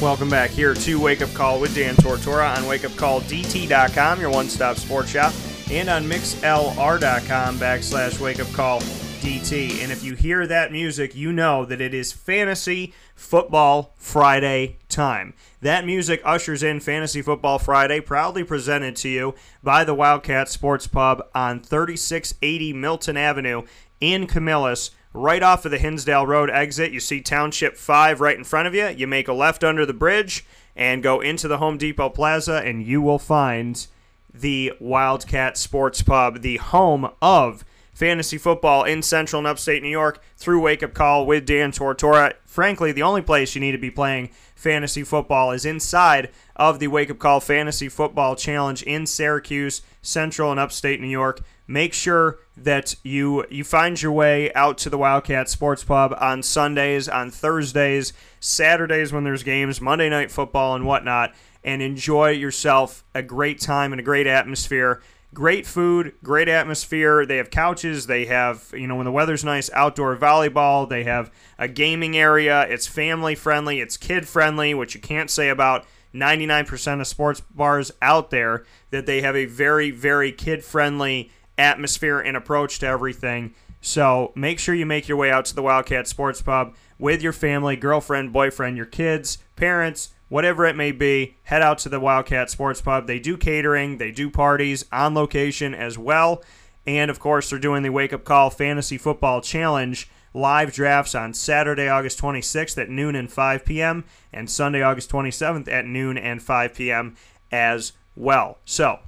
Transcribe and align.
Welcome 0.00 0.28
back 0.28 0.50
here 0.50 0.74
to 0.74 1.00
Wake 1.00 1.22
Up 1.22 1.32
Call 1.32 1.58
with 1.58 1.74
Dan 1.74 1.94
Tortora 1.94 2.54
on 2.54 2.64
wakeupcalldt.com, 2.64 4.20
your 4.20 4.30
one 4.30 4.50
stop 4.50 4.76
sports 4.76 5.08
shop, 5.08 5.32
and 5.70 5.88
on 5.88 6.04
mixlr.com 6.04 7.58
backslash 7.58 8.18
wakeupcalldt. 8.18 9.82
And 9.82 9.90
if 9.90 10.04
you 10.04 10.14
hear 10.14 10.46
that 10.46 10.70
music, 10.70 11.16
you 11.16 11.32
know 11.32 11.64
that 11.64 11.80
it 11.80 11.92
is 11.92 12.12
Fantasy 12.12 12.94
Football 13.16 13.92
Friday 13.96 14.76
time. 14.88 15.34
That 15.62 15.84
music 15.84 16.20
ushers 16.24 16.62
in 16.62 16.78
Fantasy 16.78 17.22
Football 17.22 17.58
Friday, 17.58 18.00
proudly 18.00 18.44
presented 18.44 18.94
to 18.96 19.08
you 19.08 19.34
by 19.64 19.82
the 19.82 19.94
Wildcat 19.94 20.48
Sports 20.48 20.86
Pub 20.86 21.26
on 21.34 21.60
3680 21.60 22.72
Milton 22.74 23.16
Avenue 23.16 23.62
in 24.00 24.28
Camillus 24.28 24.90
right 25.16 25.42
off 25.42 25.64
of 25.64 25.70
the 25.70 25.78
Hinsdale 25.78 26.26
Road 26.26 26.50
exit. 26.50 26.92
You 26.92 27.00
see 27.00 27.20
Township 27.20 27.76
5 27.76 28.20
right 28.20 28.36
in 28.36 28.44
front 28.44 28.68
of 28.68 28.74
you. 28.74 28.88
You 28.88 29.06
make 29.06 29.28
a 29.28 29.32
left 29.32 29.64
under 29.64 29.86
the 29.86 29.94
bridge 29.94 30.44
and 30.76 31.02
go 31.02 31.20
into 31.20 31.48
the 31.48 31.58
Home 31.58 31.78
Depot 31.78 32.10
Plaza, 32.10 32.62
and 32.64 32.84
you 32.84 33.00
will 33.00 33.18
find 33.18 33.86
the 34.32 34.72
Wildcat 34.78 35.56
Sports 35.56 36.02
Pub, 36.02 36.42
the 36.42 36.58
home 36.58 37.10
of 37.22 37.64
fantasy 37.94 38.36
football 38.36 38.84
in 38.84 39.00
central 39.00 39.40
and 39.40 39.46
upstate 39.46 39.82
New 39.82 39.88
York 39.88 40.22
through 40.36 40.60
Wake 40.60 40.82
Up 40.82 40.92
Call 40.92 41.24
with 41.24 41.46
Dan 41.46 41.72
Tortora. 41.72 42.34
Frankly, 42.56 42.90
the 42.90 43.02
only 43.02 43.20
place 43.20 43.54
you 43.54 43.60
need 43.60 43.72
to 43.72 43.78
be 43.78 43.90
playing 43.90 44.30
fantasy 44.54 45.02
football 45.02 45.52
is 45.52 45.66
inside 45.66 46.30
of 46.56 46.78
the 46.78 46.86
Wake 46.86 47.10
Up 47.10 47.18
Call 47.18 47.38
Fantasy 47.38 47.90
Football 47.90 48.34
Challenge 48.34 48.82
in 48.84 49.04
Syracuse, 49.04 49.82
central 50.00 50.50
and 50.50 50.58
upstate 50.58 50.98
New 50.98 51.06
York 51.06 51.42
make 51.66 51.92
sure 51.92 52.38
that 52.56 52.94
you 53.02 53.44
you 53.50 53.64
find 53.64 54.00
your 54.00 54.12
way 54.12 54.52
out 54.54 54.78
to 54.78 54.90
the 54.90 54.98
Wildcat 54.98 55.48
Sports 55.48 55.84
Pub 55.84 56.16
on 56.20 56.42
Sundays, 56.42 57.08
on 57.08 57.30
Thursdays, 57.30 58.12
Saturdays 58.40 59.12
when 59.12 59.24
there's 59.24 59.42
games, 59.42 59.80
Monday 59.80 60.08
night 60.08 60.30
football 60.30 60.74
and 60.74 60.86
whatnot, 60.86 61.34
and 61.64 61.82
enjoy 61.82 62.30
yourself 62.30 63.04
a 63.14 63.22
great 63.22 63.60
time 63.60 63.92
and 63.92 64.00
a 64.00 64.04
great 64.04 64.26
atmosphere. 64.26 65.02
Great 65.36 65.66
food, 65.66 66.14
great 66.24 66.48
atmosphere. 66.48 67.26
They 67.26 67.36
have 67.36 67.50
couches. 67.50 68.06
They 68.06 68.24
have, 68.24 68.72
you 68.72 68.86
know, 68.86 68.96
when 68.96 69.04
the 69.04 69.12
weather's 69.12 69.44
nice, 69.44 69.68
outdoor 69.74 70.16
volleyball. 70.16 70.88
They 70.88 71.04
have 71.04 71.30
a 71.58 71.68
gaming 71.68 72.16
area. 72.16 72.62
It's 72.62 72.86
family 72.86 73.34
friendly. 73.34 73.80
It's 73.80 73.98
kid 73.98 74.26
friendly, 74.26 74.72
which 74.72 74.94
you 74.94 75.00
can't 75.02 75.28
say 75.28 75.50
about 75.50 75.84
99% 76.14 77.02
of 77.02 77.06
sports 77.06 77.42
bars 77.42 77.92
out 78.00 78.30
there. 78.30 78.64
That 78.88 79.04
they 79.04 79.20
have 79.20 79.36
a 79.36 79.44
very, 79.44 79.90
very 79.90 80.32
kid 80.32 80.64
friendly 80.64 81.30
atmosphere 81.58 82.18
and 82.18 82.34
approach 82.34 82.78
to 82.78 82.86
everything. 82.86 83.54
So 83.82 84.32
make 84.34 84.58
sure 84.58 84.74
you 84.74 84.86
make 84.86 85.06
your 85.06 85.18
way 85.18 85.30
out 85.30 85.44
to 85.44 85.54
the 85.54 85.62
Wildcat 85.62 86.08
Sports 86.08 86.40
Pub 86.40 86.74
with 86.98 87.20
your 87.20 87.34
family, 87.34 87.76
girlfriend, 87.76 88.32
boyfriend, 88.32 88.78
your 88.78 88.86
kids, 88.86 89.36
parents, 89.54 90.14
whatever 90.28 90.64
it 90.64 90.76
may 90.76 90.92
be. 90.92 91.36
Head 91.44 91.62
out 91.62 91.78
to 91.78 91.88
the 91.88 92.00
Wildcat 92.00 92.50
Sports 92.50 92.80
Pub. 92.80 93.06
They 93.06 93.18
do 93.18 93.36
catering, 93.36 93.98
they 93.98 94.10
do 94.10 94.30
parties 94.30 94.84
on 94.92 95.14
location 95.14 95.74
as 95.74 95.98
well. 95.98 96.42
And 96.86 97.10
of 97.10 97.18
course, 97.18 97.50
they're 97.50 97.58
doing 97.58 97.82
the 97.82 97.90
Wake 97.90 98.12
Up 98.12 98.24
Call 98.24 98.50
Fantasy 98.50 98.98
Football 98.98 99.40
Challenge 99.40 100.08
live 100.36 100.72
drafts 100.72 101.14
on 101.14 101.32
Saturday, 101.32 101.88
August 101.88 102.20
26th 102.20 102.80
at 102.80 102.90
noon 102.90 103.16
and 103.16 103.32
5 103.32 103.64
p.m., 103.64 104.04
and 104.32 104.50
Sunday, 104.50 104.82
August 104.82 105.10
27th 105.10 105.66
at 105.66 105.86
noon 105.86 106.18
and 106.18 106.42
5 106.42 106.74
p.m. 106.74 107.16
as 107.50 107.92
well. 108.14 108.58
So 108.66 108.98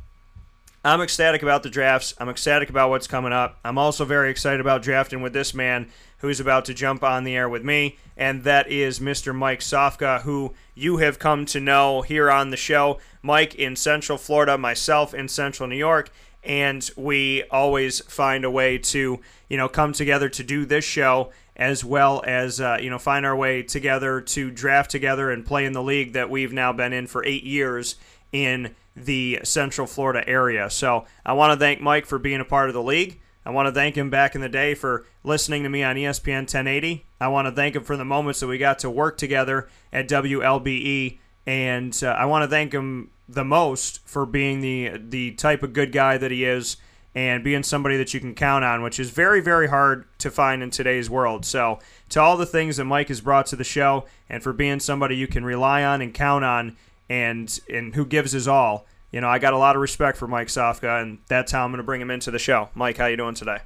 I'm 0.83 1.03
ecstatic 1.03 1.43
about 1.43 1.63
the 1.63 1.71
drafts. 1.71 2.15
I'm 2.19 2.31
ecstatic 2.31 2.71
about 2.71 2.89
what's 2.89 3.07
coming 3.07 3.33
up. 3.33 3.59
I'm 3.63 3.77
also 3.77 4.07
very 4.07 4.31
excited 4.31 4.61
about 4.61 4.83
drafting 4.83 5.21
with 5.21 5.35
this 5.35 5.53
man 5.53 5.89
who's 6.19 6.41
about 6.41 6.65
to 6.65 6.75
jump 6.75 7.05
on 7.05 7.25
the 7.25 7.37
air 7.37 7.49
with 7.49 7.63
me, 7.63 7.99
and 8.17 8.43
that 8.45 8.71
is 8.71 8.99
Mr. 8.99 9.35
Mike 9.35 9.61
Sofka, 9.61 10.23
who 10.23 10.55
you 10.79 10.98
have 10.98 11.19
come 11.19 11.45
to 11.45 11.61
know 11.61 12.03
here 12.03 12.31
on 12.31 12.51
the 12.51 12.57
show. 12.57 12.99
Mike 13.21 13.55
in 13.56 13.75
Central 13.75 14.16
Florida, 14.16 14.56
myself 14.56 15.12
in 15.12 15.27
Central 15.27 15.69
New 15.69 15.77
York, 15.77 16.11
and 16.44 16.89
we 16.97 17.43
always 17.50 18.00
find 18.05 18.44
a 18.44 18.50
way 18.50 18.78
to, 18.78 19.21
you 19.49 19.56
know, 19.56 19.69
come 19.69 19.93
together 19.93 20.28
to 20.28 20.44
do 20.44 20.65
this 20.65 20.84
show 20.84 21.33
as 21.56 21.84
well 21.84 22.22
as, 22.25 22.61
uh, 22.61 22.78
you 22.81 22.89
know, 22.89 22.99
find 22.99 23.27
our 23.27 23.34
way 23.34 23.65
together 23.65 24.21
to 24.21 24.53
draft 24.53 24.91
together 24.91 25.33
and 25.33 25.44
play 25.44 25.65
in 25.65 25.72
the 25.72 25.83
league 25.83 26.12
that 26.12 26.31
we've 26.31 26.53
now 26.53 26.72
been 26.72 26.93
in 26.93 27.09
for 27.09 27.25
eight 27.25 27.43
years 27.43 27.97
in 28.31 28.75
the 28.95 29.41
Central 29.43 29.87
Florida 29.87 30.27
area. 30.28 30.71
So 30.71 31.06
I 31.27 31.33
want 31.33 31.53
to 31.53 31.59
thank 31.59 31.81
Mike 31.81 32.06
for 32.06 32.21
being 32.21 32.41
a 32.41 32.45
part 32.45 32.71
of 32.71 32.75
the 32.75 32.83
league. 32.83 33.21
I 33.45 33.50
want 33.50 33.66
to 33.66 33.72
thank 33.72 33.97
him 33.97 34.10
back 34.10 34.37
in 34.37 34.41
the 34.41 34.49
day 34.49 34.75
for 34.75 35.06
listening 35.25 35.65
to 35.65 35.69
me 35.69 35.83
on 35.83 35.97
ESPN 35.97 36.43
1080. 36.43 37.08
I 37.21 37.29
want 37.29 37.47
to 37.47 37.53
thank 37.53 37.75
him 37.75 37.83
for 37.83 37.97
the 37.97 38.05
moments 38.05 38.41
that 38.41 38.47
we 38.47 38.59
got 38.59 38.81
to 38.81 38.91
work 38.91 39.19
together 39.19 39.69
at 39.93 40.09
WLBE, 40.09 41.19
and 41.47 41.99
uh, 42.03 42.09
I 42.09 42.27
want 42.27 42.45
to 42.45 42.49
thank 42.49 42.73
him 42.73 43.11
the 43.29 43.45
most 43.45 44.06
for 44.06 44.25
being 44.25 44.61
the 44.61 44.93
the 44.99 45.33
type 45.33 45.62
of 45.62 45.73
good 45.73 45.93
guy 45.93 46.17
that 46.17 46.31
he 46.31 46.45
is 46.45 46.77
and 47.15 47.43
being 47.43 47.62
somebody 47.62 47.97
that 47.97 48.15
you 48.15 48.21
can 48.21 48.34
count 48.34 48.65
on, 48.65 48.83
which 48.83 49.01
is 49.01 49.11
very 49.11 49.41
very 49.41 49.69
hard 49.69 50.07
to 50.19 50.31
find 50.31 50.62
in 50.62 50.71
today's 50.71 51.11
world. 51.11 51.45
So 51.45 51.81
to 52.11 52.21
all 52.21 52.37
the 52.37 52.47
things 52.47 52.77
that 52.77 52.84
Mike 52.84 53.09
has 53.09 53.21
brought 53.21 53.47
to 53.47 53.57
the 53.57 53.65
show, 53.65 54.05
and 54.28 54.43
for 54.43 54.53
being 54.53 54.78
somebody 54.78 55.17
you 55.17 55.27
can 55.27 55.45
rely 55.45 55.83
on 55.83 56.01
and 56.01 56.15
count 56.15 56.45
on 56.45 56.77
and 57.09 57.59
and 57.69 57.95
who 57.95 58.07
gives 58.07 58.33
his 58.33 58.47
all. 58.47 58.87
You 59.11 59.23
know, 59.23 59.28
I 59.28 59.39
got 59.39 59.55
a 59.55 59.59
lot 59.59 59.75
of 59.75 59.81
respect 59.81 60.19
for 60.19 60.28
Mike 60.28 60.49
Sofka, 60.49 61.01
and 61.01 61.19
that's 61.28 61.51
how 61.51 61.65
I'm 61.65 61.71
going 61.71 61.78
to 61.78 61.83
bring 61.83 62.03
him 62.03 62.11
into 62.11 62.31
the 62.31 62.39
show. 62.39 62.69
Mike, 62.75 62.99
how 62.99 63.07
you 63.07 63.17
doing 63.17 63.34
today? 63.34 63.57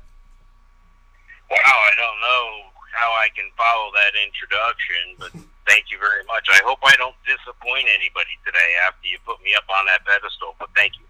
Wow, 1.51 1.57
I 1.59 1.91
don't 1.99 2.21
know 2.21 2.72
how 3.03 3.11
I 3.19 3.29
can 3.35 3.51
follow 3.59 3.91
that 3.99 4.15
introduction, 4.15 5.19
but 5.19 5.33
thank 5.67 5.91
you 5.91 5.99
very 5.99 6.23
much. 6.27 6.47
I 6.53 6.61
hope 6.65 6.79
I 6.85 6.95
don't 6.97 7.17
disappoint 7.27 7.87
anybody 7.91 8.39
today 8.47 8.71
after 8.87 9.09
you 9.09 9.19
put 9.27 9.43
me 9.43 9.55
up 9.57 9.65
on 9.69 9.87
that 9.87 10.05
pedestal, 10.07 10.55
but 10.59 10.69
thank 10.77 10.93
you. 10.99 11.05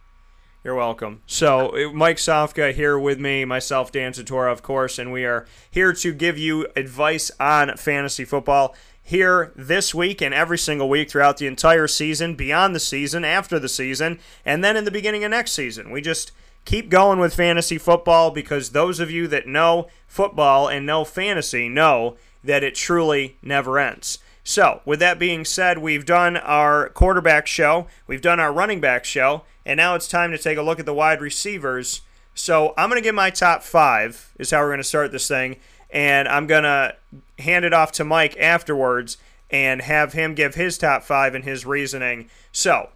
You're 0.64 0.74
welcome. 0.76 1.22
So, 1.26 1.76
uh, 1.76 1.92
Mike 1.92 2.16
Sofka 2.16 2.72
here 2.72 2.98
with 2.98 3.18
me, 3.18 3.44
myself, 3.44 3.92
Dan 3.92 4.12
Tortora, 4.12 4.52
of 4.52 4.62
course, 4.62 4.98
and 4.98 5.12
we 5.12 5.24
are 5.26 5.46
here 5.70 5.92
to 5.92 6.12
give 6.14 6.38
you 6.38 6.66
advice 6.76 7.30
on 7.38 7.76
fantasy 7.76 8.24
football 8.24 8.74
here 9.02 9.52
this 9.56 9.92
week 9.92 10.22
and 10.22 10.32
every 10.32 10.58
single 10.58 10.88
week 10.88 11.10
throughout 11.10 11.38
the 11.38 11.48
entire 11.48 11.88
season, 11.88 12.36
beyond 12.36 12.74
the 12.74 12.80
season, 12.80 13.24
after 13.24 13.58
the 13.58 13.68
season, 13.68 14.20
and 14.46 14.62
then 14.62 14.76
in 14.76 14.84
the 14.84 14.90
beginning 14.92 15.24
of 15.24 15.32
next 15.32 15.52
season. 15.52 15.90
We 15.90 16.00
just 16.00 16.30
keep 16.64 16.88
going 16.88 17.18
with 17.18 17.34
fantasy 17.34 17.78
football 17.78 18.30
because 18.30 18.70
those 18.70 19.00
of 19.00 19.10
you 19.10 19.26
that 19.28 19.46
know 19.46 19.88
football 20.06 20.68
and 20.68 20.86
know 20.86 21.04
fantasy 21.04 21.68
know 21.68 22.16
that 22.44 22.62
it 22.62 22.74
truly 22.74 23.36
never 23.42 23.78
ends. 23.78 24.18
So, 24.44 24.80
with 24.84 24.98
that 24.98 25.20
being 25.20 25.44
said, 25.44 25.78
we've 25.78 26.04
done 26.04 26.36
our 26.36 26.88
quarterback 26.88 27.46
show, 27.46 27.86
we've 28.08 28.20
done 28.20 28.40
our 28.40 28.52
running 28.52 28.80
back 28.80 29.04
show, 29.04 29.42
and 29.64 29.78
now 29.78 29.94
it's 29.94 30.08
time 30.08 30.32
to 30.32 30.38
take 30.38 30.58
a 30.58 30.62
look 30.62 30.80
at 30.80 30.86
the 30.86 30.94
wide 30.94 31.20
receivers. 31.20 32.00
So, 32.34 32.74
I'm 32.76 32.88
going 32.88 33.00
to 33.00 33.04
give 33.04 33.14
my 33.14 33.30
top 33.30 33.62
five, 33.62 34.32
is 34.38 34.50
how 34.50 34.60
we're 34.60 34.68
going 34.68 34.78
to 34.78 34.84
start 34.84 35.12
this 35.12 35.28
thing 35.28 35.58
and 35.92 36.26
I'm 36.26 36.46
going 36.46 36.62
to 36.62 36.96
hand 37.38 37.64
it 37.64 37.74
off 37.74 37.92
to 37.92 38.04
Mike 38.04 38.36
afterwards 38.38 39.18
and 39.50 39.82
have 39.82 40.14
him 40.14 40.34
give 40.34 40.54
his 40.54 40.78
top 40.78 41.04
five 41.04 41.34
and 41.34 41.44
his 41.44 41.66
reasoning. 41.66 42.30
So, 42.50 42.88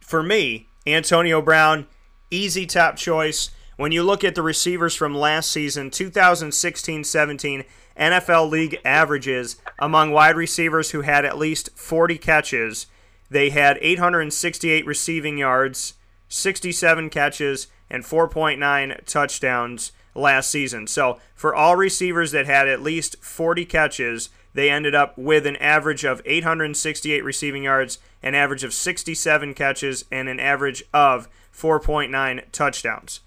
for 0.00 0.22
me, 0.22 0.66
Antonio 0.86 1.42
Brown, 1.42 1.86
easy 2.30 2.66
top 2.66 2.96
choice. 2.96 3.50
When 3.76 3.92
you 3.92 4.02
look 4.02 4.24
at 4.24 4.34
the 4.34 4.42
receivers 4.42 4.94
from 4.94 5.14
last 5.14 5.50
season, 5.50 5.90
2016 5.90 7.04
17 7.04 7.64
NFL 7.98 8.50
League 8.50 8.78
averages 8.84 9.56
among 9.78 10.10
wide 10.10 10.36
receivers 10.36 10.90
who 10.90 11.02
had 11.02 11.24
at 11.24 11.38
least 11.38 11.70
40 11.74 12.18
catches, 12.18 12.86
they 13.30 13.50
had 13.50 13.78
868 13.80 14.86
receiving 14.86 15.38
yards, 15.38 15.94
67 16.28 17.10
catches, 17.10 17.68
and 17.88 18.04
4.9 18.04 19.04
touchdowns 19.04 19.92
last 20.14 20.50
season. 20.50 20.86
So 20.86 21.18
for 21.34 21.54
all 21.54 21.76
receivers 21.76 22.32
that 22.32 22.46
had 22.46 22.68
at 22.68 22.82
least 22.82 23.16
40 23.22 23.64
catches, 23.64 24.30
they 24.52 24.68
ended 24.68 24.94
up 24.94 25.16
with 25.16 25.46
an 25.46 25.56
average 25.56 26.04
of 26.04 26.22
868 26.24 27.22
receiving 27.22 27.64
yards, 27.64 27.98
an 28.22 28.34
average 28.34 28.64
of 28.64 28.74
67 28.74 29.54
catches, 29.54 30.04
and 30.10 30.28
an 30.28 30.40
average 30.40 30.82
of 30.92 31.28
4.9 31.60 32.44
touchdowns. 32.52 33.20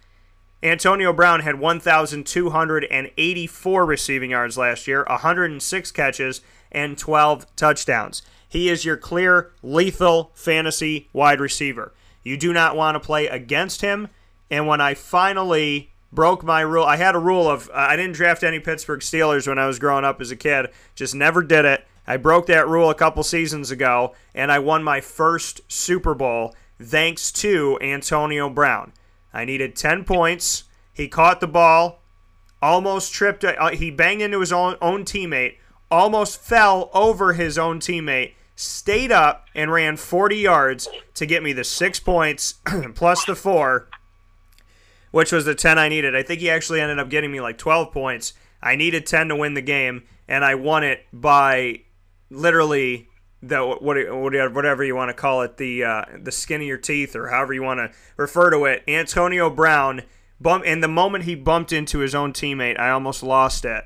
Antonio 0.61 1.11
Brown 1.11 1.39
had 1.41 1.59
1,284 1.59 3.85
receiving 3.85 4.31
yards 4.31 4.57
last 4.57 4.87
year, 4.87 5.03
106 5.07 5.91
catches, 5.91 6.39
and 6.71 6.97
12 6.97 7.53
touchdowns. 7.55 8.21
He 8.47 8.69
is 8.69 8.85
your 8.85 8.97
clear, 8.97 9.51
lethal 9.61 10.31
fantasy 10.35 11.09
wide 11.11 11.41
receiver. 11.41 11.93
You 12.23 12.37
do 12.37 12.53
not 12.53 12.77
want 12.77 12.95
to 12.95 12.99
play 12.99 13.27
against 13.27 13.81
him. 13.81 14.07
And 14.49 14.67
when 14.67 14.79
I 14.79 14.93
finally 14.93 15.93
broke 16.13 16.43
my 16.43 16.61
rule. 16.61 16.85
I 16.85 16.97
had 16.97 17.15
a 17.15 17.19
rule 17.19 17.49
of 17.49 17.69
uh, 17.69 17.73
I 17.73 17.95
didn't 17.95 18.15
draft 18.15 18.43
any 18.43 18.59
Pittsburgh 18.59 19.01
Steelers 19.01 19.47
when 19.47 19.57
I 19.57 19.67
was 19.67 19.79
growing 19.79 20.05
up 20.05 20.21
as 20.21 20.31
a 20.31 20.35
kid. 20.35 20.67
Just 20.95 21.15
never 21.15 21.43
did 21.43 21.65
it. 21.65 21.85
I 22.05 22.17
broke 22.17 22.47
that 22.47 22.67
rule 22.67 22.89
a 22.89 22.95
couple 22.95 23.23
seasons 23.23 23.71
ago, 23.71 24.13
and 24.35 24.51
I 24.51 24.59
won 24.59 24.83
my 24.83 25.01
first 25.01 25.61
Super 25.71 26.13
Bowl 26.13 26.53
thanks 26.81 27.31
to 27.31 27.77
Antonio 27.81 28.49
Brown. 28.49 28.93
I 29.33 29.45
needed 29.45 29.75
10 29.75 30.03
points. 30.03 30.65
He 30.93 31.07
caught 31.07 31.39
the 31.41 31.47
ball, 31.47 32.01
almost 32.61 33.13
tripped. 33.13 33.43
Uh, 33.43 33.69
he 33.69 33.89
banged 33.89 34.21
into 34.21 34.39
his 34.39 34.53
own, 34.53 34.75
own 34.81 35.05
teammate, 35.05 35.57
almost 35.89 36.39
fell 36.39 36.89
over 36.93 37.33
his 37.33 37.57
own 37.57 37.79
teammate, 37.79 38.33
stayed 38.55 39.11
up 39.11 39.47
and 39.55 39.71
ran 39.71 39.97
40 39.97 40.37
yards 40.37 40.87
to 41.15 41.25
get 41.25 41.43
me 41.43 41.53
the 41.53 41.63
six 41.63 41.99
points 41.99 42.55
plus 42.95 43.25
the 43.25 43.35
four, 43.35 43.87
which 45.11 45.31
was 45.31 45.45
the 45.45 45.55
10 45.55 45.79
I 45.79 45.89
needed. 45.89 46.15
I 46.15 46.23
think 46.23 46.41
he 46.41 46.49
actually 46.49 46.79
ended 46.79 46.99
up 46.99 47.09
getting 47.09 47.31
me 47.31 47.41
like 47.41 47.57
12 47.57 47.91
points. 47.91 48.33
I 48.61 48.75
needed 48.75 49.05
10 49.05 49.29
to 49.29 49.35
win 49.35 49.55
the 49.55 49.61
game, 49.61 50.03
and 50.27 50.45
I 50.45 50.55
won 50.55 50.83
it 50.83 51.05
by 51.11 51.81
literally 52.29 53.09
the 53.43 53.59
whatever 53.79 54.83
you 54.83 54.95
want 54.95 55.09
to 55.09 55.13
call 55.13 55.41
it, 55.41 55.57
the 55.57 55.83
uh, 55.83 56.05
the 56.21 56.31
skin 56.31 56.61
of 56.61 56.67
your 56.67 56.77
teeth, 56.77 57.15
or 57.15 57.27
however 57.27 57.53
you 57.53 57.61
want 57.61 57.79
to 57.79 57.91
refer 58.15 58.49
to 58.49 58.65
it. 58.65 58.83
Antonio 58.87 59.49
Brown 59.49 60.03
bump, 60.39 60.63
and 60.65 60.81
the 60.81 60.87
moment 60.87 61.25
he 61.25 61.35
bumped 61.35 61.73
into 61.73 61.99
his 61.99 62.15
own 62.15 62.31
teammate, 62.33 62.79
I 62.79 62.89
almost 62.89 63.21
lost 63.21 63.65
it 63.65 63.83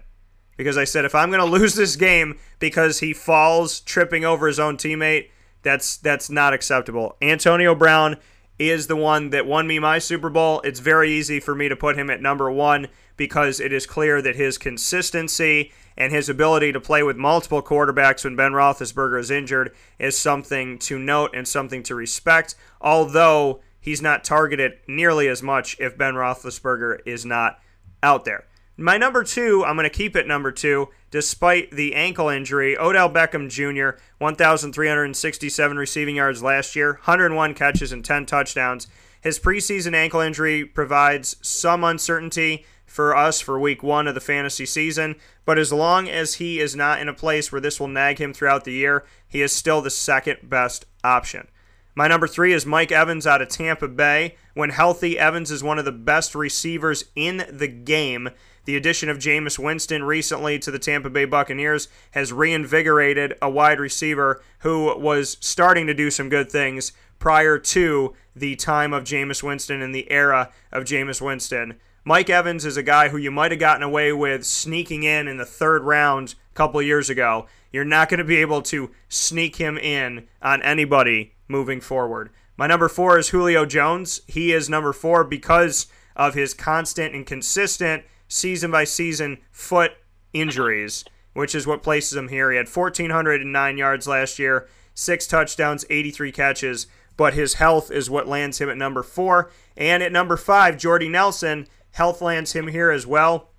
because 0.57 0.77
I 0.77 0.83
said 0.83 1.05
if 1.05 1.15
I'm 1.15 1.31
going 1.31 1.39
to 1.51 1.59
lose 1.59 1.75
this 1.75 1.95
game 1.95 2.37
because 2.59 2.99
he 2.99 3.13
falls 3.13 3.79
tripping 3.79 4.23
over 4.23 4.47
his 4.47 4.59
own 4.59 4.77
teammate, 4.77 5.29
that's 5.63 5.97
that's 5.97 6.29
not 6.29 6.53
acceptable. 6.53 7.17
Antonio 7.21 7.73
Brown 7.73 8.17
is 8.59 8.87
the 8.87 8.95
one 8.95 9.29
that 9.31 9.45
won 9.45 9.67
me 9.67 9.79
my 9.79 9.99
Super 9.99 10.29
Bowl. 10.29 10.61
It's 10.61 10.79
very 10.79 11.11
easy 11.11 11.39
for 11.39 11.55
me 11.55 11.69
to 11.69 11.75
put 11.75 11.97
him 11.97 12.09
at 12.09 12.21
number 12.21 12.49
1 12.51 12.87
because 13.15 13.59
it 13.59 13.71
is 13.71 13.85
clear 13.85 14.19
that 14.21 14.35
his 14.35 14.57
consistency 14.57 15.71
and 15.97 16.13
his 16.13 16.29
ability 16.29 16.71
to 16.71 16.79
play 16.79 17.01
with 17.03 17.17
multiple 17.17 17.63
quarterbacks 17.63 18.23
when 18.23 18.35
Ben 18.35 18.51
Roethlisberger 18.51 19.19
is 19.19 19.31
injured 19.31 19.73
is 19.97 20.17
something 20.17 20.77
to 20.79 20.99
note 20.99 21.31
and 21.33 21.47
something 21.47 21.83
to 21.83 21.95
respect. 21.95 22.55
Although 22.79 23.61
he's 23.79 24.01
not 24.01 24.23
targeted 24.23 24.73
nearly 24.87 25.27
as 25.27 25.41
much 25.41 25.75
if 25.79 25.97
Ben 25.97 26.13
Roethlisberger 26.13 26.99
is 27.05 27.25
not 27.25 27.59
out 28.03 28.25
there. 28.25 28.45
My 28.79 28.95
number 28.97 29.23
two, 29.23 29.65
I'm 29.65 29.75
going 29.75 29.89
to 29.89 29.89
keep 29.89 30.15
it 30.15 30.27
number 30.27 30.51
two, 30.51 30.89
despite 31.09 31.71
the 31.71 31.95
ankle 31.95 32.29
injury. 32.29 32.77
Odell 32.77 33.09
Beckham 33.09 33.49
Jr., 33.49 33.99
1,367 34.19 35.77
receiving 35.77 36.17
yards 36.17 36.43
last 36.43 36.75
year, 36.75 36.93
101 37.05 37.55
catches 37.55 37.91
and 37.91 38.05
10 38.05 38.27
touchdowns. 38.27 38.87
His 39.19 39.39
preseason 39.39 39.95
ankle 39.95 40.19
injury 40.19 40.63
provides 40.63 41.37
some 41.41 41.83
uncertainty 41.83 42.65
for 42.87 43.15
us 43.15 43.39
for 43.39 43.59
week 43.59 43.83
one 43.83 44.07
of 44.07 44.15
the 44.15 44.21
fantasy 44.21 44.65
season, 44.65 45.15
but 45.45 45.59
as 45.59 45.71
long 45.71 46.09
as 46.09 46.35
he 46.35 46.59
is 46.59 46.75
not 46.75 46.99
in 46.99 47.07
a 47.07 47.13
place 47.13 47.51
where 47.51 47.61
this 47.61 47.79
will 47.79 47.87
nag 47.87 48.19
him 48.19 48.33
throughout 48.33 48.63
the 48.63 48.73
year, 48.73 49.05
he 49.27 49.43
is 49.43 49.51
still 49.51 49.81
the 49.81 49.91
second 49.91 50.49
best 50.49 50.85
option. 51.03 51.47
My 51.93 52.07
number 52.07 52.27
three 52.27 52.53
is 52.53 52.65
Mike 52.65 52.91
Evans 52.91 53.27
out 53.27 53.41
of 53.41 53.49
Tampa 53.49 53.87
Bay. 53.87 54.35
When 54.53 54.69
healthy, 54.69 55.17
Evans 55.17 55.51
is 55.51 55.63
one 55.63 55.79
of 55.79 55.85
the 55.85 55.91
best 55.91 56.35
receivers 56.35 57.05
in 57.15 57.43
the 57.51 57.67
game. 57.67 58.29
The 58.65 58.75
addition 58.75 59.09
of 59.09 59.17
Jameis 59.17 59.57
Winston 59.57 60.03
recently 60.03 60.59
to 60.59 60.71
the 60.71 60.77
Tampa 60.77 61.09
Bay 61.09 61.25
Buccaneers 61.25 61.87
has 62.11 62.31
reinvigorated 62.31 63.33
a 63.41 63.49
wide 63.49 63.79
receiver 63.79 64.43
who 64.59 64.95
was 64.99 65.37
starting 65.39 65.87
to 65.87 65.93
do 65.93 66.11
some 66.11 66.29
good 66.29 66.51
things 66.51 66.91
prior 67.17 67.57
to 67.57 68.13
the 68.35 68.55
time 68.55 68.93
of 68.93 69.03
Jameis 69.03 69.41
Winston 69.41 69.81
and 69.81 69.95
the 69.95 70.11
era 70.11 70.51
of 70.71 70.83
Jameis 70.83 71.19
Winston. 71.19 71.79
Mike 72.07 72.29
Evans 72.29 72.63
is 72.63 72.77
a 72.77 72.83
guy 72.83 73.09
who 73.09 73.17
you 73.17 73.29
might 73.29 73.51
have 73.51 73.59
gotten 73.59 73.83
away 73.83 74.13
with 74.13 74.45
sneaking 74.45 75.03
in 75.03 75.27
in 75.27 75.35
the 75.35 75.45
third 75.45 75.83
round 75.83 76.35
a 76.53 76.55
couple 76.55 76.81
years 76.81 77.09
ago. 77.09 77.47
You're 77.69 77.83
not 77.83 78.07
going 78.07 78.19
to 78.19 78.23
be 78.23 78.37
able 78.37 78.61
to 78.61 78.91
sneak 79.09 79.57
him 79.57 79.77
in 79.77 80.25
on 80.41 80.61
anybody 80.61 81.33
moving 81.49 81.81
forward. 81.81 82.29
My 82.55 82.65
number 82.65 82.87
four 82.87 83.19
is 83.19 83.27
Julio 83.27 83.65
Jones. 83.65 84.21
He 84.25 84.53
is 84.53 84.69
number 84.69 84.93
four 84.93 85.25
because 85.25 85.87
of 86.15 86.33
his 86.33 86.53
constant 86.53 87.13
and 87.13 87.25
consistent 87.25 88.05
season 88.29 88.71
by 88.71 88.85
season 88.85 89.39
foot 89.51 89.91
injuries, 90.31 91.03
which 91.33 91.53
is 91.53 91.67
what 91.67 91.83
places 91.83 92.17
him 92.17 92.29
here. 92.29 92.51
He 92.51 92.55
had 92.55 92.73
1,409 92.73 93.77
yards 93.77 94.07
last 94.07 94.39
year, 94.39 94.69
six 94.93 95.27
touchdowns, 95.27 95.83
83 95.89 96.31
catches, 96.31 96.87
but 97.17 97.33
his 97.33 97.55
health 97.55 97.91
is 97.91 98.09
what 98.09 98.29
lands 98.29 98.61
him 98.61 98.69
at 98.69 98.77
number 98.77 99.03
four. 99.03 99.51
And 99.75 100.01
at 100.01 100.13
number 100.13 100.37
five, 100.37 100.77
Jordy 100.77 101.09
Nelson, 101.09 101.67
health 101.91 102.21
lands 102.21 102.53
him 102.53 102.67
here 102.67 102.91
as 102.91 103.05
well. 103.05 103.49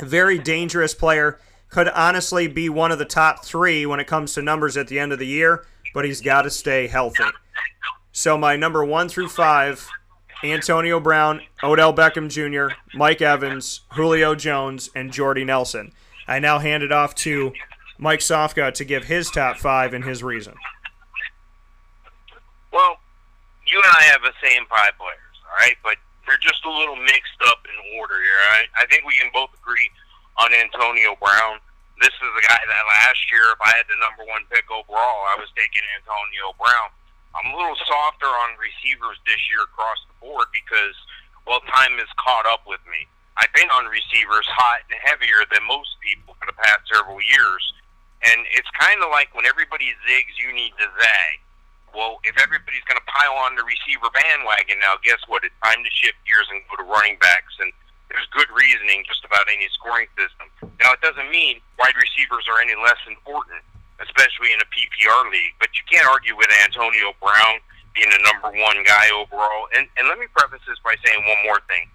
Very 0.00 0.38
dangerous 0.38 0.94
player. 0.94 1.38
Could 1.68 1.88
honestly 1.88 2.48
be 2.48 2.68
one 2.68 2.90
of 2.90 2.98
the 2.98 3.04
top 3.04 3.44
three 3.44 3.86
when 3.86 4.00
it 4.00 4.06
comes 4.06 4.34
to 4.34 4.42
numbers 4.42 4.76
at 4.76 4.88
the 4.88 4.98
end 4.98 5.12
of 5.12 5.18
the 5.18 5.26
year, 5.26 5.64
but 5.94 6.04
he's 6.04 6.20
got 6.20 6.42
to 6.42 6.50
stay 6.50 6.88
healthy. 6.88 7.24
So 8.12 8.36
my 8.36 8.56
number 8.56 8.84
one 8.84 9.08
through 9.08 9.28
five 9.28 9.88
Antonio 10.42 10.98
Brown, 10.98 11.42
Odell 11.62 11.94
Beckham 11.94 12.28
Jr., 12.28 12.74
Mike 12.94 13.22
Evans, 13.22 13.82
Julio 13.92 14.34
Jones, 14.34 14.90
and 14.94 15.12
Jordy 15.12 15.44
Nelson. 15.44 15.92
I 16.26 16.38
now 16.38 16.58
hand 16.58 16.82
it 16.82 16.92
off 16.92 17.14
to 17.16 17.52
Mike 17.98 18.20
Sofka 18.20 18.72
to 18.74 18.84
give 18.84 19.04
his 19.04 19.30
top 19.30 19.58
five 19.58 19.92
and 19.92 20.04
his 20.04 20.22
reason. 20.22 20.54
Well, 22.72 22.96
you 23.66 23.76
and 23.76 23.92
I 23.96 24.02
have 24.04 24.22
the 24.22 24.32
same 24.42 24.64
five 24.68 24.92
players, 24.96 25.36
all 25.44 25.56
right? 25.58 25.76
But 25.82 25.96
they're 26.30 26.38
just 26.46 26.62
a 26.62 26.70
little 26.70 26.94
mixed 26.94 27.42
up 27.50 27.66
in 27.66 27.98
order 27.98 28.22
here. 28.22 28.40
Right? 28.54 28.70
I 28.78 28.86
think 28.86 29.02
we 29.02 29.18
can 29.18 29.34
both 29.34 29.50
agree 29.58 29.90
on 30.38 30.54
Antonio 30.54 31.18
Brown. 31.18 31.58
This 31.98 32.14
is 32.14 32.30
the 32.38 32.46
guy 32.46 32.62
that 32.62 32.84
last 33.02 33.18
year, 33.34 33.50
if 33.50 33.58
I 33.58 33.74
had 33.74 33.90
the 33.90 33.98
number 33.98 34.22
one 34.30 34.46
pick 34.46 34.70
overall, 34.70 35.26
I 35.26 35.36
was 35.42 35.50
taking 35.58 35.82
Antonio 35.98 36.54
Brown. 36.54 36.94
I'm 37.34 37.50
a 37.50 37.58
little 37.58 37.76
softer 37.82 38.30
on 38.30 38.54
receivers 38.62 39.18
this 39.26 39.42
year 39.50 39.66
across 39.66 39.98
the 40.06 40.16
board 40.22 40.48
because, 40.54 40.94
well, 41.50 41.60
time 41.74 41.98
has 41.98 42.08
caught 42.14 42.46
up 42.46 42.62
with 42.64 42.80
me. 42.86 43.10
I've 43.36 43.52
been 43.52 43.68
on 43.74 43.90
receivers 43.90 44.46
hot 44.48 44.86
and 44.86 44.96
heavier 45.02 45.42
than 45.50 45.66
most 45.66 45.98
people 45.98 46.38
for 46.38 46.46
the 46.46 46.56
past 46.62 46.86
several 46.88 47.18
years. 47.20 47.62
And 48.22 48.46
it's 48.54 48.70
kind 48.78 49.02
of 49.02 49.10
like 49.10 49.34
when 49.34 49.44
everybody 49.50 49.92
zigs, 50.06 50.38
you 50.38 50.54
need 50.54 50.72
to 50.78 50.86
zag. 50.94 51.34
Well, 51.94 52.22
if 52.22 52.38
everybody's 52.38 52.86
going 52.86 53.00
to 53.00 53.08
pile 53.10 53.36
on 53.42 53.58
the 53.58 53.66
receiver 53.66 54.08
bandwagon 54.14 54.78
now, 54.78 54.98
guess 55.02 55.20
what? 55.26 55.42
It's 55.42 55.56
time 55.64 55.82
to 55.82 55.90
shift 55.90 56.18
gears 56.22 56.46
and 56.50 56.62
go 56.70 56.78
to 56.78 56.86
running 56.86 57.18
backs. 57.18 57.54
And 57.58 57.72
there's 58.08 58.26
good 58.34 58.50
reasoning 58.54 59.02
just 59.06 59.26
about 59.26 59.46
any 59.50 59.66
scoring 59.74 60.10
system. 60.14 60.50
Now, 60.82 60.94
it 60.94 61.02
doesn't 61.02 61.30
mean 61.30 61.58
wide 61.78 61.98
receivers 61.98 62.46
are 62.50 62.62
any 62.62 62.74
less 62.78 62.98
important 63.06 63.62
especially 64.00 64.52
in 64.52 64.60
a 64.60 64.68
PPR 64.72 65.30
league. 65.30 65.54
But 65.60 65.76
you 65.76 65.84
can't 65.88 66.08
argue 66.08 66.36
with 66.36 66.48
Antonio 66.64 67.12
Brown 67.20 67.60
being 67.92 68.08
the 68.08 68.22
number 68.24 68.48
one 68.56 68.80
guy 68.84 69.12
overall. 69.12 69.68
And, 69.76 69.86
and 69.96 70.08
let 70.08 70.18
me 70.18 70.26
preface 70.32 70.64
this 70.64 70.80
by 70.80 70.96
saying 71.04 71.20
one 71.28 71.40
more 71.44 71.60
thing. 71.68 71.88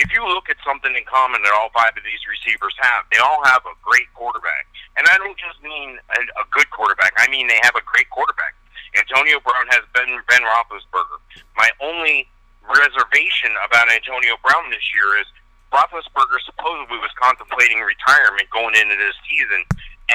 If 0.00 0.08
you 0.10 0.24
look 0.24 0.48
at 0.48 0.56
something 0.64 0.90
in 0.90 1.04
common 1.04 1.44
that 1.44 1.52
all 1.52 1.68
five 1.76 1.92
of 1.92 2.02
these 2.02 2.24
receivers 2.24 2.72
have, 2.80 3.04
they 3.12 3.20
all 3.20 3.44
have 3.44 3.60
a 3.68 3.76
great 3.84 4.08
quarterback. 4.16 4.64
And 4.96 5.04
I 5.06 5.20
don't 5.20 5.36
just 5.36 5.60
mean 5.60 6.00
a, 6.16 6.20
a 6.40 6.44
good 6.50 6.68
quarterback. 6.72 7.12
I 7.20 7.28
mean 7.28 7.46
they 7.46 7.60
have 7.62 7.76
a 7.76 7.84
great 7.84 8.08
quarterback. 8.08 8.56
Antonio 8.96 9.40
Brown 9.40 9.66
has 9.72 9.82
Ben 9.96 10.08
Ben 10.28 10.42
Roethlisberger. 10.44 11.18
My 11.56 11.70
only 11.80 12.28
reservation 12.68 13.52
about 13.64 13.90
Antonio 13.90 14.36
Brown 14.44 14.70
this 14.70 14.84
year 14.94 15.18
is 15.20 15.26
Roethlisberger 15.72 16.40
supposedly 16.44 17.00
was 17.00 17.12
contemplating 17.16 17.80
retirement 17.80 18.48
going 18.52 18.76
into 18.76 18.96
this 18.96 19.16
season, 19.24 19.64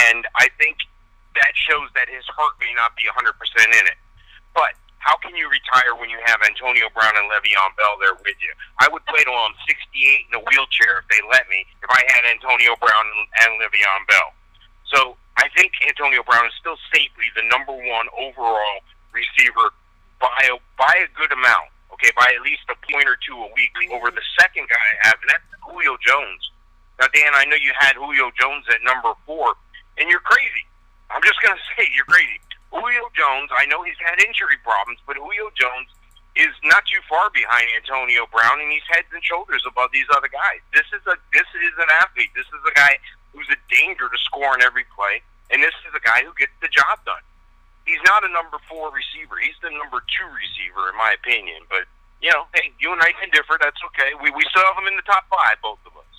and 0.10 0.26
I 0.38 0.48
think 0.62 0.86
that 1.34 1.54
shows 1.58 1.90
that 1.98 2.10
his 2.10 2.26
heart 2.30 2.54
may 2.62 2.74
not 2.78 2.94
be 2.98 3.10
100% 3.10 3.34
in 3.34 3.86
it. 3.90 3.98
But 4.54 4.78
how 5.02 5.18
can 5.18 5.38
you 5.38 5.50
retire 5.50 5.94
when 5.98 6.10
you 6.10 6.18
have 6.26 6.42
Antonio 6.46 6.90
Brown 6.94 7.14
and 7.18 7.30
Le'Veon 7.30 7.72
Bell 7.78 7.98
there 8.02 8.18
with 8.22 8.38
you? 8.42 8.54
I 8.82 8.90
would 8.90 9.06
play 9.06 9.22
till 9.24 9.38
I'm 9.38 9.54
68 9.70 10.30
in 10.30 10.34
a 10.38 10.44
wheelchair 10.46 11.02
if 11.02 11.08
they 11.10 11.22
let 11.30 11.46
me, 11.50 11.66
if 11.82 11.90
I 11.90 12.02
had 12.10 12.26
Antonio 12.26 12.74
Brown 12.78 13.06
and 13.46 13.58
Le'Veon 13.62 14.02
Bell. 14.10 14.30
So 14.90 15.00
I 15.38 15.50
think 15.54 15.72
Antonio 15.86 16.26
Brown 16.26 16.46
is 16.46 16.56
still 16.60 16.78
safely 16.90 17.30
the 17.38 17.46
number 17.50 17.74
one 17.74 18.10
overall 18.18 18.82
receiver 19.14 19.70
by 20.18 20.34
a, 20.50 20.58
by 20.78 20.94
a 21.06 21.10
good 21.14 21.32
amount, 21.32 21.70
okay, 21.94 22.10
by 22.18 22.26
at 22.34 22.42
least 22.42 22.66
a 22.70 22.78
point 22.90 23.06
or 23.06 23.18
two 23.22 23.38
a 23.38 23.50
week 23.54 23.72
over 23.94 24.10
the 24.10 24.26
second 24.42 24.66
guy 24.66 24.82
I 24.82 25.08
have, 25.08 25.18
and 25.22 25.30
that's 25.30 25.46
Julio 25.62 25.94
Jones. 26.02 26.42
Now, 26.98 27.06
Dan, 27.14 27.38
I 27.38 27.46
know 27.46 27.56
you 27.56 27.70
had 27.78 27.94
Julio 27.94 28.34
Jones 28.34 28.66
at 28.74 28.82
number 28.82 29.14
four, 29.30 29.54
and 30.02 30.10
you're 30.10 30.26
crazy. 30.26 30.66
I'm 31.14 31.22
just 31.22 31.38
going 31.46 31.54
to 31.58 31.64
say 31.78 31.86
you're 31.94 32.10
crazy. 32.10 32.42
Julio 32.74 33.06
Jones, 33.14 33.54
I 33.54 33.70
know 33.70 33.86
he's 33.86 33.98
had 34.02 34.18
injury 34.20 34.58
problems, 34.66 35.00
but 35.06 35.16
Julio 35.16 35.54
Jones 35.54 35.88
is 36.38 36.54
not 36.66 36.86
too 36.86 37.02
far 37.10 37.30
behind 37.34 37.66
Antonio 37.78 38.30
Brown, 38.30 38.62
and 38.62 38.70
he's 38.70 38.86
heads 38.90 39.10
and 39.14 39.24
shoulders 39.26 39.66
above 39.66 39.90
these 39.94 40.06
other 40.14 40.30
guys. 40.30 40.62
This 40.74 40.86
is 40.94 41.02
a 41.10 41.18
this 41.34 41.50
is 41.58 41.74
an 41.82 41.90
athlete. 41.98 42.30
This 42.38 42.46
is 42.46 42.62
a 42.62 42.74
guy 42.78 43.02
who's 43.38 43.54
a 43.54 43.60
danger 43.70 44.10
to 44.10 44.18
score 44.26 44.50
on 44.50 44.66
every 44.66 44.90
play, 44.98 45.22
and 45.54 45.62
this 45.62 45.78
is 45.86 45.94
a 45.94 46.02
guy 46.02 46.26
who 46.26 46.34
gets 46.34 46.58
the 46.58 46.74
job 46.74 46.98
done. 47.06 47.22
He's 47.86 48.02
not 48.10 48.26
a 48.26 48.32
number 48.34 48.58
four 48.66 48.90
receiver. 48.90 49.38
He's 49.38 49.56
the 49.62 49.70
number 49.70 50.02
two 50.02 50.26
receiver, 50.34 50.90
in 50.90 50.98
my 50.98 51.14
opinion. 51.14 51.70
But 51.70 51.86
you 52.18 52.34
know, 52.34 52.50
hey, 52.58 52.74
you 52.82 52.90
and 52.90 53.00
I 53.00 53.14
can 53.14 53.30
differ. 53.30 53.62
That's 53.62 53.78
okay. 53.94 54.18
We 54.18 54.34
we 54.34 54.42
still 54.50 54.66
have 54.66 54.82
him 54.82 54.90
in 54.90 54.98
the 54.98 55.06
top 55.06 55.30
five, 55.30 55.62
both 55.62 55.80
of 55.86 55.94
us. 55.94 56.14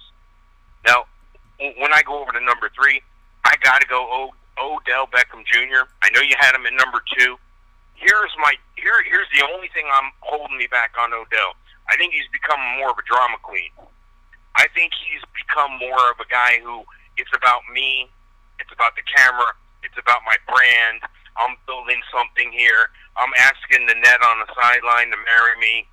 Now, 0.86 1.10
when 1.58 1.90
I 1.90 2.06
go 2.06 2.22
over 2.22 2.30
to 2.30 2.40
number 2.40 2.70
three, 2.70 3.02
I 3.42 3.58
got 3.60 3.82
to 3.82 3.88
go 3.90 4.30
Odell 4.56 5.10
Beckham 5.10 5.42
Jr. 5.44 5.90
I 6.00 6.08
know 6.14 6.22
you 6.22 6.38
had 6.38 6.54
him 6.54 6.64
at 6.64 6.72
number 6.78 7.02
two. 7.18 7.36
Here's 7.98 8.32
my 8.38 8.54
here. 8.78 9.02
Here's 9.02 9.28
the 9.34 9.42
only 9.52 9.68
thing 9.74 9.84
I'm 9.90 10.14
holding 10.22 10.56
me 10.56 10.70
back 10.70 10.94
on 10.94 11.12
Odell. 11.12 11.58
I 11.90 11.96
think 11.96 12.14
he's 12.14 12.30
become 12.30 12.60
more 12.78 12.94
of 12.94 12.98
a 12.98 13.04
drama 13.04 13.36
queen. 13.42 13.74
I 14.54 14.66
think 14.74 14.92
he's 14.94 15.22
become 15.34 15.78
more 15.78 16.10
of 16.10 16.18
a 16.20 16.28
guy 16.30 16.60
who 16.62 16.84
it's 17.18 17.34
about 17.34 17.66
me. 17.74 18.08
It's 18.62 18.70
about 18.72 18.94
the 18.94 19.04
camera. 19.10 19.50
It's 19.82 19.98
about 19.98 20.22
my 20.24 20.38
brand. 20.46 21.02
I'm 21.38 21.54
building 21.66 22.00
something 22.10 22.50
here. 22.50 22.90
I'm 23.18 23.30
asking 23.38 23.86
the 23.86 23.98
net 23.98 24.22
on 24.22 24.42
the 24.42 24.48
sideline 24.54 25.10
to 25.10 25.18
marry 25.18 25.54
me. 25.58 25.86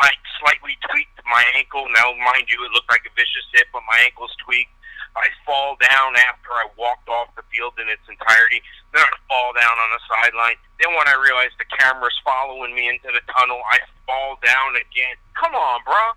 I 0.00 0.12
slightly 0.40 0.76
tweaked 0.88 1.20
my 1.28 1.44
ankle. 1.56 1.88
Now, 1.92 2.12
mind 2.16 2.48
you, 2.48 2.60
it 2.64 2.72
looked 2.72 2.88
like 2.88 3.04
a 3.04 3.12
vicious 3.16 3.46
hit, 3.52 3.68
but 3.72 3.84
my 3.88 3.98
ankle's 4.04 4.32
tweaked. 4.44 4.72
I 5.16 5.28
fall 5.42 5.74
down 5.80 6.14
after 6.14 6.52
I 6.54 6.70
walked 6.76 7.08
off 7.08 7.34
the 7.34 7.42
field 7.50 7.74
in 7.80 7.88
its 7.88 8.04
entirety. 8.06 8.62
Then 8.94 9.02
I 9.02 9.16
fall 9.26 9.50
down 9.56 9.76
on 9.76 9.90
the 9.90 10.02
sideline. 10.06 10.60
Then 10.78 10.94
when 10.94 11.08
I 11.08 11.16
realize 11.18 11.50
the 11.58 11.66
camera's 11.74 12.14
following 12.22 12.76
me 12.76 12.86
into 12.86 13.10
the 13.10 13.24
tunnel, 13.32 13.58
I 13.66 13.82
fall 14.06 14.38
down 14.44 14.78
again. 14.78 15.18
Come 15.34 15.58
on, 15.58 15.82
bro. 15.82 16.14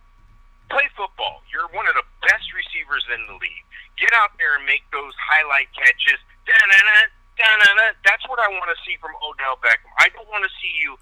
Play 0.72 0.88
football. 0.96 1.44
You're 1.52 1.68
one 1.76 1.86
of 1.86 1.96
the 2.00 2.08
best 2.24 2.48
receivers 2.56 3.04
in 3.12 3.20
the 3.28 3.36
league. 3.36 3.66
Get 4.00 4.16
out 4.16 4.32
there 4.40 4.56
and 4.56 4.64
make 4.64 4.88
those 4.96 5.14
highlight 5.20 5.68
catches. 5.76 6.18
Da-na-na, 6.48 7.12
da-na-na. 7.36 7.94
That's 8.08 8.24
what 8.32 8.40
I 8.40 8.48
want 8.50 8.72
to 8.72 8.80
see 8.88 8.96
from 9.04 9.12
Odell 9.20 9.60
Beckham. 9.60 9.92
I 10.00 10.08
don't 10.16 10.28
want 10.32 10.48
to 10.48 10.52
see 10.64 10.74
you 10.80 10.96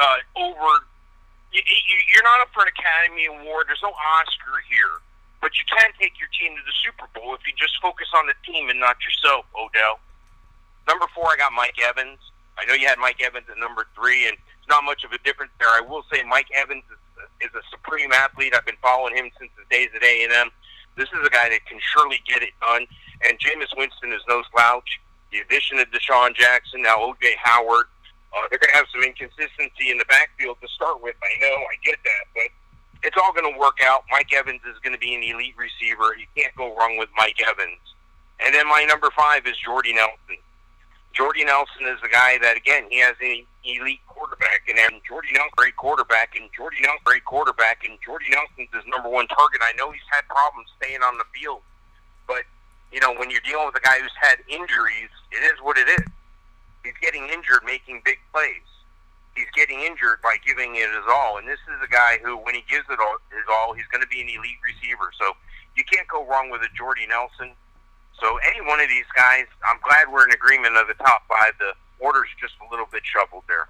uh, 0.00 0.18
over 0.40 0.88
you're 1.52 2.22
not 2.22 2.40
up 2.40 2.50
for 2.54 2.62
an 2.62 2.70
Academy 2.70 3.26
Award. 3.26 3.66
There's 3.66 3.82
no 3.82 3.90
Oscar 3.90 4.62
here. 4.70 5.02
But 5.40 5.56
you 5.56 5.64
can 5.66 5.90
take 5.98 6.20
your 6.20 6.28
team 6.36 6.52
to 6.54 6.62
the 6.62 6.76
Super 6.84 7.08
Bowl 7.16 7.34
if 7.34 7.42
you 7.48 7.56
just 7.56 7.80
focus 7.80 8.12
on 8.14 8.28
the 8.28 8.36
team 8.44 8.68
and 8.68 8.78
not 8.78 9.00
yourself, 9.00 9.48
Odell. 9.56 9.98
Number 10.86 11.08
four, 11.16 11.32
I 11.32 11.36
got 11.40 11.52
Mike 11.56 11.80
Evans. 11.80 12.20
I 12.60 12.68
know 12.68 12.76
you 12.76 12.86
had 12.86 13.00
Mike 13.00 13.24
Evans 13.24 13.48
at 13.48 13.56
number 13.56 13.88
three, 13.96 14.28
and 14.28 14.36
it's 14.36 14.68
not 14.68 14.84
much 14.84 15.02
of 15.02 15.12
a 15.16 15.18
difference 15.24 15.50
there. 15.58 15.72
I 15.72 15.80
will 15.80 16.04
say 16.12 16.22
Mike 16.28 16.52
Evans 16.52 16.84
is, 16.92 16.99
is 17.40 17.50
a 17.54 17.62
supreme 17.70 18.12
athlete. 18.12 18.54
I've 18.54 18.66
been 18.66 18.80
following 18.82 19.16
him 19.16 19.30
since 19.38 19.50
his 19.56 19.66
days 19.70 19.88
at 19.94 20.02
A&M. 20.02 20.50
This 20.96 21.08
is 21.08 21.26
a 21.26 21.30
guy 21.30 21.48
that 21.48 21.64
can 21.66 21.78
surely 21.80 22.20
get 22.26 22.42
it 22.42 22.52
done. 22.60 22.86
And 23.26 23.38
Jameis 23.38 23.72
Winston 23.76 24.12
is 24.12 24.22
no 24.28 24.42
slouch. 24.52 25.00
The 25.32 25.38
addition 25.40 25.78
of 25.78 25.88
DeSean 25.90 26.34
Jackson, 26.34 26.82
now 26.82 26.96
O.J. 26.98 27.36
Howard, 27.42 27.86
uh, 28.34 28.46
they're 28.50 28.58
going 28.58 28.70
to 28.70 28.76
have 28.76 28.86
some 28.92 29.02
inconsistency 29.02 29.90
in 29.90 29.98
the 29.98 30.04
backfield 30.06 30.58
to 30.62 30.68
start 30.68 31.02
with. 31.02 31.14
I 31.22 31.32
know, 31.40 31.54
I 31.54 31.76
get 31.84 31.98
that, 32.04 32.24
but 32.34 32.50
it's 33.02 33.16
all 33.16 33.32
going 33.32 33.50
to 33.52 33.58
work 33.58 33.78
out. 33.84 34.04
Mike 34.10 34.32
Evans 34.32 34.60
is 34.68 34.78
going 34.82 34.92
to 34.92 34.98
be 34.98 35.14
an 35.14 35.22
elite 35.22 35.54
receiver. 35.56 36.14
You 36.18 36.26
can't 36.36 36.54
go 36.54 36.74
wrong 36.76 36.98
with 36.98 37.08
Mike 37.16 37.38
Evans. 37.46 37.80
And 38.40 38.54
then 38.54 38.68
my 38.68 38.84
number 38.84 39.10
five 39.16 39.46
is 39.46 39.56
Jordy 39.64 39.92
Nelson. 39.94 40.38
Jordy 41.12 41.44
Nelson 41.44 41.86
is 41.86 42.00
the 42.02 42.08
guy 42.08 42.38
that, 42.38 42.56
again, 42.56 42.86
he 42.88 42.98
has 43.00 43.16
an 43.20 43.44
elite 43.64 44.00
quarterback, 44.06 44.62
and 44.68 44.78
then 44.78 45.00
Jordy 45.06 45.34
Nelson, 45.34 45.50
great 45.56 45.76
quarterback, 45.76 46.36
and 46.38 46.48
Jordy 46.54 46.78
Nelson, 46.80 47.02
great 47.04 47.24
quarterback, 47.24 47.82
and 47.84 47.98
Jordy 48.04 48.30
Nelson's 48.30 48.70
his 48.72 48.86
number 48.86 49.08
one 49.10 49.26
target. 49.28 49.60
I 49.60 49.74
know 49.76 49.90
he's 49.90 50.06
had 50.10 50.22
problems 50.30 50.70
staying 50.78 51.02
on 51.02 51.18
the 51.18 51.26
field, 51.34 51.62
but 52.26 52.46
you 52.92 53.00
know 53.00 53.12
when 53.14 53.30
you're 53.30 53.44
dealing 53.44 53.66
with 53.66 53.74
a 53.74 53.84
guy 53.84 53.98
who's 53.98 54.14
had 54.20 54.38
injuries, 54.46 55.10
it 55.34 55.42
is 55.42 55.58
what 55.62 55.78
it 55.78 55.88
is. 55.88 56.06
He's 56.84 56.96
getting 57.02 57.28
injured 57.28 57.66
making 57.66 58.02
big 58.04 58.18
plays. 58.32 58.64
He's 59.34 59.50
getting 59.54 59.80
injured 59.80 60.22
by 60.22 60.36
giving 60.44 60.74
it 60.76 60.88
his 60.90 61.06
all. 61.08 61.38
And 61.38 61.46
this 61.46 61.60
is 61.70 61.78
a 61.84 61.90
guy 61.90 62.18
who, 62.22 62.36
when 62.36 62.54
he 62.54 62.64
gives 62.68 62.88
it 62.90 62.98
all, 62.98 63.16
his 63.30 63.46
all, 63.48 63.74
he's 63.74 63.86
going 63.92 64.02
to 64.02 64.08
be 64.08 64.20
an 64.20 64.28
elite 64.28 64.58
receiver. 64.64 65.12
So 65.18 65.36
you 65.76 65.84
can't 65.84 66.08
go 66.08 66.26
wrong 66.26 66.50
with 66.50 66.62
a 66.62 66.72
Jordy 66.74 67.06
Nelson. 67.06 67.54
So 68.20 68.38
any 68.38 68.60
one 68.66 68.80
of 68.80 68.88
these 68.88 69.06
guys, 69.16 69.46
I'm 69.64 69.78
glad 69.82 70.12
we're 70.12 70.24
in 70.24 70.32
agreement 70.32 70.76
of 70.76 70.86
the 70.88 70.94
top 70.94 71.22
five. 71.28 71.52
The 71.58 71.72
order's 71.98 72.28
just 72.40 72.54
a 72.66 72.70
little 72.70 72.86
bit 72.90 73.02
shuffled 73.04 73.44
there. 73.48 73.68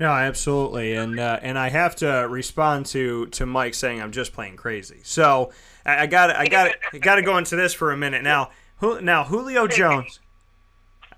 No, 0.00 0.10
absolutely, 0.10 0.94
and 0.94 1.18
uh, 1.18 1.40
and 1.42 1.58
I 1.58 1.70
have 1.70 1.96
to 1.96 2.26
respond 2.28 2.86
to 2.86 3.26
to 3.26 3.46
Mike 3.46 3.74
saying 3.74 4.00
I'm 4.00 4.12
just 4.12 4.32
playing 4.32 4.56
crazy. 4.56 5.00
So 5.02 5.52
I 5.84 6.06
got 6.06 6.30
I 6.30 6.46
got 6.46 6.72
I 6.92 6.98
got 6.98 7.16
to 7.16 7.22
go 7.22 7.36
into 7.36 7.56
this 7.56 7.74
for 7.74 7.90
a 7.90 7.96
minute 7.96 8.22
now. 8.22 8.50
Now 8.80 9.24
Julio 9.24 9.66
Jones. 9.66 10.20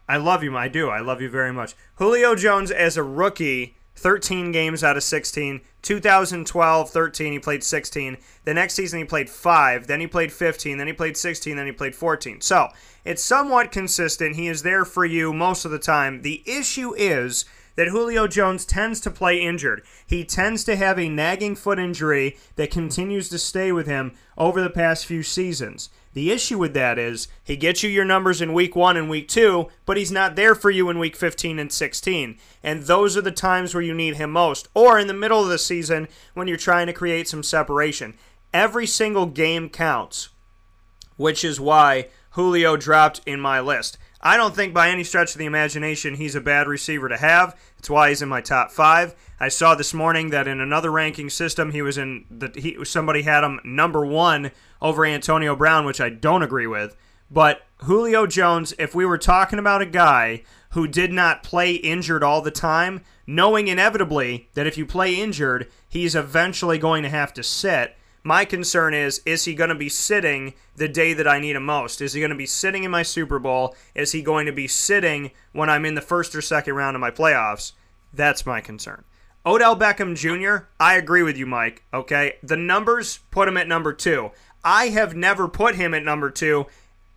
I 0.08 0.16
love 0.16 0.42
you. 0.42 0.56
I 0.56 0.68
do. 0.68 0.88
I 0.88 1.00
love 1.00 1.20
you 1.20 1.28
very 1.28 1.52
much. 1.52 1.76
Julio 1.96 2.34
Jones 2.34 2.70
as 2.70 2.96
a 2.96 3.02
rookie, 3.02 3.76
13 4.00 4.50
games 4.50 4.82
out 4.82 4.96
of 4.96 5.02
16. 5.02 5.60
2012, 5.82 6.90
13, 6.90 7.32
he 7.32 7.38
played 7.38 7.62
16. 7.62 8.16
The 8.44 8.54
next 8.54 8.72
season, 8.72 8.98
he 8.98 9.04
played 9.04 9.28
5. 9.28 9.86
Then 9.86 10.00
he 10.00 10.06
played 10.06 10.32
15. 10.32 10.78
Then 10.78 10.86
he 10.86 10.92
played 10.94 11.18
16. 11.18 11.54
Then 11.54 11.66
he 11.66 11.72
played 11.72 11.94
14. 11.94 12.40
So 12.40 12.68
it's 13.04 13.22
somewhat 13.22 13.72
consistent. 13.72 14.36
He 14.36 14.48
is 14.48 14.62
there 14.62 14.86
for 14.86 15.04
you 15.04 15.34
most 15.34 15.66
of 15.66 15.70
the 15.70 15.78
time. 15.78 16.22
The 16.22 16.42
issue 16.46 16.94
is 16.96 17.44
that 17.76 17.88
Julio 17.88 18.26
Jones 18.26 18.64
tends 18.64 19.00
to 19.00 19.10
play 19.10 19.40
injured. 19.40 19.82
He 20.06 20.24
tends 20.24 20.64
to 20.64 20.76
have 20.76 20.98
a 20.98 21.08
nagging 21.08 21.54
foot 21.54 21.78
injury 21.78 22.38
that 22.56 22.70
continues 22.70 23.28
to 23.28 23.38
stay 23.38 23.70
with 23.70 23.86
him 23.86 24.12
over 24.38 24.62
the 24.62 24.70
past 24.70 25.04
few 25.04 25.22
seasons. 25.22 25.90
The 26.12 26.32
issue 26.32 26.58
with 26.58 26.74
that 26.74 26.98
is 26.98 27.28
he 27.44 27.56
gets 27.56 27.82
you 27.82 27.90
your 27.90 28.04
numbers 28.04 28.40
in 28.40 28.52
week 28.52 28.74
one 28.74 28.96
and 28.96 29.08
week 29.08 29.28
two, 29.28 29.68
but 29.86 29.96
he's 29.96 30.10
not 30.10 30.34
there 30.34 30.56
for 30.56 30.70
you 30.70 30.90
in 30.90 30.98
week 30.98 31.14
15 31.14 31.58
and 31.58 31.72
16. 31.72 32.36
And 32.62 32.82
those 32.82 33.16
are 33.16 33.22
the 33.22 33.30
times 33.30 33.74
where 33.74 33.82
you 33.82 33.94
need 33.94 34.16
him 34.16 34.30
most, 34.32 34.68
or 34.74 34.98
in 34.98 35.06
the 35.06 35.14
middle 35.14 35.42
of 35.42 35.48
the 35.48 35.58
season 35.58 36.08
when 36.34 36.48
you're 36.48 36.56
trying 36.56 36.88
to 36.88 36.92
create 36.92 37.28
some 37.28 37.44
separation. 37.44 38.14
Every 38.52 38.86
single 38.86 39.26
game 39.26 39.68
counts, 39.68 40.30
which 41.16 41.44
is 41.44 41.60
why 41.60 42.08
Julio 42.30 42.76
dropped 42.76 43.20
in 43.24 43.40
my 43.40 43.60
list. 43.60 43.96
I 44.22 44.36
don't 44.36 44.54
think 44.54 44.74
by 44.74 44.90
any 44.90 45.04
stretch 45.04 45.32
of 45.32 45.38
the 45.38 45.46
imagination 45.46 46.14
he's 46.14 46.34
a 46.34 46.40
bad 46.40 46.66
receiver 46.66 47.08
to 47.08 47.16
have. 47.16 47.58
That's 47.76 47.88
why 47.88 48.10
he's 48.10 48.20
in 48.20 48.28
my 48.28 48.40
top 48.40 48.70
five. 48.70 49.14
I 49.38 49.48
saw 49.48 49.74
this 49.74 49.94
morning 49.94 50.30
that 50.30 50.46
in 50.46 50.60
another 50.60 50.90
ranking 50.90 51.30
system 51.30 51.72
he 51.72 51.80
was 51.80 51.96
in 51.96 52.26
that 52.30 52.56
he 52.56 52.84
somebody 52.84 53.22
had 53.22 53.44
him 53.44 53.60
number 53.64 54.04
one 54.04 54.50
over 54.80 55.04
Antonio 55.04 55.54
Brown, 55.56 55.84
which 55.84 56.00
I 56.00 56.08
don't 56.10 56.42
agree 56.42 56.66
with. 56.66 56.96
But 57.30 57.62
Julio 57.78 58.26
Jones, 58.26 58.74
if 58.78 58.94
we 58.94 59.06
were 59.06 59.18
talking 59.18 59.58
about 59.58 59.82
a 59.82 59.86
guy 59.86 60.42
who 60.70 60.86
did 60.86 61.12
not 61.12 61.42
play 61.42 61.74
injured 61.74 62.22
all 62.22 62.42
the 62.42 62.50
time, 62.50 63.02
knowing 63.26 63.68
inevitably 63.68 64.48
that 64.54 64.66
if 64.66 64.76
you 64.76 64.84
play 64.84 65.14
injured, 65.14 65.70
he's 65.88 66.14
eventually 66.14 66.78
going 66.78 67.02
to 67.02 67.08
have 67.08 67.32
to 67.34 67.42
sit. 67.42 67.96
My 68.22 68.44
concern 68.44 68.92
is 68.92 69.22
is 69.24 69.44
he 69.44 69.54
going 69.54 69.70
to 69.70 69.74
be 69.74 69.88
sitting 69.88 70.54
the 70.76 70.88
day 70.88 71.14
that 71.14 71.26
I 71.26 71.40
need 71.40 71.56
him 71.56 71.64
most? 71.64 72.00
Is 72.00 72.12
he 72.12 72.20
going 72.20 72.30
to 72.30 72.36
be 72.36 72.46
sitting 72.46 72.84
in 72.84 72.90
my 72.90 73.02
Super 73.02 73.38
Bowl? 73.38 73.74
Is 73.94 74.12
he 74.12 74.22
going 74.22 74.46
to 74.46 74.52
be 74.52 74.68
sitting 74.68 75.30
when 75.52 75.70
I'm 75.70 75.86
in 75.86 75.94
the 75.94 76.02
first 76.02 76.34
or 76.34 76.42
second 76.42 76.74
round 76.74 76.96
of 76.96 77.00
my 77.00 77.10
playoffs? 77.10 77.72
That's 78.12 78.44
my 78.44 78.60
concern. 78.60 79.04
Odell 79.46 79.74
Beckham 79.74 80.14
Jr., 80.14 80.66
I 80.78 80.96
agree 80.96 81.22
with 81.22 81.38
you, 81.38 81.46
Mike. 81.46 81.82
Okay. 81.94 82.34
The 82.42 82.58
numbers 82.58 83.20
put 83.30 83.48
him 83.48 83.56
at 83.56 83.68
number 83.68 83.94
two. 83.94 84.32
I 84.64 84.88
have 84.88 85.14
never 85.14 85.48
put 85.48 85.74
him 85.74 85.94
at 85.94 86.04
number 86.04 86.30
two 86.30 86.66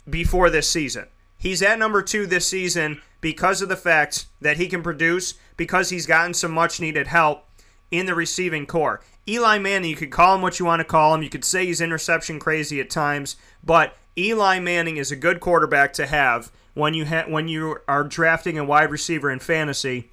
before 0.09 0.50
this 0.50 0.69
season. 0.69 1.07
He's 1.38 1.62
at 1.62 1.79
number 1.79 2.01
two 2.01 2.25
this 2.25 2.47
season 2.47 3.01
because 3.19 3.62
of 3.62 3.69
the 3.69 3.75
fact 3.75 4.27
that 4.41 4.57
he 4.57 4.67
can 4.67 4.81
produce, 4.81 5.33
because 5.57 5.89
he's 5.89 6.05
gotten 6.05 6.33
some 6.33 6.51
much 6.51 6.79
needed 6.79 7.07
help 7.07 7.45
in 7.91 8.05
the 8.05 8.15
receiving 8.15 8.65
corps. 8.65 9.01
Eli 9.27 9.57
Manning, 9.57 9.89
you 9.89 9.95
could 9.95 10.12
call 10.12 10.35
him 10.35 10.41
what 10.41 10.59
you 10.59 10.65
want 10.65 10.79
to 10.79 10.85
call 10.85 11.13
him. 11.13 11.23
You 11.23 11.29
could 11.29 11.45
say 11.45 11.65
he's 11.65 11.81
interception 11.81 12.39
crazy 12.39 12.79
at 12.81 12.89
times, 12.89 13.35
but 13.63 13.95
Eli 14.17 14.59
Manning 14.59 14.97
is 14.97 15.12
a 15.12 15.15
good 15.15 15.39
quarterback 15.39 15.93
to 15.93 16.05
have 16.05 16.51
when 16.73 16.93
you 16.93 17.05
ha- 17.05 17.25
when 17.27 17.47
you 17.47 17.77
are 17.88 18.03
drafting 18.03 18.57
a 18.57 18.63
wide 18.63 18.91
receiver 18.91 19.31
in 19.31 19.39
fantasy. 19.39 20.09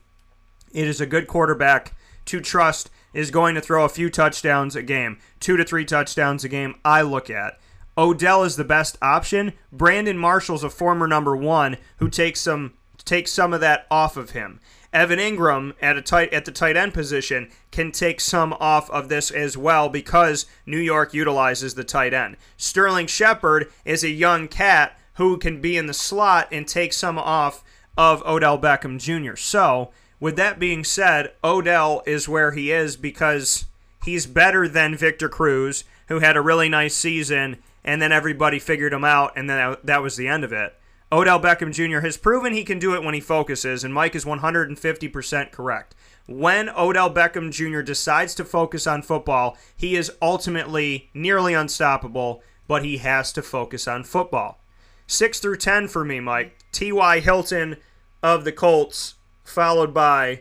It 0.73 0.87
is 0.87 1.01
a 1.01 1.07
good 1.07 1.27
quarterback 1.27 1.95
to 2.27 2.41
trust 2.41 2.91
is 3.13 3.31
going 3.31 3.55
to 3.55 3.61
throw 3.61 3.85
a 3.85 3.89
few 3.89 4.11
touchdowns 4.11 4.77
a 4.77 4.83
game, 4.83 5.19
two 5.39 5.57
to 5.57 5.65
three 5.65 5.85
touchdowns 5.85 6.45
a 6.45 6.49
game. 6.49 6.75
I 6.85 7.03
look 7.03 7.31
at. 7.31 7.59
Odell 7.99 8.45
is 8.45 8.57
the 8.57 8.65
best 8.65 8.97
option. 9.03 9.53
Brandon 9.73 10.17
Marshall's 10.17 10.65
a 10.65 10.71
former 10.71 11.07
number 11.07 11.37
one 11.37 11.77
who 11.99 12.09
takes 12.09 12.41
some 12.41 12.75
takes 13.05 13.33
some 13.33 13.53
of 13.53 13.61
that 13.61 13.87
off 13.91 14.17
of 14.17 14.31
him. 14.31 14.61
Evan 14.93 15.19
Engram 15.19 15.75
at 15.81 15.97
a 15.97 16.03
tight 16.03 16.33
at 16.33 16.45
the 16.45 16.53
tight 16.53 16.77
end 16.77 16.95
position 16.95 17.49
can 17.71 17.93
take 17.93 18.21
some 18.21 18.53
off 18.55 18.91
of 18.91 19.09
this 19.09 19.31
as 19.31 19.57
well 19.57 19.89
because 19.89 20.47
New 20.67 20.79
York 20.79 21.15
utilizes 21.15 21.75
the 21.75 21.85
tight 21.85 22.13
end. 22.13 22.37
Sterling 22.57 23.07
Shepard 23.07 23.71
is 23.85 24.03
a 24.03 24.11
young 24.11 24.49
cat 24.49 24.99
who 25.15 25.37
can 25.37 25.61
be 25.61 25.77
in 25.77 25.87
the 25.87 25.95
slot 25.95 26.49
and 26.51 26.67
take 26.67 26.93
some 26.93 27.19
off 27.19 27.63
of 27.97 28.23
Odell 28.27 28.59
Beckham 28.59 28.99
Jr. 28.99 29.37
So 29.37 29.91
with 30.21 30.37
that 30.37 30.59
being 30.59 30.85
said, 30.85 31.33
Odell 31.43 32.03
is 32.07 32.29
where 32.29 32.53
he 32.53 32.71
is 32.71 32.97
because 32.97 33.67
he's 34.05 34.27
better 34.27 34.69
than 34.69 34.97
Victor 34.97 35.29
Cruz, 35.29 35.85
who 36.09 36.21
had 36.21 36.37
a 36.37 36.43
really 36.43 36.69
nice 36.69 36.95
season, 36.95 37.57
and 37.83 38.01
then 38.01 38.13
everybody 38.13 38.59
figured 38.59 38.93
him 38.93 39.05
out, 39.05 39.33
and 39.35 39.49
then 39.49 39.77
that 39.83 40.03
was 40.03 40.17
the 40.17 40.29
end 40.29 40.45
of 40.45 40.53
it. 40.53 40.77
Odell 41.11 41.41
Beckham 41.41 41.73
Jr. 41.73 42.01
has 42.01 42.17
proven 42.17 42.53
he 42.53 42.63
can 42.63 42.79
do 42.79 42.95
it 42.95 43.03
when 43.03 43.15
he 43.15 43.21
focuses, 43.21 43.83
and 43.83 43.93
Mike 43.93 44.15
is 44.15 44.25
150% 44.25 45.51
correct. 45.51 45.95
When 46.27 46.69
Odell 46.69 47.13
Beckham 47.13 47.51
Jr. 47.51 47.81
decides 47.81 48.35
to 48.37 48.45
focus 48.45 48.87
on 48.87 49.03
football, 49.03 49.57
he 49.77 49.97
is 49.97 50.13
ultimately 50.23 51.11
nearly 51.13 51.55
unstoppable, 51.55 52.43
but 52.69 52.85
he 52.85 52.99
has 52.99 53.33
to 53.33 53.43
focus 53.43 53.89
on 53.89 54.05
football. 54.05 54.61
6 55.09 55.41
through 55.41 55.57
10 55.57 55.89
for 55.89 56.05
me, 56.05 56.21
Mike. 56.21 56.57
T.Y. 56.71 57.19
Hilton 57.19 57.79
of 58.23 58.45
the 58.45 58.53
Colts 58.53 59.15
followed 59.51 59.93
by 59.93 60.41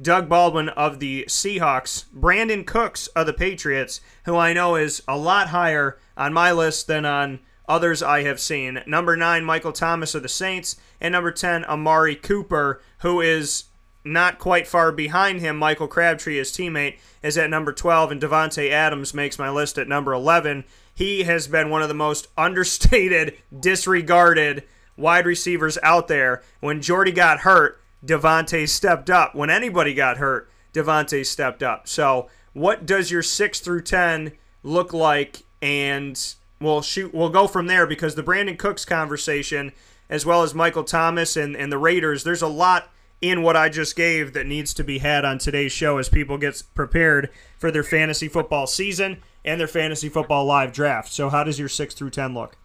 Doug 0.00 0.28
Baldwin 0.28 0.70
of 0.70 0.98
the 0.98 1.24
Seahawks, 1.28 2.04
Brandin 2.16 2.66
Cooks 2.66 3.06
of 3.08 3.26
the 3.26 3.32
Patriots, 3.32 4.00
who 4.24 4.36
I 4.36 4.52
know 4.52 4.76
is 4.76 5.02
a 5.06 5.16
lot 5.16 5.48
higher 5.48 5.98
on 6.16 6.32
my 6.32 6.50
list 6.52 6.86
than 6.86 7.04
on 7.04 7.40
others 7.68 8.02
I 8.02 8.22
have 8.22 8.40
seen. 8.40 8.82
Number 8.86 9.16
nine, 9.16 9.44
Michael 9.44 9.72
Thomas 9.72 10.14
of 10.14 10.22
the 10.22 10.28
Saints, 10.28 10.76
and 11.00 11.12
number 11.12 11.30
10, 11.30 11.64
Amari 11.64 12.16
Cooper, 12.16 12.82
who 12.98 13.20
is 13.20 13.64
not 14.04 14.38
quite 14.38 14.66
far 14.66 14.92
behind 14.92 15.40
him. 15.40 15.56
Michael 15.56 15.88
Crabtree, 15.88 16.36
his 16.36 16.52
teammate, 16.52 16.98
is 17.22 17.38
at 17.38 17.50
number 17.50 17.72
12, 17.72 18.12
and 18.12 18.20
Davante 18.20 18.70
Adams 18.70 19.14
makes 19.14 19.38
my 19.38 19.48
list 19.48 19.78
at 19.78 19.88
number 19.88 20.12
11. 20.12 20.64
He 20.94 21.22
has 21.22 21.48
been 21.48 21.70
one 21.70 21.82
of 21.82 21.88
the 21.88 21.94
most 21.94 22.28
understated, 22.36 23.36
disregarded 23.58 24.64
wide 24.96 25.26
receivers 25.26 25.78
out 25.82 26.08
there. 26.08 26.42
When 26.60 26.82
Jordy 26.82 27.12
got 27.12 27.40
hurt, 27.40 27.80
Davante 28.04 28.68
stepped 28.68 29.10
up. 29.10 29.34
When 29.34 29.50
anybody 29.50 29.94
got 29.94 30.18
hurt, 30.18 30.50
Davante 30.72 31.24
stepped 31.24 31.62
up. 31.62 31.88
So, 31.88 32.28
what 32.52 32.86
does 32.86 33.10
your 33.10 33.22
6 33.22 33.60
through 33.60 33.82
10 33.82 34.32
look 34.62 34.92
like? 34.92 35.44
And 35.62 36.20
we'll 36.60 36.82
shoot 36.82 37.14
we'll 37.14 37.30
go 37.30 37.46
from 37.46 37.66
there 37.66 37.86
because 37.86 38.14
the 38.14 38.22
Brandin 38.22 38.58
Cooks 38.58 38.84
conversation 38.84 39.72
as 40.08 40.26
well 40.26 40.42
as 40.42 40.54
Michael 40.54 40.84
Thomas 40.84 41.36
and, 41.36 41.56
and 41.56 41.72
the 41.72 41.78
Raiders, 41.78 42.24
there's 42.24 42.42
a 42.42 42.48
lot 42.48 42.90
in 43.20 43.42
what 43.42 43.56
I 43.56 43.68
just 43.68 43.96
gave 43.96 44.34
that 44.34 44.46
needs 44.46 44.74
to 44.74 44.84
be 44.84 44.98
had 44.98 45.24
on 45.24 45.38
today's 45.38 45.72
show 45.72 45.98
as 45.98 46.08
people 46.08 46.36
get 46.36 46.62
prepared 46.74 47.30
for 47.56 47.70
their 47.70 47.82
fantasy 47.82 48.28
football 48.28 48.66
season 48.66 49.22
and 49.44 49.58
their 49.58 49.68
fantasy 49.68 50.08
football 50.08 50.44
live 50.44 50.72
draft. 50.72 51.12
So 51.12 51.30
how 51.30 51.42
does 51.44 51.58
your 51.58 51.68
six 51.68 51.94
through 51.94 52.10
ten 52.10 52.34
look? 52.34 52.56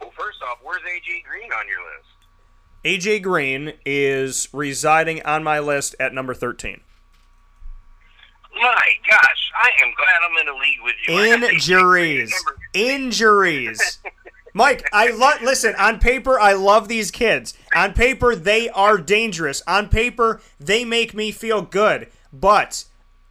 Well, 0.00 0.10
first 0.18 0.42
off, 0.42 0.58
where's 0.62 0.82
AJ 0.82 1.22
Green 1.24 1.52
on 1.52 1.68
your 1.68 1.80
list? 1.96 2.13
AJ 2.84 3.22
Green 3.22 3.72
is 3.86 4.48
residing 4.52 5.22
on 5.22 5.42
my 5.42 5.58
list 5.58 5.94
at 5.98 6.12
number 6.12 6.34
thirteen. 6.34 6.80
My 8.54 8.94
gosh, 9.08 9.52
I 9.56 9.70
am 9.82 9.92
glad 9.96 10.20
I'm 10.22 10.38
in 10.40 10.48
a 10.48 10.58
league 10.58 10.78
with 10.84 10.94
you. 11.08 11.48
Injuries. 11.48 12.44
Injuries. 12.72 13.98
Mike, 14.52 14.88
I 14.92 15.10
love. 15.10 15.42
Listen, 15.42 15.74
on 15.76 15.98
paper, 15.98 16.38
I 16.38 16.52
love 16.52 16.86
these 16.86 17.10
kids. 17.10 17.54
On 17.74 17.92
paper, 17.92 18.36
they 18.36 18.68
are 18.68 18.98
dangerous. 18.98 19.62
On 19.66 19.88
paper, 19.88 20.40
they 20.60 20.84
make 20.84 21.14
me 21.14 21.32
feel 21.32 21.62
good. 21.62 22.08
But 22.32 22.84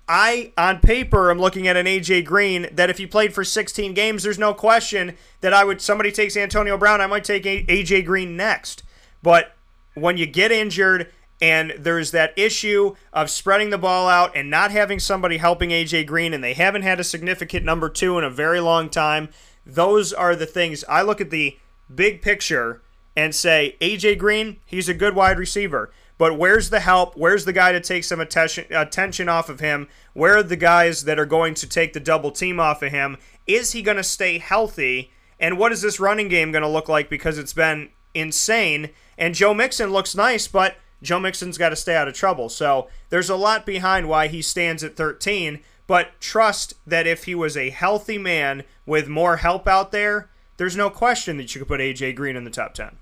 I, 0.08 0.52
on 0.58 0.80
paper, 0.80 1.30
I'm 1.30 1.40
looking 1.40 1.68
at 1.68 1.78
an 1.78 1.86
AJ 1.86 2.26
Green 2.26 2.68
that 2.74 2.90
if 2.90 2.98
he 2.98 3.08
played 3.08 3.34
for 3.34 3.46
16 3.46 3.94
games, 3.94 4.24
there's 4.24 4.40
no 4.40 4.54
question 4.54 5.16
that 5.40 5.54
I 5.54 5.64
would. 5.64 5.80
Somebody 5.80 6.12
takes 6.12 6.36
Antonio 6.36 6.78
Brown, 6.78 7.00
I 7.00 7.08
might 7.08 7.24
take 7.24 7.44
AJ 7.44 8.06
Green 8.06 8.36
next. 8.36 8.84
But 9.24 9.56
when 9.96 10.18
you 10.18 10.28
get 10.28 10.52
injured 10.52 11.12
and 11.42 11.74
there's 11.80 12.12
that 12.12 12.38
issue 12.38 12.96
of 13.12 13.30
spreading 13.30 13.72
the 13.72 13.78
ball 13.78 14.08
out 14.08 14.36
and 14.36 14.50
not 14.50 14.70
having 14.70 15.00
somebody 15.00 15.38
helping 15.38 15.72
AJ 15.72 16.06
Green, 16.06 16.34
and 16.34 16.44
they 16.44 16.54
haven't 16.54 16.84
had 16.84 17.00
a 17.00 17.04
significant 17.04 17.66
number 17.66 17.90
two 17.90 18.20
in 18.20 18.24
a 18.24 18.30
very 18.30 18.60
long 18.60 18.90
time. 18.90 19.30
Those 19.66 20.14
are 20.14 20.36
the 20.36 20.46
things 20.46 20.84
I 20.88 21.02
look 21.02 21.20
at 21.20 21.32
the 21.32 21.58
big 21.94 22.22
picture 22.22 22.82
and 23.16 23.34
say 23.34 23.78
AJ 23.82 24.20
Green, 24.20 24.58
he's 24.66 24.90
a 24.90 24.94
good 24.94 25.16
wide 25.16 25.40
receiver. 25.40 25.92
But 26.18 26.38
where's 26.38 26.70
the 26.70 26.80
help? 26.80 27.18
Where's 27.18 27.46
the 27.46 27.54
guy 27.54 27.72
to 27.72 27.82
take 27.82 28.04
some 28.04 28.20
attention 28.20 28.66
attention 28.70 29.28
off 29.28 29.50
of 29.50 29.60
him? 29.60 29.88
Where 30.14 30.38
are 30.38 30.44
the 30.44 30.56
guys 30.56 31.06
that 31.06 31.20
are 31.20 31.26
going 31.26 31.56
to 31.56 31.68
take 31.68 31.94
the 31.94 32.00
double 32.00 32.32
team 32.32 32.60
off 32.60 32.84
of 32.84 32.92
him? 32.92 33.18
Is 33.48 33.72
he 33.72 33.82
going 33.82 33.98
to 33.98 34.04
stay 34.04 34.38
healthy? 34.38 35.12
And 35.40 35.58
what 35.58 35.72
is 35.72 35.82
this 35.82 36.00
running 36.00 36.30
game 36.30 36.52
going 36.52 36.62
to 36.62 36.70
look 36.70 36.88
like? 36.88 37.10
Because 37.10 37.38
it's 37.38 37.54
been 37.54 37.90
insane. 38.14 38.92
And 39.18 39.36
Joe 39.36 39.54
Mixon 39.54 39.92
looks 39.92 40.16
nice, 40.16 40.48
but 40.48 40.76
Joe 41.02 41.20
Mixon's 41.20 41.58
got 41.58 41.70
to 41.70 41.76
stay 41.76 41.96
out 41.96 42.08
of 42.08 42.14
trouble. 42.14 42.50
So 42.50 42.90
there's 43.10 43.30
a 43.30 43.36
lot 43.36 43.66
behind 43.66 44.08
why 44.08 44.28
he 44.28 44.42
stands 44.42 44.84
at 44.84 44.96
13. 44.96 45.60
But 45.86 46.20
trust 46.20 46.76
that 46.88 47.06
if 47.06 47.26
he 47.26 47.36
was 47.36 47.58
a 47.58 47.70
healthy 47.70 48.18
man 48.18 48.64
with 48.86 49.08
more 49.08 49.38
help 49.38 49.68
out 49.68 49.92
there, 49.92 50.30
there's 50.58 50.78
no 50.78 50.90
question 50.90 51.38
that 51.38 51.54
you 51.54 51.60
could 51.60 51.68
put 51.68 51.82
AJ 51.82 52.16
Green 52.16 52.36
in 52.36 52.46
the 52.46 52.50
top 52.50 52.74
10. 52.74 52.98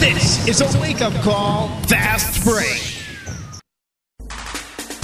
This 0.00 0.46
is 0.48 0.60
a 0.60 0.80
wake 0.80 1.00
up 1.00 1.12
call, 1.22 1.68
fast 1.84 2.44
break. 2.44 2.96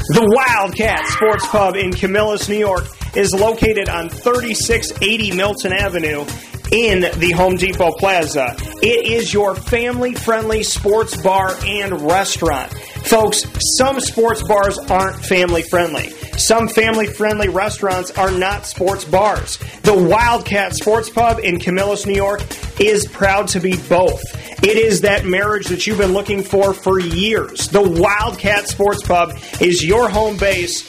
The 0.09 0.27
Wildcat 0.35 1.07
Sports 1.07 1.47
Pub 1.47 1.77
in 1.77 1.93
Camillus, 1.93 2.49
New 2.49 2.59
York 2.59 2.85
is 3.15 3.33
located 3.33 3.89
on 3.89 4.09
3680 4.09 5.37
Milton 5.37 5.73
Avenue 5.73 6.25
in 6.73 7.03
the 7.21 7.33
Home 7.33 7.57
Depot 7.57 7.93
Plaza. 7.93 8.57
It 8.83 9.07
is 9.07 9.33
your 9.33 9.55
family 9.55 10.15
friendly 10.15 10.63
sports 10.63 11.21
bar 11.21 11.55
and 11.65 12.01
restaurant. 12.01 12.73
Folks, 13.05 13.45
some 13.77 14.01
sports 14.01 14.43
bars 14.49 14.79
aren't 14.79 15.23
family 15.23 15.63
friendly. 15.63 16.11
Some 16.39 16.69
family 16.69 17.07
friendly 17.07 17.51
restaurants 17.51 18.11
are 18.13 18.31
not 18.31 18.65
sports 18.65 19.05
bars. 19.05 19.59
The 19.83 19.93
Wildcat 19.93 20.75
Sports 20.75 21.11
Pub 21.11 21.41
in 21.41 21.59
Camillus, 21.59 22.07
New 22.07 22.15
York 22.15 22.41
is 22.81 23.07
proud 23.07 23.49
to 23.49 23.61
be 23.61 23.77
both. 23.89 24.23
It 24.65 24.79
is 24.79 25.03
that 25.03 25.27
marriage 25.27 25.67
that 25.67 25.87
you've 25.87 25.99
been 25.99 26.15
looking 26.15 26.43
for 26.43 26.73
for 26.73 26.99
years. 26.99 27.69
The 27.69 27.83
Wildcat 27.83 28.69
Sports 28.69 29.07
Pub 29.07 29.33
is 29.61 29.85
your 29.85 30.09
home 30.09 30.39
base 30.39 30.89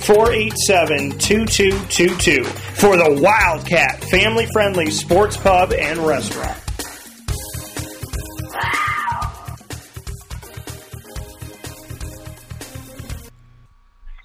487 0.00 1.18
2222 1.18 2.44
for 2.44 2.96
the 2.96 3.20
Wildcat 3.20 4.02
family 4.04 4.46
friendly 4.52 4.90
sports 4.90 5.36
pub 5.36 5.72
and 5.72 5.98
restaurant. 6.00 6.56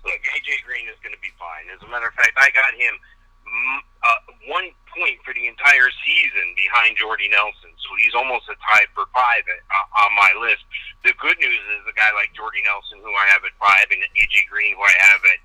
Look, 0.03 0.21
AJ 0.31 0.63
Green 0.63 0.87
is 0.87 0.95
going 1.03 1.11
to 1.11 1.19
be 1.19 1.35
fine. 1.35 1.67
As 1.75 1.83
a 1.83 1.91
matter 1.91 2.07
of 2.07 2.15
fact, 2.15 2.31
I 2.37 2.49
got 2.55 2.71
him 2.79 2.95
mm, 3.43 3.79
uh, 3.99 4.31
one 4.47 4.71
point 4.95 5.19
for 5.27 5.35
the 5.35 5.45
entire 5.45 5.91
season 6.07 6.55
behind 6.55 6.95
Jordy 6.95 7.27
Nelson, 7.27 7.75
so 7.83 7.89
he's 7.99 8.15
almost 8.15 8.47
a 8.47 8.55
tie 8.63 8.87
for 8.95 9.11
five 9.11 9.43
at, 9.43 9.61
uh, 9.67 10.03
on 10.07 10.11
my 10.15 10.31
list. 10.39 10.63
The 11.03 11.11
good 11.19 11.35
news 11.37 11.63
is 11.77 11.83
a 11.83 11.95
guy 11.99 12.09
like 12.15 12.31
Jordy 12.31 12.63
Nelson, 12.63 13.03
who 13.03 13.11
I 13.11 13.27
have 13.35 13.43
at 13.43 13.51
five, 13.59 13.91
and 13.91 13.99
AJ 14.15 14.47
Green, 14.47 14.73
who 14.79 14.81
I 14.81 14.95
have 15.11 15.19
at 15.27 15.35
at 15.35 15.43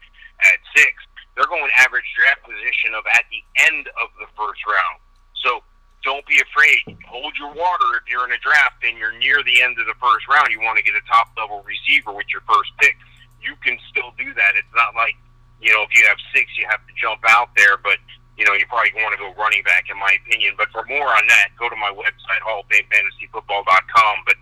six, 0.76 0.94
they're 1.36 1.48
going 1.48 1.70
average 1.78 2.06
draft 2.18 2.42
position 2.44 2.92
of 2.92 3.04
at 3.14 3.24
the 3.30 3.42
end 3.70 3.88
of 4.02 4.08
the 4.18 4.28
first 4.36 4.60
round. 4.66 4.98
So 5.40 5.64
don't 6.02 6.24
be 6.26 6.40
afraid. 6.40 6.96
Hold 7.08 7.36
your 7.36 7.52
water 7.52 7.88
if 8.00 8.08
you're 8.08 8.24
in 8.24 8.32
a 8.32 8.40
draft 8.40 8.80
and 8.84 8.96
you're 8.96 9.16
near 9.20 9.42
the 9.44 9.60
end 9.60 9.76
of 9.78 9.86
the 9.86 9.96
first 10.00 10.28
round. 10.28 10.48
You 10.52 10.60
want 10.60 10.80
to 10.80 10.84
get 10.84 10.96
a 10.96 11.04
top 11.08 11.32
level 11.36 11.64
receiver 11.64 12.12
with 12.12 12.28
your 12.32 12.44
first 12.48 12.72
pick. 12.80 12.96
You 13.40 13.56
can 13.64 13.76
still 13.88 14.12
do 14.16 14.32
that. 14.36 14.56
It's 14.56 14.74
not 14.76 14.96
like, 14.96 15.16
you 15.60 15.72
know, 15.72 15.84
if 15.84 15.92
you 15.92 16.04
have 16.08 16.16
six, 16.32 16.48
you 16.56 16.64
have 16.68 16.80
to 16.88 16.92
jump 16.96 17.20
out 17.28 17.52
there, 17.56 17.76
but, 17.76 18.00
you 18.36 18.44
know, 18.48 18.56
you 18.56 18.64
probably 18.68 18.92
want 18.96 19.12
to 19.16 19.20
go 19.20 19.32
running 19.36 19.64
back, 19.64 19.88
in 19.92 19.96
my 20.00 20.16
opinion. 20.24 20.56
But 20.56 20.72
for 20.72 20.84
more 20.88 21.08
on 21.08 21.24
that, 21.28 21.52
go 21.60 21.68
to 21.68 21.76
my 21.76 21.92
website, 21.92 22.40
halloffamefantasyfootball.com. 22.48 24.14
But 24.24 24.36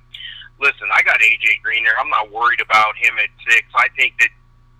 listen, 0.62 0.86
I 0.94 1.02
got 1.02 1.18
AJ 1.18 1.62
Green 1.62 1.82
there. 1.82 1.98
I'm 1.98 2.10
not 2.10 2.30
worried 2.30 2.62
about 2.62 2.94
him 2.98 3.18
at 3.18 3.30
six. 3.50 3.66
I 3.74 3.90
think 3.98 4.14
that 4.22 4.30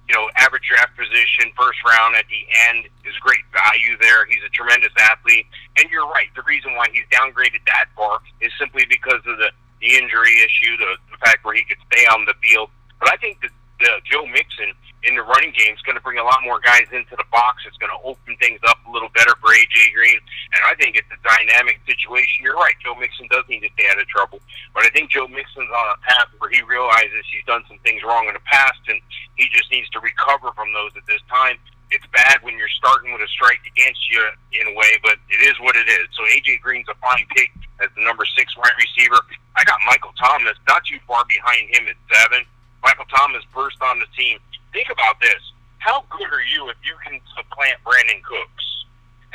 you 0.08 0.14
know, 0.16 0.24
average 0.40 0.64
draft 0.64 0.96
position, 0.96 1.52
first 1.52 1.78
round 1.84 2.16
at 2.16 2.24
the 2.32 2.42
end 2.68 2.88
is 3.04 3.12
great 3.20 3.44
value 3.52 3.92
there. 4.00 4.24
He's 4.24 4.40
a 4.40 4.48
tremendous 4.48 4.92
athlete. 4.96 5.44
And 5.76 5.84
you're 5.92 6.08
right. 6.08 6.32
The 6.34 6.42
reason 6.48 6.74
why 6.74 6.88
he's 6.92 7.04
downgraded 7.12 7.60
that 7.68 7.92
far 7.94 8.18
is 8.40 8.50
simply 8.58 8.88
because 8.88 9.20
of 9.28 9.36
the, 9.36 9.52
the 9.80 10.00
injury 10.00 10.40
issue, 10.40 10.76
the, 10.80 10.96
the 11.12 11.18
fact 11.20 11.44
where 11.44 11.54
he 11.54 11.62
could 11.64 11.78
stay 11.92 12.06
on 12.06 12.24
the 12.24 12.34
field. 12.40 12.70
But 12.98 13.12
I 13.12 13.16
think 13.16 13.40
that 13.42 13.52
the 13.80 14.00
Joe 14.10 14.24
Mixon 14.26 14.72
in 15.06 15.14
the 15.14 15.22
running 15.22 15.54
game 15.54 15.74
is 15.74 15.82
going 15.87 15.94
to 15.94 16.02
bring 16.02 16.18
a 16.18 16.26
lot 16.26 16.42
more 16.42 16.58
guys 16.58 16.90
into 16.90 17.14
the 17.14 17.28
box. 17.30 17.62
It's 17.66 17.78
going 17.78 17.94
to 17.94 18.02
open 18.02 18.34
things 18.42 18.58
up 18.66 18.82
a 18.82 18.90
little 18.90 19.11
better 19.14 19.30
for 19.38 19.54
AJ 19.54 19.94
Green, 19.94 20.18
and 20.18 20.61
I 20.66 20.74
think 20.74 20.98
it's 20.98 21.08
a 21.14 21.20
dynamic 21.22 21.78
situation. 21.87 22.42
You're 22.42 22.58
right, 22.58 22.74
Joe 22.82 22.98
Mixon 22.98 23.30
does 23.30 23.46
need 23.46 23.62
to 23.62 23.70
stay 23.78 23.87
out 23.90 24.02
of 24.02 24.08
trouble, 24.11 24.42
but 24.74 24.82
I 24.82 24.90
think 24.90 25.11
Joe 25.11 25.30
Mixon's 25.30 25.70
on 25.70 25.87
a 25.94 25.98
path 26.02 26.34
where 26.42 26.50
he 26.50 26.62
realizes 26.66 27.22
he's 27.30 27.46
done 27.46 27.62
some 27.70 27.78
things 27.87 28.02
wrong 28.02 28.26
in 28.26 28.34
the 28.34 28.46
past, 28.50 28.82
and 28.90 28.98
he 29.38 29.46
just 29.54 29.70
needs 29.70 29.88
to 29.94 30.00
recover 30.02 30.50
from 30.58 30.74
those 30.74 30.90
at 30.98 31.06
this 31.06 31.22
time. 31.30 31.56
It's 31.88 32.04
bad 32.12 32.42
when 32.44 32.58
you're 32.58 32.72
starting 32.76 33.14
with 33.14 33.22
a 33.22 33.30
strike 33.32 33.64
against 33.64 34.02
you 34.12 34.20
in 34.61 34.68
a 34.68 34.74
way, 34.76 34.92
but 35.00 35.16
it 35.30 35.40
is 35.46 35.56
what 35.62 35.72
it 35.72 35.88
is. 35.88 36.11
So 36.12 36.20
AJ 36.37 36.61
Green's 36.61 36.90
a 36.90 36.96
fine 37.00 37.24
pick 37.32 37.48
as 37.80 37.88
the 37.96 38.04
number 38.04 38.26
six 38.37 38.52
wide 38.58 38.76
receiver. 38.76 39.16
I 39.56 39.64
got 39.64 39.80
Michael 39.87 40.12
Thomas 40.20 40.58
not 40.68 40.84
too 40.84 41.00
far 41.06 41.24
behind 41.24 41.70
him 41.72 41.88
at 41.88 41.96
seven. 42.12 42.44
Michael 42.82 43.08
Thomas 43.08 43.40
burst 43.54 43.80
on 43.80 43.98
the 43.98 44.06
team 44.12 44.37
think 44.72 44.88
about 44.90 45.20
this. 45.20 45.40
How 45.78 46.04
good 46.11 46.28
are 46.33 46.42
you 46.42 46.68
if 46.70 46.76
you 46.83 46.94
can 47.04 47.20
supplant 47.37 47.78
Brandin 47.85 48.22
Cooks? 48.22 48.66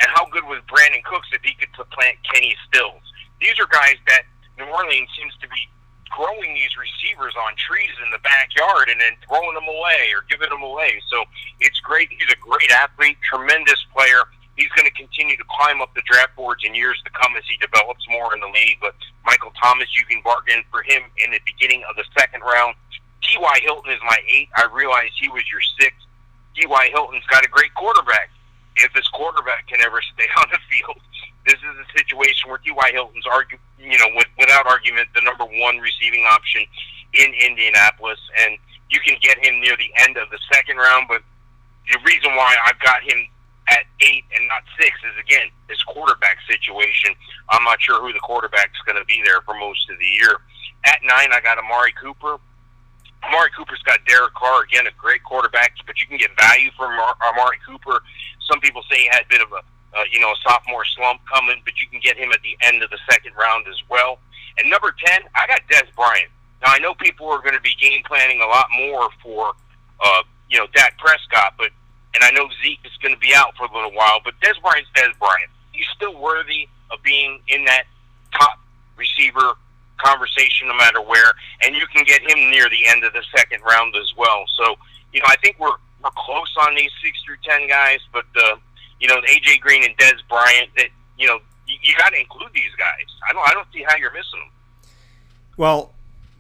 And 0.02 0.10
how 0.12 0.26
good 0.28 0.44
was 0.46 0.60
Brandin 0.68 1.04
Cooks 1.04 1.30
if 1.32 1.42
he 1.44 1.54
could 1.56 1.70
supplant 1.76 2.18
Kenny 2.28 2.56
Stills? 2.68 3.04
These 3.40 3.60
are 3.60 3.68
guys 3.70 3.96
that 4.08 4.24
New 4.58 4.66
Orleans 4.66 5.10
seems 5.18 5.34
to 5.42 5.48
be 5.48 5.70
growing 6.14 6.54
these 6.54 6.74
receivers 6.78 7.34
on 7.34 7.58
trees 7.58 7.94
in 8.06 8.10
the 8.14 8.22
backyard 8.22 8.90
and 8.90 9.02
then 9.02 9.18
throwing 9.26 9.54
them 9.58 9.66
away 9.66 10.14
or 10.14 10.22
giving 10.30 10.50
them 10.50 10.62
away. 10.62 11.02
So 11.10 11.26
it's 11.60 11.80
great. 11.82 12.10
He's 12.14 12.30
a 12.30 12.38
great 12.38 12.70
athlete, 12.70 13.18
tremendous 13.26 13.82
player. 13.90 14.30
He's 14.56 14.70
going 14.78 14.86
to 14.86 14.94
continue 14.94 15.34
to 15.38 15.48
climb 15.50 15.82
up 15.82 15.90
the 15.98 16.06
draft 16.06 16.38
boards 16.38 16.62
in 16.62 16.78
years 16.78 17.02
to 17.06 17.12
come 17.18 17.34
as 17.34 17.44
he 17.50 17.58
develops 17.58 18.06
more 18.10 18.34
in 18.38 18.40
the 18.40 18.52
league. 18.54 18.78
But 18.78 18.94
Michael 19.26 19.52
Thomas, 19.58 19.90
you 19.98 20.06
can 20.06 20.22
bargain 20.22 20.62
for 20.70 20.86
him 20.86 21.02
in 21.18 21.34
the 21.34 21.42
beginning 21.46 21.82
of 21.90 21.98
the 21.98 22.06
second 22.14 22.42
round. 22.46 22.78
T.Y. 23.24 23.60
Hilton 23.64 23.92
is 23.92 24.00
my 24.04 24.18
eight. 24.28 24.50
I 24.56 24.68
realize 24.72 25.10
he 25.20 25.30
was 25.30 25.44
your 25.52 25.62
six. 25.80 25.96
T.Y. 26.56 26.90
Hilton's 26.94 27.26
got 27.28 27.46
a 27.46 27.50
great 27.50 27.74
quarterback. 27.74 28.30
If 28.76 28.92
his 28.94 29.08
quarterback 29.10 29.68
can 29.68 29.82
ever 29.82 30.02
stay 30.14 30.28
on 30.38 30.48
the 30.52 30.60
field, 30.70 31.00
this 31.46 31.60
is 31.60 31.76
a 31.80 31.88
situation 31.98 32.50
where 32.50 32.60
T.Y. 32.60 32.92
Hilton's 32.94 33.26
argue, 33.28 33.58
you 33.80 33.98
know, 33.98 34.10
with, 34.16 34.28
without 34.40 34.66
argument, 34.66 35.08
the 35.16 35.22
number 35.22 35.46
one 35.46 35.78
receiving 35.80 36.24
option 36.32 36.64
in 37.14 37.34
Indianapolis, 37.34 38.20
and 38.42 38.58
you 38.90 39.00
can 39.06 39.18
get 39.22 39.38
him 39.44 39.60
near 39.62 39.76
the 39.78 39.92
end 40.02 40.18
of 40.18 40.30
the 40.30 40.40
second 40.52 40.78
round. 40.78 41.08
But 41.08 41.22
the 41.92 42.00
reason 42.06 42.36
why 42.36 42.56
I've 42.66 42.80
got 42.80 43.02
him 43.04 43.28
at 43.70 43.86
eight 44.02 44.24
and 44.36 44.48
not 44.48 44.64
six 44.80 44.92
is 45.04 45.16
again 45.20 45.48
this 45.70 45.82
quarterback 45.84 46.38
situation. 46.50 47.16
I'm 47.50 47.64
not 47.64 47.82
sure 47.82 48.02
who 48.02 48.12
the 48.12 48.20
quarterback's 48.20 48.80
going 48.86 48.98
to 48.98 49.06
be 49.06 49.22
there 49.24 49.42
for 49.42 49.56
most 49.56 49.90
of 49.90 50.00
the 50.00 50.06
year. 50.06 50.40
At 50.86 51.00
nine, 51.04 51.32
I 51.32 51.40
got 51.42 51.58
Amari 51.58 51.94
Cooper. 51.94 52.38
Amari 53.28 53.50
Cooper's 53.56 53.82
got 53.84 54.00
Derek 54.08 54.34
Carr 54.34 54.64
again, 54.64 54.88
a 54.88 54.92
great 54.98 55.24
quarterback, 55.24 55.74
but 55.86 56.00
you 56.02 56.08
can 56.08 56.18
get 56.18 56.32
value 56.38 56.72
from 56.78 56.92
Amari 56.92 57.58
Cooper. 57.66 58.04
Some 58.50 58.60
people 58.60 58.84
say 58.90 59.08
he 59.08 59.10
had 59.12 59.24
a 59.24 59.30
bit 59.30 59.42
of 59.42 59.52
a 59.52 59.62
uh, 59.94 60.04
you 60.12 60.20
know 60.20 60.32
a 60.32 60.36
sophomore 60.42 60.86
slump 60.86 61.22
coming, 61.32 61.62
but 61.66 61.74
you 61.80 61.88
can 61.88 62.00
get 62.00 62.18
him 62.18 62.32
at 62.32 62.42
the 62.42 62.58
end 62.66 62.84
of 62.84 62.90
the 62.90 63.00
second 63.10 63.34
round 63.38 63.66
as 63.68 63.78
well. 63.90 64.20
And 64.58 64.70
number 64.70 64.94
ten, 65.06 65.22
I 65.36 65.48
got 65.48 65.62
Dez 65.70 65.94
Bryant. 65.96 66.30
Now 66.62 66.74
I 66.74 66.80
know 66.80 66.94
people 66.96 67.28
are 67.30 67.40
going 67.40 67.56
to 67.56 67.62
be 67.62 67.76
game 67.80 68.02
planning 68.06 68.42
a 68.42 68.48
lot 68.48 68.68
more 68.78 69.10
for 69.22 69.54
uh, 70.04 70.24
you 70.50 70.58
know 70.58 70.68
Dak 70.74 70.98
Prescott, 70.98 71.54
but 71.58 71.70
and 72.16 72.24
I 72.24 72.32
know 72.32 72.48
Zeke 72.64 72.80
is 72.86 72.98
going 73.02 73.14
to 73.14 73.20
be 73.20 73.34
out 73.36 73.56
for 73.58 73.66
a 73.66 73.74
little 73.74 73.94
while, 73.94 74.20
but 74.24 74.34
Dez 74.42 74.60
Bryant's 74.62 74.90
Dez 74.96 75.18
Bryant. 75.20 75.50
He's 75.72 75.88
still 75.96 76.20
worthy 76.20 76.68
of 76.92 77.02
being 77.04 77.40
in 77.48 77.66
that 77.66 77.84
top 78.34 78.60
receiver 78.98 79.54
conversation 80.04 80.68
no 80.68 80.76
matter 80.76 81.02
where, 81.02 81.34
and 81.62 81.76
you 81.76 81.86
can 81.88 82.04
get 82.04 82.22
him 82.22 82.52
near 82.52 82.70
the 82.70 82.86
end 82.88 83.04
of 83.04 83.14
the 83.14 83.24
second 83.36 83.62
round 83.62 83.96
as 83.96 84.14
well. 84.18 84.44
So, 84.58 84.76
you 85.14 85.20
know, 85.20 85.28
I 85.28 85.36
think 85.38 85.60
we're 85.60 85.78
we're 86.04 86.12
close 86.18 86.54
on 86.68 86.76
these 86.76 86.92
six 87.04 87.18
through 87.26 87.38
ten 87.44 87.68
guys, 87.68 88.00
but 88.12 88.26
uh, 88.36 88.56
you 89.00 89.08
know, 89.08 89.20
AJ 89.22 89.62
Green 89.62 89.84
and 89.84 89.98
Dez 89.98 90.20
Bryant, 90.30 90.70
that 90.78 90.88
you 91.18 91.28
know, 91.28 91.40
you, 91.68 91.76
you 91.82 91.96
got 91.98 92.10
to 92.10 92.20
include 92.20 92.52
these 92.54 92.74
guys. 92.78 93.06
I 93.30 93.34
don't 93.34 93.48
I 93.48 93.54
don't 93.54 93.68
see 93.74 93.84
how 93.88 93.96
you're 93.96 94.14
missing 94.14 94.40
them. 94.40 94.50
Well, 95.56 95.94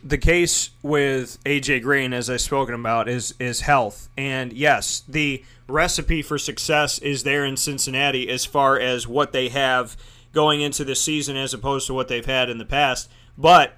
the 0.03 0.17
case 0.17 0.71
with 0.81 1.41
AJ 1.45 1.83
Green, 1.83 2.13
as 2.13 2.29
I've 2.29 2.41
spoken 2.41 2.75
about, 2.75 3.07
is 3.07 3.35
is 3.39 3.61
health, 3.61 4.09
and 4.17 4.51
yes, 4.51 5.03
the 5.07 5.43
recipe 5.67 6.21
for 6.21 6.37
success 6.37 6.99
is 6.99 7.23
there 7.23 7.45
in 7.45 7.55
Cincinnati 7.57 8.29
as 8.29 8.45
far 8.45 8.77
as 8.77 9.07
what 9.07 9.31
they 9.31 9.49
have 9.49 9.95
going 10.33 10.61
into 10.61 10.83
the 10.83 10.95
season 10.95 11.37
as 11.37 11.53
opposed 11.53 11.87
to 11.87 11.93
what 11.93 12.07
they've 12.07 12.25
had 12.25 12.49
in 12.49 12.57
the 12.57 12.65
past. 12.65 13.09
But 13.37 13.77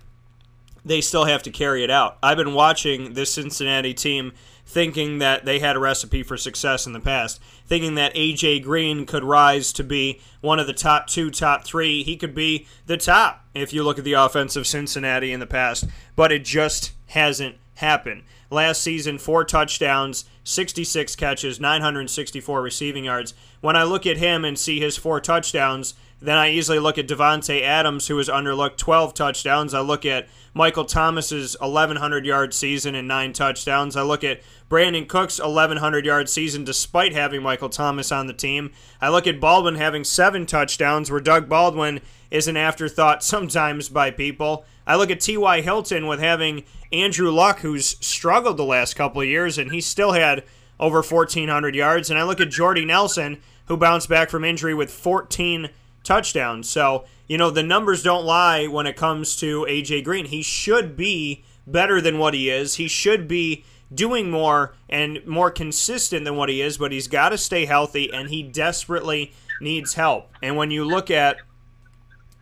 they 0.84 1.02
still 1.02 1.26
have 1.26 1.44
to 1.44 1.52
carry 1.52 1.84
it 1.84 1.90
out. 1.90 2.18
I've 2.22 2.38
been 2.38 2.54
watching 2.54 3.14
this 3.14 3.34
Cincinnati 3.34 3.94
team 3.94 4.34
thinking 4.66 5.20
that 5.20 5.46
they 5.46 5.60
had 5.60 5.76
a 5.76 5.80
recipe 5.80 6.24
for 6.24 6.38
success 6.38 6.88
in 6.88 6.94
the 6.94 7.00
past, 7.00 7.40
thinking 7.68 7.96
that 7.96 8.14
AJ 8.16 8.64
Green 8.64 9.06
could 9.06 9.24
rise 9.24 9.72
to 9.74 9.84
be 9.84 10.20
one 10.42 10.60
of 10.60 10.68
the 10.68 10.74
top 10.74 11.08
two, 11.08 11.30
top 11.30 11.64
three. 11.64 12.04
He 12.04 12.18
could 12.18 12.34
be 12.34 12.68
the 12.86 12.98
top 12.98 13.46
if 13.54 13.74
you 13.74 13.84
look 13.84 13.98
at 13.98 14.04
the 14.04 14.14
offense 14.14 14.56
of 14.56 14.68
Cincinnati 14.68 15.32
in 15.32 15.40
the 15.40 15.46
past, 15.46 15.86
but 16.16 16.32
it 16.32 16.46
just 16.46 16.94
hasn't 17.08 17.56
happened. 17.76 18.24
Last 18.50 18.82
season, 18.82 19.18
four 19.18 19.44
touchdowns, 19.44 20.26
66 20.44 21.16
catches, 21.16 21.60
964 21.60 22.62
receiving 22.62 23.06
yards. 23.06 23.34
When 23.62 23.76
I 23.76 23.84
look 23.84 24.06
at 24.06 24.18
him 24.18 24.46
and 24.46 24.58
see 24.58 24.80
his 24.80 24.98
four 24.98 25.20
touchdowns, 25.20 25.96
then 26.22 26.38
I 26.38 26.50
easily 26.52 26.80
look 26.80 26.98
at 26.98 27.08
Davante 27.08 27.62
Adams, 27.62 28.08
who 28.08 28.18
has 28.18 28.30
underlooked 28.30 28.78
12 28.78 29.14
touchdowns. 29.14 29.74
I 29.74 29.82
look 29.82 30.06
at 30.06 30.28
Michael 30.54 30.86
Thomas's 30.86 31.58
1,100 31.60 32.26
yard 32.26 32.54
season 32.54 32.96
and 32.96 33.08
nine 33.08 33.34
touchdowns. 33.34 33.98
I 33.98 34.02
look 34.04 34.24
at 34.24 34.42
Brandin 34.70 35.08
Cooks' 35.08 35.40
1,100 35.40 36.06
yard 36.06 36.30
season 36.30 36.64
despite 36.64 37.14
having 37.14 37.44
Michael 37.44 37.70
Thomas 37.70 38.12
on 38.12 38.28
the 38.28 38.34
team. 38.34 38.72
I 39.02 39.10
look 39.10 39.28
at 39.28 39.42
Baldwin 39.42 39.76
having 39.76 40.06
seven 40.06 40.46
touchdowns, 40.46 41.12
where 41.12 41.20
Doug 41.20 41.50
Baldwin 41.50 42.00
is 42.32 42.48
an 42.48 42.58
afterthought 42.58 43.24
sometimes 43.24 43.90
by 43.90 44.10
people. 44.12 44.66
I 44.88 44.96
look 44.96 45.12
at 45.12 45.20
T.Y. 45.20 45.62
Hilton 45.62 46.08
with 46.08 46.20
having 46.20 46.64
Andrew 46.94 47.32
Luck, 47.32 47.60
who's 47.60 47.98
struggled 48.06 48.58
the 48.58 48.64
last 48.64 48.96
couple 48.96 49.22
of 49.22 49.28
years, 49.28 49.58
and 49.58 49.72
he 49.72 49.82
still 49.82 50.14
had 50.14 50.44
over 50.80 51.02
1,400 51.02 51.76
yards. 51.76 52.10
And 52.10 52.18
I 52.18 52.24
look 52.24 52.40
at 52.40 52.50
Jordy 52.50 52.86
Nelson, 52.86 53.42
who 53.66 53.78
bounced 53.78 54.08
back 54.08 54.30
from 54.30 54.46
injury 54.46 54.74
with 54.74 54.92
14 54.92 55.70
touchdowns. 56.06 56.70
So, 56.70 57.06
you 57.28 57.38
know, 57.38 57.50
the 57.50 57.64
numbers 57.64 58.04
don't 58.04 58.26
lie 58.26 58.68
when 58.68 58.88
it 58.88 58.96
comes 58.96 59.36
to 59.38 59.66
A.J. 59.68 60.04
Green. 60.04 60.26
He 60.26 60.42
should 60.42 60.96
be 60.96 61.44
better 61.68 62.00
than 62.00 62.18
what 62.20 62.34
he 62.34 62.50
is. 62.50 62.76
He 62.76 62.88
should 62.88 63.28
be 63.28 63.66
doing 63.94 64.32
more 64.32 64.76
and 64.90 65.26
more 65.26 65.52
consistent 65.52 66.26
than 66.26 66.36
what 66.36 66.50
he 66.50 66.62
is, 66.62 66.78
but 66.78 66.92
he's 66.92 67.08
got 67.08 67.30
to 67.30 67.38
stay 67.38 67.66
healthy 67.66 68.12
and 68.12 68.30
he 68.30 68.44
desperately 68.44 69.34
needs 69.62 69.94
help. 69.94 70.32
And 70.42 70.56
when 70.56 70.72
you 70.72 70.86
look 70.86 71.12
at 71.12 71.38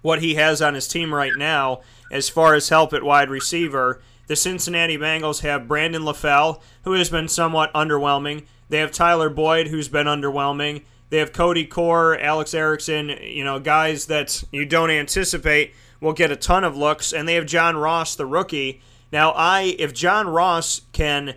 what 0.02 0.22
he 0.22 0.36
has 0.36 0.62
on 0.62 0.74
his 0.74 0.88
team 0.88 1.14
right 1.14 1.36
now, 1.36 1.82
as 2.12 2.30
far 2.30 2.54
as 2.56 2.70
help 2.70 2.94
at 2.94 3.04
wide 3.04 3.30
receiver, 3.30 4.02
the 4.28 4.36
Cincinnati 4.36 4.98
Bengals 4.98 5.42
have 5.42 5.68
Brandon 5.68 6.04
LaFell, 6.04 6.62
who 6.84 6.94
has 6.94 7.10
been 7.10 7.28
somewhat 7.28 7.74
underwhelming. 7.74 8.46
They 8.70 8.80
have 8.80 8.92
Tyler 8.92 9.30
Boyd, 9.30 9.68
who's 9.68 9.88
been 9.88 10.08
underwhelming. 10.08 10.84
They 11.10 11.20
have 11.20 11.34
Cody 11.34 11.66
Core, 11.66 12.18
Alex 12.20 12.54
Erickson, 12.54 13.10
you 13.22 13.44
know, 13.44 13.60
guys 13.60 14.08
that 14.08 14.44
you 14.52 14.66
don't 14.66 14.90
anticipate 14.90 15.74
will 16.02 16.14
get 16.14 16.32
a 16.32 16.36
ton 16.36 16.64
of 16.64 16.76
looks. 16.76 17.14
And 17.14 17.28
they 17.28 17.36
have 17.36 17.46
John 17.46 17.78
Ross, 17.78 18.16
the 18.16 18.26
rookie. 18.26 18.82
Now, 19.12 19.32
I 19.32 19.76
if 19.78 19.94
John 19.94 20.28
Ross 20.28 20.82
can 20.92 21.36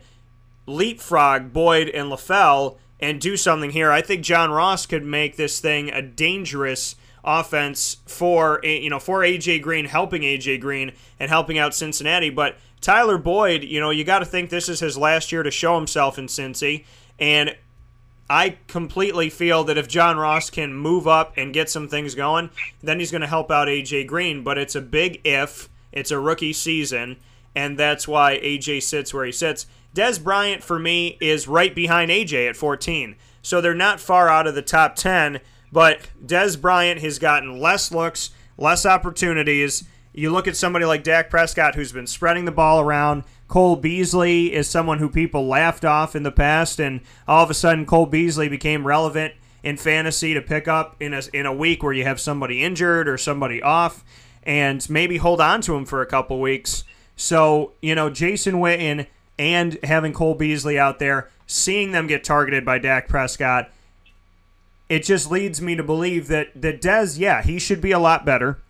leapfrog 0.67 1.53
Boyd 1.53 1.89
and 1.91 2.11
LaFell 2.11 2.79
and 2.99 3.21
do 3.21 3.37
something 3.37 3.71
here, 3.71 3.93
I 3.93 4.01
think 4.01 4.23
John 4.23 4.51
Ross 4.51 4.87
could 4.87 5.05
make 5.05 5.37
this 5.37 5.61
thing 5.61 5.91
a 5.91 6.03
dangerous 6.03 6.97
offense 7.27 7.97
for 8.07 8.61
you 8.63 8.89
know 8.89 8.99
for 8.99 9.21
AJ 9.21 9.61
Green, 9.63 9.85
helping 9.85 10.23
AJ 10.23 10.61
Green 10.61 10.93
and 11.21 11.29
helping 11.29 11.59
out 11.59 11.75
Cincinnati. 11.75 12.31
But 12.31 12.57
Tyler 12.81 13.19
Boyd, 13.19 13.65
you 13.65 13.81
know, 13.81 13.91
you 13.91 14.05
got 14.05 14.21
to 14.21 14.25
think 14.25 14.49
this 14.49 14.69
is 14.69 14.81
his 14.81 14.97
last 14.97 15.33
year 15.33 15.43
to 15.43 15.51
show 15.51 15.77
himself 15.77 16.19
in 16.19 16.27
Cincy, 16.27 16.85
and 17.19 17.57
I 18.29 18.59
completely 18.67 19.31
feel 19.31 19.65
that 19.65 19.79
if 19.79 19.89
John 19.89 20.17
Ross 20.17 20.51
can 20.51 20.75
move 20.75 21.07
up 21.07 21.35
and 21.37 21.55
get 21.55 21.71
some 21.71 21.89
things 21.89 22.15
going, 22.15 22.51
then 22.83 22.99
he's 22.99 23.11
going 23.11 23.21
to 23.21 23.27
help 23.27 23.51
out 23.51 23.69
AJ 23.69 24.07
Green. 24.09 24.43
But 24.43 24.59
it's 24.59 24.75
a 24.75 24.81
big 24.81 25.21
if. 25.25 25.69
It's 25.93 26.11
a 26.11 26.19
rookie 26.19 26.53
season, 26.53 27.17
and 27.55 27.79
that's 27.79 28.07
why 28.07 28.39
AJ 28.39 28.83
sits 28.83 29.15
where 29.15 29.25
he 29.25 29.33
sits. 29.33 29.67
Dez 29.95 30.23
Bryant, 30.23 30.63
for 30.63 30.79
me, 30.79 31.17
is 31.21 31.49
right 31.49 31.75
behind 31.75 32.11
AJ 32.11 32.51
at 32.51 32.57
14. 32.57 33.17
So 33.41 33.61
they're 33.61 33.75
not 33.75 34.01
far 34.01 34.29
out 34.29 34.47
of 34.47 34.55
the 34.55 34.63
top 34.63 34.97
10, 34.97 35.41
but 35.73 36.11
Dez 36.25 36.61
Bryant 36.61 37.01
has 37.01 37.19
gotten 37.19 37.61
less 37.61 37.91
looks, 37.93 38.31
less 38.59 38.85
opportunities. 38.85 39.85
You 40.17 40.31
look 40.31 40.49
at 40.49 40.57
somebody 40.57 40.87
like 40.87 41.05
Dak 41.05 41.29
Prescott, 41.29 41.75
who's 41.75 41.93
been 41.93 42.07
spreading 42.07 42.47
the 42.47 42.51
ball 42.51 42.81
around 42.81 43.25
Cole 43.49 43.77
Beasley 43.77 44.51
is 44.51 44.67
someone 44.67 44.99
who 44.99 45.11
people 45.11 45.47
laughed 45.47 45.85
off 45.85 46.17
in 46.17 46.23
the 46.23 46.33
past, 46.33 46.81
and 46.81 47.03
all 47.29 47.45
of 47.45 47.51
a 47.51 47.55
sudden 47.55 47.85
Cole 47.85 48.07
Beasley 48.07 48.49
became 48.49 48.87
relevant 48.87 49.35
in 49.63 49.77
fantasy 49.77 50.33
to 50.33 50.41
pick 50.41 50.67
up 50.67 50.97
in 51.01 51.13
a, 51.13 51.21
in 51.35 51.45
a 51.45 51.53
week 51.53 51.83
where 51.83 51.93
you 51.93 52.05
have 52.05 52.19
somebody 52.19 52.65
injured 52.65 53.11
or 53.11 53.19
somebody 53.19 53.61
off, 53.61 54.03
and 54.43 54.89
maybe 54.89 55.19
hold 55.19 55.39
on 55.39 55.61
to 55.61 55.77
him 55.77 55.85
for 55.85 56.01
a 56.01 56.07
couple 56.07 56.41
weeks. 56.41 56.85
So, 57.15 57.73
you 57.83 57.95
know, 57.95 58.09
Jason 58.09 58.55
Witten 58.55 59.07
and 59.39 59.79
having 59.85 60.15
Cole 60.15 60.35
Beasley 60.35 60.79
out 60.79 60.99
there, 60.99 61.29
seeing 61.47 61.93
them 61.93 62.07
get 62.07 62.25
targeted 62.25 62.65
by 62.65 62.79
Dak 62.79 63.07
Prescott, 63.07 63.71
it 64.89 65.01
just 65.01 65.31
leads 65.31 65.61
me 65.61 65.77
to 65.77 65.83
believe 65.83 66.29
that, 66.29 66.49
that 66.55 66.81
Dez, 66.81 67.19
yeah, 67.19 67.43
he 67.43 67.59
should 67.59 67.83
be 67.83 67.93
a 67.93 67.99
lot 67.99 68.25
better, 68.25 68.63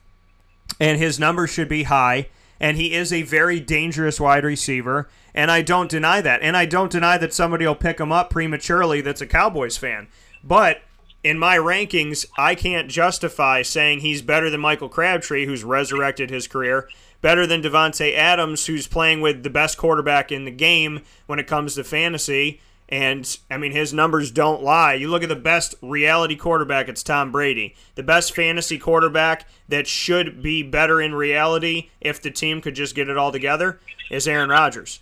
and 0.81 0.99
his 0.99 1.19
numbers 1.19 1.51
should 1.51 1.69
be 1.69 1.85
high 1.85 2.29
and 2.61 2.77
he 2.77 2.95
is 2.95 3.13
a 3.13 3.23
very 3.23 3.61
dangerous 3.61 4.21
wide 4.21 4.45
receiver, 4.45 5.09
and 5.35 5.51
I 5.51 5.63
don't 5.63 5.91
deny 5.91 6.21
that. 6.21 6.43
And 6.43 6.57
I 6.57 6.65
don't 6.65 6.91
deny 6.91 7.19
that 7.19 7.35
somebody 7.35 7.67
will 7.67 7.75
pick 7.75 8.01
him 8.01 8.13
up 8.13 8.31
prematurely 8.31 9.01
that's 9.01 9.21
a 9.21 9.27
Cowboys 9.27 9.77
fan. 9.77 10.09
But 10.43 10.83
in 11.23 11.39
my 11.39 11.57
rankings, 11.57 12.25
I 12.39 12.55
can't 12.55 12.89
justify 12.89 13.63
saying 13.63 14.01
he's 14.01 14.23
better 14.23 14.49
than 14.49 14.61
Michael 14.61 14.89
Crabtree, 14.89 15.47
who's 15.47 15.65
resurrected 15.65 16.31
his 16.31 16.47
career, 16.47 16.89
better 17.21 17.47
than 17.47 17.63
Davante 17.63 18.15
Adams, 18.15 18.67
who's 18.67 18.87
playing 18.87 19.21
with 19.21 19.43
the 19.43 19.51
best 19.51 19.77
quarterback 19.77 20.33
in 20.33 20.45
the 20.45 20.51
game 20.51 21.03
when 21.27 21.39
it 21.39 21.47
comes 21.47 21.75
to 21.75 21.85
fantasy, 21.85 22.61
And 22.89 23.37
I 23.51 23.57
mean, 23.57 23.73
his 23.73 23.93
numbers 23.93 24.31
don't 24.31 24.63
lie. 24.63 24.95
You 24.95 25.09
look 25.09 25.23
at 25.23 25.29
the 25.29 25.37
best 25.37 25.75
reality 25.83 26.37
quarterback, 26.37 26.89
it's 26.89 27.03
Tom 27.03 27.33
Brady. 27.33 27.75
The 27.97 28.03
best 28.03 28.35
fantasy 28.35 28.79
quarterback 28.79 29.49
that 29.69 29.87
should 29.89 30.43
be 30.43 30.63
better 30.63 31.01
in 31.01 31.15
reality 31.15 31.91
if 32.01 32.23
the 32.23 32.31
team 32.31 32.61
could 32.61 32.75
just 32.75 32.95
get 32.95 33.09
it 33.09 33.19
all 33.19 33.33
together 33.33 33.81
is 34.11 34.29
Aaron 34.29 34.51
Rodgers. 34.51 35.01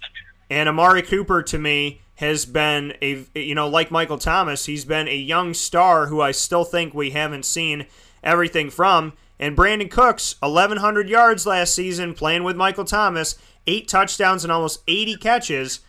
And 0.49 0.69
Amari 0.69 1.03
Cooper, 1.03 1.43
to 1.43 1.59
me, 1.59 2.01
has 2.17 2.47
been 2.47 2.95
a, 3.03 3.27
you 3.35 3.55
know, 3.55 3.69
like 3.69 3.91
Michael 3.91 4.19
Thomas, 4.19 4.67
he's 4.67 4.85
been 4.85 5.09
a 5.09 5.17
young 5.17 5.53
star 5.53 6.07
who 6.07 6.21
I 6.21 6.31
still 6.31 6.65
think 6.65 6.95
we 6.95 7.11
haven't 7.11 7.45
seen 7.45 7.87
everything 8.23 8.71
from. 8.71 9.15
And 9.39 9.57
Brandin 9.57 9.91
Cooks, 9.91 10.37
1,100 10.41 11.09
yards 11.09 11.45
last 11.45 11.75
season 11.75 12.15
playing 12.15 12.45
with 12.45 12.57
Michael 12.57 12.85
Thomas, 12.85 13.37
eight 13.67 13.89
touchdowns 13.89 14.45
and 14.45 14.53
almost 14.53 14.83
80 14.87 15.17
catches 15.17 15.81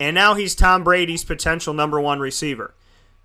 and 0.00 0.14
now 0.14 0.34
he's 0.34 0.54
Tom 0.54 0.84
Brady's 0.84 1.24
potential 1.24 1.74
number 1.74 2.00
one 2.00 2.20
receiver. 2.20 2.74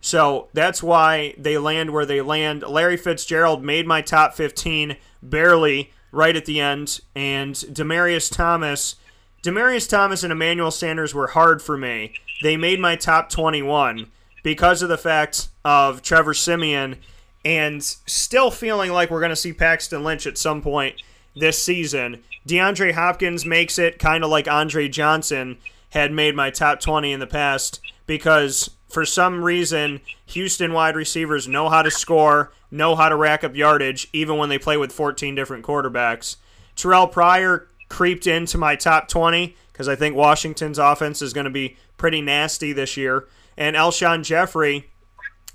So 0.01 0.49
that's 0.53 0.83
why 0.83 1.33
they 1.38 1.57
land 1.57 1.91
where 1.91 2.05
they 2.05 2.21
land. 2.21 2.63
Larry 2.63 2.97
Fitzgerald 2.97 3.63
made 3.63 3.88
my 3.88 4.01
top 4.01 4.33
15 4.33 4.97
barely 5.21 5.91
right 6.12 6.36
at 6.36 6.45
the 6.45 6.59
end, 6.59 6.99
and 7.15 7.55
Demaryius 7.55 8.31
Thomas. 8.31 8.97
Demaryius 9.43 9.89
Thomas 9.89 10.23
and 10.23 10.31
Emmanuel 10.31 10.71
Sanders 10.71 11.13
were 11.13 11.27
hard 11.27 11.62
for 11.62 11.77
me. 11.77 12.13
They 12.41 12.57
made 12.57 12.79
my 12.79 12.95
top 12.95 13.29
21 13.29 14.07
because 14.43 14.81
of 14.81 14.89
the 14.89 14.97
fact 14.97 15.47
of 15.63 16.01
Trevor 16.01 16.33
Siemian 16.33 16.97
and 17.45 17.81
still 17.83 18.51
feeling 18.51 18.91
like 18.91 19.09
we're 19.09 19.19
going 19.19 19.29
to 19.29 19.36
see 19.36 19.53
Paxton 19.53 20.03
Lynch 20.03 20.27
at 20.27 20.38
some 20.38 20.62
point 20.62 21.01
this 21.36 21.62
season. 21.62 22.23
DeAndre 22.47 22.93
Hopkins 22.93 23.45
makes 23.45 23.79
it 23.79 23.99
kind 23.99 24.23
of 24.23 24.29
like 24.29 24.47
Andre 24.47 24.88
Johnson 24.88 25.57
had 25.93 26.12
made 26.12 26.36
my 26.36 26.49
top 26.49 26.79
20 26.79 27.12
in 27.12 27.19
the 27.19 27.27
past 27.27 27.79
because 28.08 28.71
for 28.89 29.06
some 29.06 29.43
reason 29.43 30.01
Houston 30.25 30.73
wide 30.73 30.95
receivers 30.95 31.47
know 31.47 31.69
how 31.69 31.84
to 31.84 31.91
score, 31.91 32.51
know 32.71 32.95
how 32.95 33.10
to 33.10 33.15
rack 33.15 33.43
up 33.43 33.56
yardage, 33.56 34.08
even 34.12 34.38
when 34.38 34.49
they 34.49 34.58
play 34.58 34.75
with 34.75 34.91
14 34.91 35.36
different 35.36 35.63
quarterbacks. 35.63 36.38
Terrelle 36.75 37.12
Pryor 37.12 37.67
creeped 37.89 38.25
into 38.25 38.58
my 38.58 38.75
top 38.75 39.08
20 39.08 39.56
because 39.71 39.88
I 39.88 39.95
think 39.95 40.15
Washington's 40.15 40.79
offense 40.79 41.21
is 41.21 41.32
going 41.32 41.45
to 41.45 41.51
be 41.51 41.77
pretty 41.95 42.21
nasty 42.21 42.73
this 42.73 42.97
year. 42.97 43.27
And 43.56 43.75
Alshon 43.75 44.23
Jeffery 44.23 44.89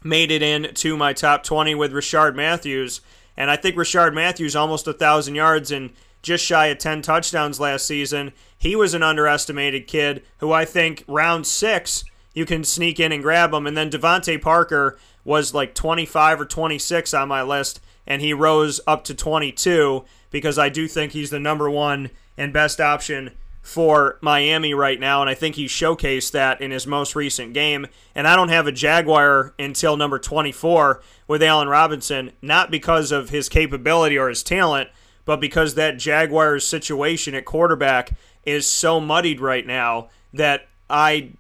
made 0.05 0.31
it 0.31 0.41
into 0.41 0.97
my 0.97 1.13
top 1.13 1.43
20 1.43 1.75
with 1.75 1.93
Rishard 1.93 2.37
Matthews. 2.37 3.01
And 3.37 3.51
I 3.51 3.57
think 3.57 3.75
Rishard 3.75 4.15
Matthews 4.15 4.55
almost 4.55 4.87
a 4.87 4.91
1,000 4.91 5.35
yards 5.35 5.73
and 5.73 5.91
just 6.29 6.45
shy 6.45 6.67
of 6.67 6.79
10 6.79 7.03
touchdowns 7.03 7.59
last 7.59 7.87
season. 7.87 8.33
He 8.57 8.77
was 8.77 8.95
an 8.95 9.03
underestimated 9.03 9.87
kid 9.87 10.23
who 10.39 10.53
I 10.53 10.65
think 10.65 11.05
round 11.09 11.47
six 11.47 12.05
you 12.35 12.47
can 12.47 12.63
sneak 12.63 13.01
in 13.01 13.11
and 13.11 13.23
grab 13.23 13.53
him. 13.53 13.67
And 13.67 13.77
then 13.77 13.91
DeVante 13.91 14.41
Parker 14.41 14.97
was 15.25 15.55
like 15.55 15.75
25 15.75 16.43
or 16.43 16.45
26 16.45 17.13
on 17.13 17.27
my 17.27 17.43
list, 17.43 17.81
and 18.07 18.23
he 18.23 18.33
rose 18.33 18.81
up 18.87 19.03
to 19.05 19.15
22 19.15 20.05
because 20.31 20.59
I 20.59 20.69
do 20.69 20.87
think 20.87 21.13
he's 21.13 21.31
the 21.31 21.41
number 21.41 21.69
one 21.69 22.11
and 22.37 22.53
best 22.53 22.81
option 22.81 23.33
for 23.61 24.19
Miami 24.23 24.73
right 24.73 24.99
now, 24.99 25.21
and 25.21 25.29
I 25.29 25.35
think 25.35 25.57
he 25.57 25.67
showcased 25.67 26.31
that 26.31 26.61
in 26.61 26.71
his 26.71 26.87
most 26.87 27.15
recent 27.15 27.53
game. 27.53 27.87
And 28.15 28.27
I 28.27 28.35
don't 28.35 28.49
have 28.49 28.67
a 28.67 28.73
Jaguar 28.73 29.53
until 29.59 29.97
number 29.97 30.19
24 30.19 31.03
with 31.27 31.43
Allen 31.43 31.69
Robinson, 31.69 32.33
not 32.41 32.71
because 32.71 33.13
of 33.13 33.29
his 33.29 33.49
capability 33.49 34.17
or 34.17 34.29
his 34.29 34.43
talent, 34.43 34.89
but 35.29 35.41
because 35.41 35.75
that 35.75 35.99
Jaguars 35.99 36.67
situation 36.67 37.35
at 37.35 37.45
quarterback 37.45 38.13
is 38.47 38.67
so 38.67 38.99
muddied 38.99 39.43
right 39.43 39.67
now 39.67 40.09
that 40.33 40.67
I 40.89 41.33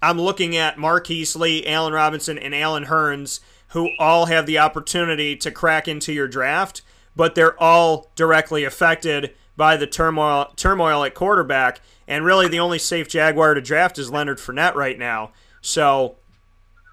I'm 0.00 0.20
looking 0.20 0.56
at 0.56 0.78
Marquise 0.78 1.34
Lee, 1.34 1.66
Allen 1.66 1.92
Robinson, 1.92 2.38
and 2.38 2.54
Allen 2.54 2.84
Hurns, 2.84 3.40
who 3.70 3.90
all 3.98 4.26
have 4.26 4.46
the 4.46 4.58
opportunity 4.58 5.34
to 5.38 5.50
crack 5.50 5.88
into 5.88 6.12
your 6.12 6.28
draft, 6.28 6.82
but 7.16 7.34
they're 7.34 7.60
all 7.60 8.12
directly 8.14 8.62
affected 8.62 9.34
by 9.56 9.76
the 9.76 9.88
turmoil 9.88 10.52
turmoil 10.54 11.02
at 11.02 11.16
quarterback. 11.16 11.80
And 12.06 12.24
really, 12.24 12.46
the 12.46 12.60
only 12.60 12.78
safe 12.78 13.08
Jaguar 13.08 13.54
to 13.54 13.60
draft 13.60 13.98
is 13.98 14.12
Leonard 14.12 14.38
Fournette 14.38 14.76
right 14.76 15.00
now. 15.00 15.32
So, 15.60 16.14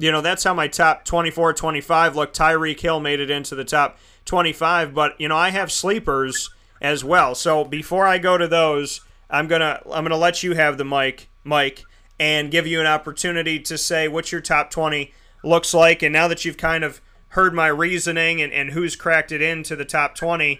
you 0.02 0.12
know, 0.12 0.22
that's 0.22 0.44
how 0.44 0.54
my 0.54 0.68
top 0.68 1.06
24 1.06 1.54
25 1.54 2.16
look. 2.16 2.34
Tyreek 2.34 2.80
Hill 2.80 3.00
made 3.00 3.20
it 3.20 3.30
into 3.30 3.54
the 3.54 3.64
top 3.64 3.98
25, 4.26 4.94
but 4.94 5.20
you 5.20 5.28
know, 5.28 5.38
I 5.38 5.50
have 5.50 5.72
sleepers 5.72 6.50
as 6.82 7.04
well. 7.04 7.36
So 7.36 7.64
before 7.64 8.08
I 8.08 8.18
go 8.18 8.38
to 8.38 8.48
those, 8.48 9.02
I'm 9.30 9.48
gonna 9.48 9.80
I'm 9.92 10.04
gonna 10.04 10.18
let 10.18 10.42
you 10.42 10.56
have 10.56 10.80
the 10.80 10.86
mic, 10.86 11.30
Mike, 11.44 11.84
and 12.20 12.50
give 12.50 12.66
you 12.66 12.80
an 12.80 12.88
opportunity 12.88 13.60
to 13.60 13.78
say 13.78 14.08
what 14.08 14.32
your 14.32 14.42
top 14.42 14.72
20 14.72 15.14
looks 15.44 15.72
like. 15.72 16.02
And 16.02 16.12
now 16.12 16.28
that 16.28 16.46
you've 16.46 16.58
kind 16.58 16.84
of 16.84 17.00
heard 17.30 17.54
my 17.54 17.68
reasoning 17.68 18.42
and, 18.42 18.52
and 18.52 18.72
who's 18.72 18.96
cracked 18.96 19.32
it 19.32 19.42
into 19.42 19.76
the 19.76 19.86
top 19.86 20.16
20, 20.16 20.60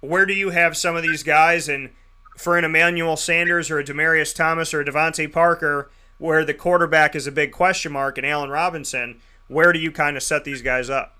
where 0.00 0.26
do 0.26 0.34
you 0.34 0.50
have 0.50 0.76
some 0.76 0.96
of 0.96 1.02
these 1.02 1.22
guys? 1.22 1.66
And 1.68 1.90
for 2.36 2.58
an 2.58 2.64
Emmanuel 2.64 3.16
Sanders 3.16 3.70
or 3.70 3.78
a 3.78 3.84
Demaryius 3.84 4.34
Thomas 4.34 4.74
or 4.74 4.82
a 4.82 4.84
DeVante 4.84 5.32
Parker, 5.32 5.90
where 6.18 6.44
the 6.44 6.54
quarterback 6.54 7.14
is 7.14 7.26
a 7.26 7.32
big 7.32 7.52
question 7.52 7.92
mark, 7.92 8.18
and 8.18 8.26
Allen 8.26 8.50
Robinson, 8.50 9.20
where 9.48 9.72
do 9.72 9.78
you 9.78 9.90
kind 9.90 10.16
of 10.16 10.22
set 10.22 10.44
these 10.44 10.62
guys 10.62 10.90
up? 10.90 11.16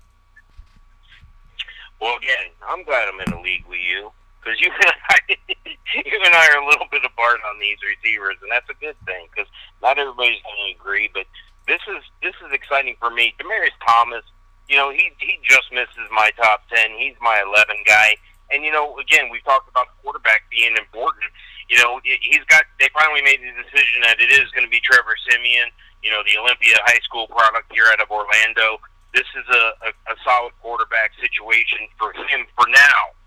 Well, 2.01 2.17
again, 2.17 2.53
I'm 2.67 2.83
glad 2.83 3.07
I'm 3.07 3.19
in 3.21 3.33
a 3.33 3.41
league 3.41 3.65
with 3.67 3.79
you 3.79 4.11
because 4.39 4.61
you 4.61 4.69
and 4.81 4.93
I, 5.09 5.17
you 5.95 6.19
and 6.23 6.33
I 6.33 6.47
are 6.53 6.61
a 6.61 6.67
little 6.67 6.87
bit 6.91 7.03
apart 7.05 7.39
on 7.49 7.59
these 7.59 7.77
receivers, 7.81 8.37
and 8.41 8.51
that's 8.51 8.69
a 8.69 8.77
good 8.79 8.95
thing 9.05 9.27
because 9.29 9.49
not 9.81 9.97
everybody's 9.97 10.41
going 10.43 10.73
to 10.73 10.79
agree. 10.79 11.09
But 11.13 11.25
this 11.67 11.81
is 11.87 12.03
this 12.21 12.35
is 12.45 12.53
exciting 12.53 12.95
for 12.99 13.09
me. 13.09 13.33
Demaryius 13.39 13.75
Thomas, 13.85 14.23
you 14.69 14.77
know, 14.77 14.91
he 14.91 15.11
he 15.19 15.39
just 15.43 15.71
misses 15.71 16.07
my 16.11 16.31
top 16.37 16.67
ten. 16.69 16.91
He's 16.97 17.15
my 17.21 17.41
eleven 17.41 17.77
guy, 17.85 18.15
and 18.51 18.63
you 18.63 18.71
know, 18.71 18.97
again, 18.99 19.29
we 19.31 19.41
talked 19.41 19.69
about 19.69 19.87
quarterback 20.01 20.43
being 20.49 20.75
important. 20.77 21.25
You 21.69 21.77
know, 21.83 21.99
he's 22.03 22.45
got. 22.47 22.63
They 22.79 22.87
finally 22.95 23.21
made 23.21 23.43
the 23.43 23.51
decision 23.59 23.99
that 24.07 24.23
it 24.23 24.31
is 24.31 24.47
going 24.55 24.63
to 24.63 24.71
be 24.71 24.79
Trevor 24.79 25.15
Siemian. 25.27 25.67
You 25.99 26.11
know, 26.11 26.23
the 26.23 26.39
Olympia 26.39 26.79
High 26.87 27.03
School 27.03 27.27
product 27.27 27.67
here 27.73 27.91
out 27.91 27.99
of 27.99 28.07
Orlando 28.07 28.79
this 29.17 29.27
is 29.33 29.47
a, 29.49 29.63
a, 29.87 29.91
a 30.13 30.15
solid 30.21 30.53
quarterback 30.61 31.09
situation 31.17 31.89
for 31.97 32.13
him 32.29 32.45
for 32.53 32.69
now. 32.69 33.17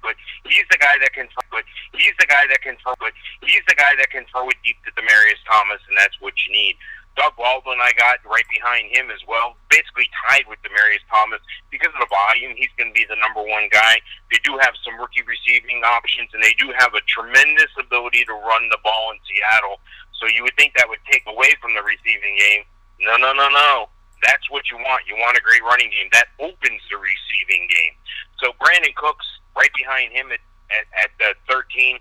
But 0.00 0.16
he's 0.46 0.64
the 0.70 0.78
guy 0.78 0.96
that 1.00 1.12
can. 1.12 1.28
But 1.50 1.64
he's 1.92 2.14
the 2.22 2.28
guy 2.30 2.46
that 2.48 2.62
can. 2.62 2.76
But 2.84 3.12
he's 3.42 3.64
the 3.68 3.74
guy 3.74 3.92
that 3.98 4.08
can 4.08 4.24
throw 4.32 4.48
it 4.48 4.56
deep 4.64 4.76
to 4.86 4.92
Demaryius 4.96 5.42
Thomas, 5.44 5.80
and 5.88 5.96
that's 5.98 6.16
what 6.20 6.32
you 6.46 6.52
need. 6.52 6.76
Doug 7.14 7.38
Baldwin, 7.38 7.78
I 7.78 7.94
got 7.94 8.18
right 8.26 8.46
behind 8.50 8.90
him 8.90 9.06
as 9.14 9.22
well, 9.30 9.54
basically 9.70 10.10
tied 10.26 10.50
with 10.50 10.58
Demaryius 10.66 11.06
Thomas 11.06 11.38
because 11.70 11.94
of 11.94 12.02
the 12.02 12.10
volume. 12.10 12.58
He's 12.58 12.74
going 12.74 12.90
to 12.90 12.96
be 12.96 13.06
the 13.06 13.18
number 13.22 13.38
one 13.38 13.70
guy. 13.70 14.02
They 14.34 14.42
do 14.42 14.58
have 14.58 14.74
some 14.82 14.98
rookie 14.98 15.22
receiving 15.22 15.86
options, 15.86 16.34
and 16.34 16.42
they 16.42 16.58
do 16.58 16.74
have 16.74 16.90
a 16.98 17.02
tremendous 17.06 17.70
ability 17.78 18.26
to 18.26 18.34
run 18.34 18.66
the 18.66 18.82
ball 18.82 19.14
in 19.14 19.22
Seattle. 19.30 19.78
So 20.18 20.26
you 20.26 20.42
would 20.42 20.58
think 20.58 20.74
that 20.74 20.90
would 20.90 21.02
take 21.06 21.22
away 21.30 21.54
from 21.62 21.78
the 21.78 21.86
receiving 21.86 22.34
game. 22.34 22.66
No, 22.98 23.14
no, 23.14 23.30
no, 23.30 23.46
no. 23.46 23.94
That's 24.26 24.50
what 24.50 24.66
you 24.70 24.78
want. 24.82 25.06
You 25.06 25.14
want 25.14 25.38
a 25.38 25.42
great 25.44 25.62
running 25.62 25.94
game. 25.94 26.10
That 26.10 26.34
opens 26.42 26.82
the 26.90 26.98
receiving 26.98 27.70
game. 27.70 27.94
So 28.42 28.56
Brandin 28.58 28.94
Cooks 28.98 29.26
right 29.54 29.70
behind 29.76 30.10
him 30.10 30.34
at, 30.34 30.42
at, 30.74 30.86
at 30.98 31.10
the 31.22 31.30
13. 31.46 31.98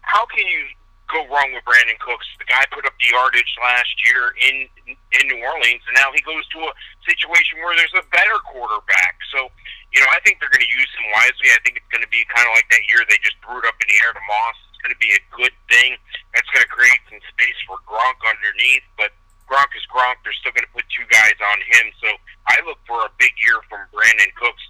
How 0.00 0.24
can 0.24 0.46
you 0.46 0.72
go 1.08 1.24
wrong 1.32 1.50
with 1.56 1.64
Brandin 1.64 1.98
Cooks? 1.98 2.28
The 2.38 2.48
guy 2.48 2.64
put 2.70 2.84
up 2.84 2.94
the 3.00 3.10
yardage 3.10 3.52
last 3.60 3.92
year 4.04 4.32
in 4.44 4.56
in 4.88 5.22
New 5.28 5.40
Orleans, 5.40 5.82
and 5.88 5.96
now 5.96 6.12
he 6.12 6.20
goes 6.22 6.44
to 6.56 6.58
a 6.68 6.72
situation 7.08 7.60
where 7.64 7.74
there's 7.76 7.96
a 7.96 8.04
better 8.12 8.38
quarterback. 8.48 9.16
So, 9.32 9.48
you 9.92 10.00
know, 10.00 10.10
I 10.12 10.20
think 10.22 10.38
they're 10.38 10.52
going 10.52 10.64
to 10.64 10.74
use 10.74 10.90
him 10.96 11.08
wisely. 11.16 11.48
I 11.52 11.60
think 11.64 11.80
it's 11.80 11.90
going 11.92 12.04
to 12.04 12.12
be 12.12 12.24
kind 12.28 12.44
of 12.44 12.52
like 12.54 12.68
that 12.70 12.84
year 12.88 13.00
they 13.08 13.20
just 13.24 13.40
threw 13.40 13.58
it 13.60 13.66
up 13.66 13.76
in 13.80 13.88
the 13.88 13.98
air 14.04 14.12
to 14.12 14.22
Moss. 14.24 14.58
It's 14.72 14.80
going 14.84 14.94
to 14.94 15.02
be 15.02 15.12
a 15.16 15.22
good 15.34 15.56
thing. 15.72 15.96
That's 16.36 16.48
going 16.52 16.64
to 16.64 16.72
create 16.72 17.00
some 17.08 17.20
space 17.32 17.58
for 17.64 17.80
Gronk 17.88 18.20
underneath, 18.22 18.84
but 19.00 19.16
Gronk 19.48 19.72
is 19.72 19.84
Gronk. 19.88 20.20
They're 20.22 20.36
still 20.36 20.52
going 20.52 20.68
to 20.68 20.74
put 20.76 20.84
two 20.92 21.08
guys 21.08 21.34
on 21.40 21.58
him. 21.64 21.88
So 22.04 22.08
I 22.52 22.60
look 22.68 22.78
for 22.84 23.00
a 23.08 23.10
big 23.16 23.32
year 23.40 23.58
from 23.66 23.88
Brandin 23.90 24.30
Cooks. 24.36 24.62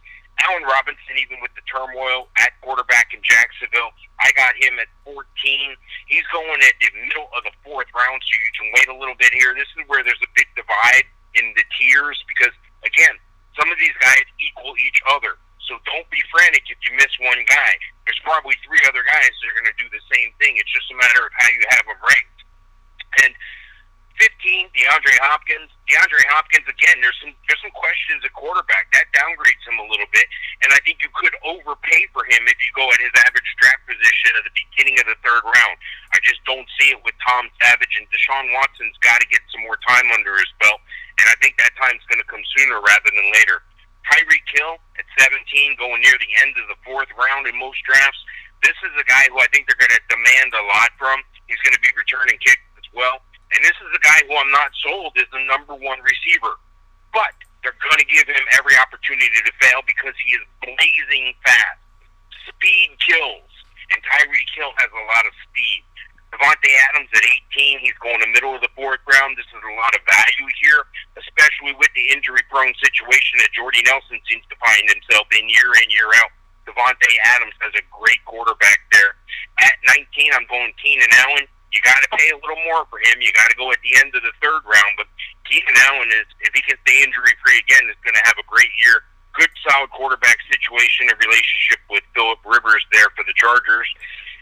Allen 0.46 0.62
Robinson, 0.62 1.18
even 1.18 1.42
with 1.42 1.50
the 1.58 1.66
turmoil 1.66 2.30
at 2.38 2.54
quarterback 2.62 3.10
in 3.10 3.18
Jacksonville, 3.26 3.90
I 4.22 4.30
got 4.38 4.54
him 4.54 4.78
at 4.78 4.86
14. 5.02 5.18
He's 6.06 6.26
going 6.30 6.62
at 6.62 6.78
the 6.78 6.90
middle 6.94 7.26
of 7.34 7.42
the 7.42 7.54
fourth 7.66 7.90
round, 7.90 8.22
so 8.22 8.32
you 8.38 8.52
can 8.54 8.70
wait 8.70 8.86
a 8.86 8.94
little 8.94 9.18
bit 9.18 9.34
here. 9.34 9.50
This 9.58 9.66
is 9.74 9.82
where 9.90 10.06
there's 10.06 10.22
a 10.22 10.30
big 10.38 10.46
divide 10.54 11.10
in 11.34 11.50
the 11.58 11.66
tiers 11.74 12.22
because, 12.30 12.54
again, 12.86 13.18
some 13.58 13.66
of 13.66 13.78
these 13.82 13.94
guys 13.98 14.22
equal 14.38 14.78
each 14.78 15.02
other. 15.10 15.34
So 15.66 15.76
don't 15.84 16.06
be 16.08 16.22
frantic 16.30 16.64
if 16.70 16.78
you 16.86 16.94
miss 16.94 17.10
one 17.18 17.42
guy. 17.50 17.72
There's 18.06 18.22
probably 18.22 18.54
three 18.62 18.80
other 18.86 19.02
guys 19.04 19.34
that 19.34 19.46
are 19.50 19.56
going 19.58 19.68
to 19.68 19.78
do 19.82 19.90
the 19.90 20.04
same 20.14 20.30
thing. 20.38 20.54
It's 20.56 20.70
just 20.70 20.86
a 20.94 20.96
matter 20.96 21.26
of 21.26 21.32
how 21.34 21.50
you 21.50 21.64
have 21.74 21.84
them 21.84 21.98
ranked. 21.98 22.40
And 23.26 23.32
15, 24.18 24.74
DeAndre 24.74 25.14
Hopkins. 25.22 25.70
DeAndre 25.86 26.26
Hopkins 26.26 26.66
again. 26.66 26.98
There's 26.98 27.16
some 27.22 27.32
there's 27.46 27.62
some 27.62 27.72
questions 27.72 28.26
at 28.26 28.34
quarterback 28.34 28.90
that 28.92 29.06
downgrades 29.14 29.62
him 29.62 29.78
a 29.78 29.86
little 29.86 30.10
bit, 30.10 30.26
and 30.66 30.74
I 30.74 30.78
think 30.82 31.00
you 31.00 31.08
could 31.14 31.32
overpay 31.46 32.10
for 32.10 32.26
him 32.26 32.42
if 32.50 32.58
you 32.58 32.70
go 32.74 32.84
at 32.90 32.98
his 32.98 33.14
average 33.24 33.46
draft 33.62 33.86
position 33.86 34.34
at 34.36 34.44
the 34.44 34.54
beginning 34.58 34.98
of 34.98 35.06
the 35.06 35.18
third 35.22 35.46
round. 35.46 35.76
I 36.12 36.18
just 36.26 36.42
don't 36.44 36.66
see 36.76 36.90
it 36.92 37.00
with 37.06 37.14
Tom 37.22 37.46
Savage 37.62 37.94
and 37.94 38.10
Deshaun 38.10 38.50
Watson's 38.58 38.98
got 39.00 39.22
to 39.22 39.28
get 39.30 39.40
some 39.54 39.62
more 39.62 39.78
time 39.86 40.10
under 40.10 40.34
his 40.34 40.50
belt, 40.58 40.82
and 41.22 41.26
I 41.30 41.38
think 41.38 41.56
that 41.62 41.72
time's 41.78 42.02
going 42.10 42.20
to 42.20 42.28
come 42.28 42.42
sooner 42.58 42.82
rather 42.82 43.10
than 43.14 43.30
later. 43.32 43.62
Tyreek 44.10 44.46
Hill 44.50 44.82
at 44.98 45.06
17, 45.20 45.78
going 45.78 46.02
near 46.02 46.16
the 46.18 46.32
end 46.42 46.58
of 46.58 46.66
the 46.66 46.80
fourth 46.82 47.12
round 47.14 47.46
in 47.46 47.54
most 47.54 47.78
drafts. 47.86 48.18
This 48.66 48.74
is 48.82 48.92
a 48.98 49.06
guy 49.06 49.30
who 49.30 49.38
I 49.38 49.46
think 49.54 49.70
they're 49.70 49.78
going 49.78 49.94
to 49.94 50.02
demand 50.10 50.50
a 50.58 50.64
lot 50.74 50.90
from. 50.98 51.22
He's 51.46 51.60
going 51.62 51.76
to 51.76 51.84
be 51.84 51.92
returning 51.94 52.40
kicks 52.42 52.66
as 52.80 52.88
well. 52.90 53.22
And 53.54 53.64
this 53.64 53.76
is 53.80 53.90
a 53.96 54.02
guy 54.04 54.20
who 54.28 54.36
I'm 54.36 54.52
not 54.52 54.72
sold 54.84 55.16
is 55.16 55.28
the 55.32 55.40
number 55.48 55.72
one 55.72 56.00
receiver. 56.04 56.60
But 57.16 57.32
they're 57.64 57.76
going 57.80 58.00
to 58.00 58.08
give 58.08 58.28
him 58.28 58.44
every 58.54 58.76
opportunity 58.76 59.40
to 59.40 59.52
fail 59.60 59.80
because 59.88 60.12
he 60.20 60.36
is 60.36 60.44
blazing 60.60 61.32
fast. 61.44 61.80
Speed 62.44 62.92
kills. 63.00 63.48
And 63.88 64.04
Tyreek 64.04 64.50
Hill 64.52 64.72
has 64.76 64.92
a 64.92 65.04
lot 65.08 65.24
of 65.24 65.32
speed. 65.48 65.80
Davante 66.28 66.68
Adams 66.92 67.08
at 67.16 67.24
18, 67.56 67.80
he's 67.80 67.96
going 68.04 68.20
to 68.20 68.28
middle 68.28 68.52
of 68.52 68.60
the 68.60 68.68
fourth 68.76 69.00
round. 69.08 69.32
This 69.40 69.48
is 69.48 69.64
a 69.64 69.74
lot 69.80 69.96
of 69.96 70.04
value 70.04 70.48
here, 70.60 70.84
especially 71.16 71.72
with 71.80 71.88
the 71.96 72.12
injury-prone 72.12 72.76
situation 72.84 73.40
that 73.40 73.48
Jordy 73.56 73.80
Nelson 73.88 74.20
seems 74.28 74.44
to 74.52 74.56
find 74.60 74.84
himself 74.92 75.24
in 75.32 75.48
year 75.48 75.72
in, 75.80 75.88
year 75.88 76.12
out. 76.20 76.28
Davante 76.68 77.08
Adams 77.32 77.56
has 77.68 77.76
a 77.76 77.84
great 77.92 78.24
quarterback 78.24 78.80
there. 78.96 79.12
At 79.60 79.76
19, 79.84 80.32
I'm 80.32 80.48
going 80.48 80.72
Keenan 80.80 81.12
Allen. 81.28 81.44
You 81.68 81.84
got 81.84 82.00
to 82.00 82.08
pay 82.16 82.32
a 82.32 82.38
little 82.40 82.58
more 82.64 82.88
for 82.88 82.96
him. 82.96 83.20
You 83.20 83.28
got 83.36 83.52
to 83.52 83.56
go 83.60 83.68
at 83.68 83.80
the 83.84 84.00
end 84.00 84.16
of 84.16 84.24
the 84.24 84.32
third 84.40 84.64
round. 84.64 84.92
But 84.96 85.12
Keenan 85.44 85.76
Allen 85.92 86.08
is, 86.16 86.24
if 86.40 86.56
he 86.56 86.64
can 86.64 86.80
stay 86.88 87.04
injury 87.04 87.36
free 87.44 87.60
again, 87.60 87.84
is 87.92 88.00
going 88.00 88.16
to 88.16 88.24
have 88.24 88.40
a 88.40 88.46
great 88.48 88.72
year. 88.80 89.04
Good, 89.36 89.52
solid 89.68 89.92
quarterback 89.92 90.40
situation 90.48 91.12
and 91.12 91.16
relationship 91.20 91.84
with 91.92 92.02
Philip 92.16 92.40
Rivers 92.48 92.82
there 92.90 93.12
for 93.12 93.22
the 93.28 93.36
Chargers. 93.36 93.86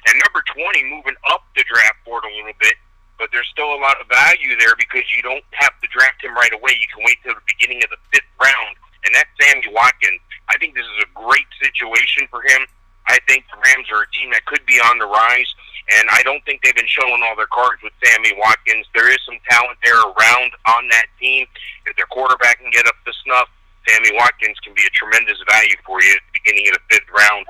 And 0.07 0.15
number 0.23 0.41
20, 0.55 0.87
moving 0.87 1.19
up 1.35 1.43
the 1.59 1.67
draft 1.67 1.99
board 2.07 2.23
a 2.23 2.31
little 2.31 2.55
bit, 2.63 2.79
but 3.19 3.35
there's 3.35 3.51
still 3.51 3.75
a 3.75 3.81
lot 3.83 3.99
of 3.99 4.07
value 4.07 4.55
there 4.55 4.79
because 4.79 5.03
you 5.11 5.21
don't 5.27 5.43
have 5.59 5.75
to 5.83 5.87
draft 5.91 6.23
him 6.23 6.33
right 6.39 6.55
away. 6.55 6.79
You 6.79 6.87
can 6.87 7.03
wait 7.03 7.19
till 7.27 7.35
the 7.35 7.45
beginning 7.45 7.83
of 7.83 7.91
the 7.91 7.99
fifth 8.15 8.31
round, 8.39 8.79
and 9.03 9.11
that's 9.19 9.29
Sammy 9.43 9.67
Watkins. 9.75 10.23
I 10.47 10.57
think 10.63 10.79
this 10.79 10.87
is 10.87 11.03
a 11.03 11.11
great 11.19 11.51
situation 11.59 12.31
for 12.31 12.41
him. 12.47 12.71
I 13.09 13.19
think 13.29 13.45
the 13.51 13.59
Rams 13.63 13.89
are 13.93 14.03
a 14.03 14.11
team 14.11 14.31
that 14.33 14.45
could 14.47 14.65
be 14.67 14.79
on 14.81 14.99
the 14.99 15.07
rise. 15.07 15.49
And 15.87 16.11
I 16.11 16.23
don't 16.27 16.43
think 16.45 16.63
they've 16.63 16.75
been 16.75 16.91
showing 16.91 17.23
all 17.23 17.37
their 17.39 17.51
cards 17.51 17.79
with 17.83 17.95
Sammy 18.03 18.35
Watkins. 18.35 18.87
There 18.95 19.07
is 19.07 19.23
some 19.23 19.39
talent 19.49 19.79
there 19.85 20.03
around 20.03 20.51
on 20.67 20.89
that 20.91 21.07
team. 21.21 21.47
If 21.87 21.95
their 21.95 22.11
quarterback 22.11 22.59
can 22.59 22.71
get 22.75 22.87
up 22.87 22.99
to 23.07 23.13
snuff, 23.23 23.47
Sammy 23.87 24.11
Watkins 24.19 24.59
can 24.67 24.75
be 24.75 24.83
a 24.83 24.91
tremendous 24.91 25.39
value 25.47 25.79
for 25.87 26.03
you 26.03 26.11
at 26.11 26.23
the 26.27 26.43
beginning 26.43 26.67
of 26.67 26.75
the 26.75 26.85
fifth 26.91 27.07
round. 27.15 27.47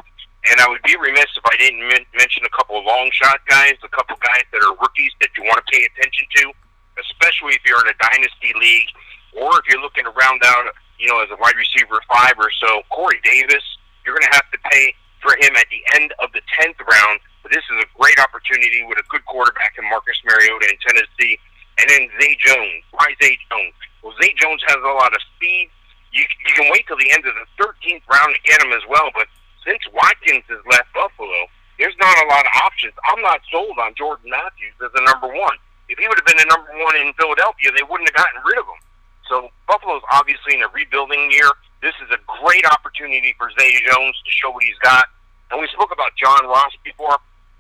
And 0.53 0.61
I 0.61 0.69
would 0.69 0.85
be 0.85 0.95
remiss 1.01 1.33
if 1.33 1.49
I 1.49 1.57
didn't 1.57 1.81
men- 1.81 2.07
mention 2.13 2.45
a 2.45 2.53
couple 2.53 2.79
of 2.79 2.85
long 2.85 3.09
shot 3.11 3.41
guys, 3.49 3.81
a 3.83 3.89
couple 3.89 4.21
guys 4.21 4.45
that 4.53 4.61
are 4.61 4.77
rookies 4.77 5.11
that 5.25 5.33
you 5.33 5.43
want 5.49 5.59
to 5.59 5.67
pay 5.73 5.89
attention 5.89 6.29
to, 6.37 6.53
especially 7.01 7.57
if 7.57 7.65
you're 7.65 7.81
in 7.81 7.89
a 7.89 7.99
dynasty 7.99 8.53
league 8.61 8.93
or 9.33 9.59
if 9.59 9.65
you're 9.73 9.81
looking 9.81 10.05
to 10.05 10.13
round 10.13 10.45
out, 10.45 10.69
you 11.01 11.09
know, 11.09 11.25
as 11.25 11.33
a 11.33 11.41
wide 11.41 11.57
receiver 11.57 11.99
five 12.05 12.37
or 12.39 12.53
so. 12.61 12.85
Corey 12.93 13.19
Davis, 13.25 13.65
you're 14.05 14.15
going 14.15 14.29
to 14.29 14.37
have 14.37 14.49
to 14.53 14.59
pay 14.71 14.95
for 15.21 15.37
him 15.41 15.57
at 15.57 15.67
the 15.71 15.83
end 15.97 16.13
of 16.23 16.33
the 16.33 16.41
10th 16.61 16.79
round 16.81 17.21
but 17.47 17.55
this 17.55 17.71
is 17.71 17.79
a 17.79 17.87
great 17.95 18.19
opportunity 18.19 18.83
with 18.91 18.99
a 18.99 19.07
good 19.07 19.23
quarterback 19.23 19.79
in 19.79 19.87
Marcus 19.87 20.19
Mariota 20.27 20.67
in 20.67 20.75
Tennessee. 20.83 21.39
And 21.79 21.87
then 21.87 22.11
Zay 22.19 22.35
Jones. 22.43 22.83
Why 22.91 23.15
Zay 23.23 23.39
Jones? 23.47 23.71
Well, 24.03 24.19
Zay 24.19 24.35
Jones 24.35 24.67
has 24.67 24.83
a 24.83 24.95
lot 24.99 25.15
of 25.15 25.23
speed. 25.31 25.71
You, 26.11 26.27
you 26.27 26.53
can 26.59 26.67
wait 26.75 26.91
till 26.91 26.99
the 26.99 27.07
end 27.15 27.23
of 27.23 27.39
the 27.39 27.47
13th 27.63 28.03
round 28.11 28.35
to 28.35 28.43
get 28.43 28.59
him 28.59 28.75
as 28.75 28.83
well. 28.91 29.15
But 29.15 29.31
since 29.63 29.79
Watkins 29.95 30.43
has 30.51 30.59
left 30.67 30.91
Buffalo, 30.91 31.47
there's 31.79 31.95
not 32.03 32.19
a 32.19 32.27
lot 32.27 32.43
of 32.43 32.53
options. 32.67 32.99
I'm 33.15 33.23
not 33.23 33.39
sold 33.47 33.79
on 33.79 33.95
Jordan 33.95 34.27
Matthews 34.27 34.75
as 34.83 34.91
the 34.91 35.07
number 35.07 35.31
one. 35.31 35.55
If 35.87 36.03
he 36.03 36.11
would 36.11 36.19
have 36.19 36.27
been 36.27 36.43
the 36.43 36.51
number 36.51 36.75
one 36.83 36.99
in 36.99 37.15
Philadelphia, 37.15 37.71
they 37.79 37.87
wouldn't 37.87 38.11
have 38.11 38.27
gotten 38.27 38.43
rid 38.43 38.59
of 38.59 38.67
him. 38.67 38.83
So 39.31 39.55
Buffalo's 39.71 40.03
obviously 40.11 40.59
in 40.59 40.67
a 40.67 40.71
rebuilding 40.75 41.31
year. 41.31 41.55
This 41.83 41.95
is 42.01 42.09
a 42.11 42.21
great 42.41 42.65
opportunity 42.67 43.35
for 43.37 43.51
Zay 43.59 43.73
Jones 43.85 44.17
to 44.25 44.31
show 44.31 44.51
what 44.51 44.65
he's 44.65 44.79
got. 44.83 45.07
And 45.51 45.61
we 45.61 45.69
spoke 45.69 45.93
about 45.93 46.17
John 46.17 46.47
Ross 46.47 46.73
before. 46.83 47.19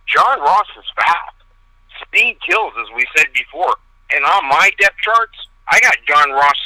John 0.09 0.41
Ross 0.41 0.67
is 0.79 0.89
fast. 0.97 1.37
Speed 2.03 2.39
kills, 2.43 2.73
as 2.81 2.89
we 2.95 3.05
said 3.17 3.29
before. 3.35 3.77
And 4.11 4.25
on 4.25 4.49
my 4.49 4.71
depth 4.79 4.99
charts, 5.03 5.37
I 5.69 5.81
got 5.81 5.97
John 6.07 6.31
Ross 6.31 6.61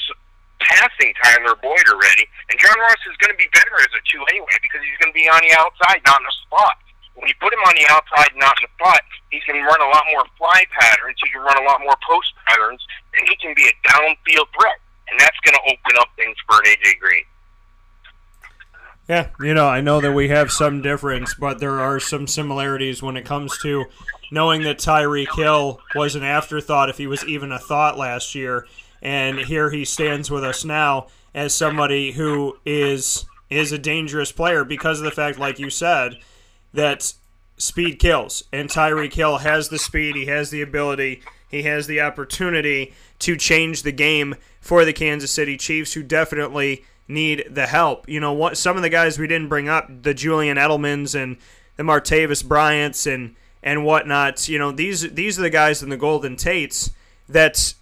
passing 0.60 1.12
Tyler 1.24 1.56
Boyd 1.58 1.86
already. 1.88 2.28
And 2.52 2.56
John 2.60 2.76
Ross 2.78 3.00
is 3.08 3.16
going 3.18 3.32
to 3.32 3.40
be 3.40 3.48
better 3.52 3.74
as 3.80 3.92
a 3.96 4.02
two 4.06 4.22
anyway 4.30 4.56
because 4.60 4.80
he's 4.84 4.98
going 5.00 5.12
to 5.12 5.18
be 5.18 5.28
on 5.28 5.40
the 5.42 5.56
outside, 5.56 6.04
not 6.04 6.20
in 6.20 6.26
the 6.28 6.36
spot. 6.46 6.76
When 7.16 7.28
you 7.28 7.36
put 7.42 7.52
him 7.52 7.64
on 7.66 7.74
the 7.76 7.84
outside, 7.90 8.32
not 8.38 8.56
in 8.60 8.68
the 8.68 8.72
spot, 8.80 9.02
he 9.34 9.40
can 9.44 9.60
run 9.60 9.80
a 9.82 9.90
lot 9.90 10.04
more 10.12 10.24
fly 10.38 10.64
patterns. 10.72 11.18
He 11.20 11.28
can 11.32 11.42
run 11.42 11.58
a 11.58 11.66
lot 11.66 11.82
more 11.82 11.96
post 12.06 12.32
patterns, 12.46 12.80
and 13.18 13.28
he 13.28 13.36
can 13.36 13.52
be 13.52 13.68
a 13.68 13.74
downfield 13.84 14.48
threat. 14.56 14.78
And 15.10 15.18
that's 15.18 15.36
going 15.42 15.58
to 15.58 15.64
open 15.66 15.98
up 15.98 16.08
things 16.14 16.38
for 16.46 16.62
an 16.62 16.70
AJ 16.70 17.02
Green. 17.02 17.26
Yeah, 19.10 19.26
you 19.40 19.54
know, 19.54 19.66
I 19.66 19.80
know 19.80 20.00
that 20.00 20.12
we 20.12 20.28
have 20.28 20.52
some 20.52 20.82
difference, 20.82 21.34
but 21.34 21.58
there 21.58 21.80
are 21.80 21.98
some 21.98 22.28
similarities 22.28 23.02
when 23.02 23.16
it 23.16 23.24
comes 23.24 23.58
to 23.58 23.86
knowing 24.30 24.62
that 24.62 24.78
Tyreek 24.78 25.34
Hill 25.34 25.80
was 25.96 26.14
an 26.14 26.22
afterthought 26.22 26.88
if 26.88 26.98
he 26.98 27.08
was 27.08 27.24
even 27.24 27.50
a 27.50 27.58
thought 27.58 27.98
last 27.98 28.36
year, 28.36 28.68
and 29.02 29.40
here 29.40 29.70
he 29.70 29.84
stands 29.84 30.30
with 30.30 30.44
us 30.44 30.64
now 30.64 31.08
as 31.34 31.52
somebody 31.52 32.12
who 32.12 32.56
is 32.64 33.24
is 33.50 33.72
a 33.72 33.78
dangerous 33.78 34.30
player 34.30 34.62
because 34.62 35.00
of 35.00 35.04
the 35.04 35.10
fact, 35.10 35.40
like 35.40 35.58
you 35.58 35.70
said, 35.70 36.14
that 36.72 37.12
speed 37.56 37.98
kills, 37.98 38.44
and 38.52 38.68
Tyreek 38.68 39.14
Hill 39.14 39.38
has 39.38 39.70
the 39.70 39.78
speed, 39.80 40.14
he 40.14 40.26
has 40.26 40.50
the 40.50 40.62
ability, 40.62 41.20
he 41.48 41.64
has 41.64 41.88
the 41.88 42.00
opportunity 42.00 42.94
to 43.18 43.36
change 43.36 43.82
the 43.82 43.90
game 43.90 44.36
for 44.60 44.84
the 44.84 44.92
Kansas 44.92 45.32
City 45.32 45.56
Chiefs, 45.56 45.94
who 45.94 46.04
definitely 46.04 46.84
need 47.10 47.44
the 47.50 47.66
help. 47.66 48.08
You 48.08 48.20
know, 48.20 48.32
what 48.32 48.56
some 48.56 48.76
of 48.76 48.82
the 48.82 48.88
guys 48.88 49.18
we 49.18 49.26
didn't 49.26 49.48
bring 49.48 49.68
up, 49.68 50.02
the 50.02 50.14
Julian 50.14 50.56
Edelmans 50.56 51.20
and 51.20 51.36
the 51.76 51.82
Martavis 51.82 52.44
Bryants 52.44 53.06
and 53.06 53.34
and 53.62 53.84
whatnot. 53.84 54.48
You 54.48 54.58
know, 54.58 54.72
these 54.72 55.12
these 55.12 55.38
are 55.38 55.42
the 55.42 55.50
guys 55.50 55.82
in 55.82 55.90
the 55.90 55.96
Golden 55.96 56.36
Tates 56.36 56.90
that 57.28 57.74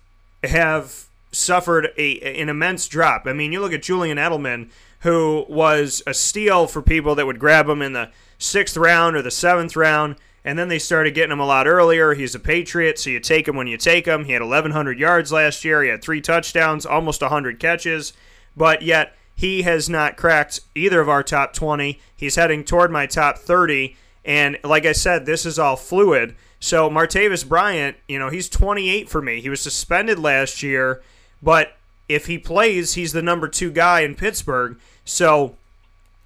have 0.44 1.06
suffered 1.32 1.90
a 1.96 2.20
an 2.20 2.48
immense 2.48 2.88
drop. 2.88 3.26
I 3.26 3.32
mean, 3.32 3.52
you 3.52 3.60
look 3.60 3.72
at 3.72 3.82
Julian 3.82 4.18
Edelman, 4.18 4.70
who 5.00 5.44
was 5.48 6.02
a 6.06 6.14
steal 6.14 6.66
for 6.66 6.82
people 6.82 7.14
that 7.14 7.26
would 7.26 7.38
grab 7.38 7.68
him 7.68 7.82
in 7.82 7.92
the 7.92 8.10
sixth 8.38 8.76
round 8.76 9.16
or 9.16 9.22
the 9.22 9.30
seventh 9.30 9.76
round. 9.76 10.16
And 10.44 10.58
then 10.58 10.68
they 10.68 10.78
started 10.78 11.14
getting 11.14 11.32
him 11.32 11.40
a 11.40 11.46
lot 11.46 11.66
earlier. 11.66 12.14
He's 12.14 12.34
a 12.34 12.40
Patriot, 12.40 12.98
so 12.98 13.10
you 13.10 13.20
take 13.20 13.46
him 13.46 13.56
when 13.56 13.66
you 13.66 13.76
take 13.76 14.06
him. 14.06 14.24
He 14.24 14.32
had 14.32 14.40
1,100 14.40 14.98
yards 14.98 15.30
last 15.30 15.64
year. 15.64 15.82
He 15.82 15.90
had 15.90 16.00
three 16.00 16.22
touchdowns, 16.22 16.86
almost 16.86 17.20
100 17.20 17.58
catches. 17.60 18.14
But 18.56 18.80
yet, 18.80 19.14
he 19.38 19.62
has 19.62 19.88
not 19.88 20.16
cracked 20.16 20.59
either 20.74 21.01
of 21.01 21.09
our 21.09 21.22
top 21.22 21.53
20. 21.53 22.01
He's 22.16 22.35
heading 22.35 22.64
toward 22.64 22.90
my 22.90 23.07
top 23.07 23.38
30. 23.38 23.96
And 24.24 24.59
like 24.64 24.85
I 24.85 24.90
said, 24.90 25.27
this 25.27 25.46
is 25.46 25.61
all 25.61 25.77
fluid. 25.77 26.35
So 26.59 26.90
Martavis 26.90 27.48
Bryant, 27.48 27.96
you 28.09 28.18
know, 28.18 28.31
he's 28.31 28.48
28 28.48 29.09
for 29.09 29.22
me. 29.22 29.40
He 29.40 29.48
was 29.48 29.61
suspended 29.61 30.18
last 30.18 30.61
year, 30.64 31.05
but 31.40 31.77
if 32.09 32.27
he 32.27 32.37
plays, 32.37 32.94
he's 32.94 33.12
the 33.12 33.22
number 33.22 33.46
two 33.46 33.70
guy 33.70 34.01
in 34.01 34.16
Pittsburgh. 34.16 34.77
So 35.05 35.55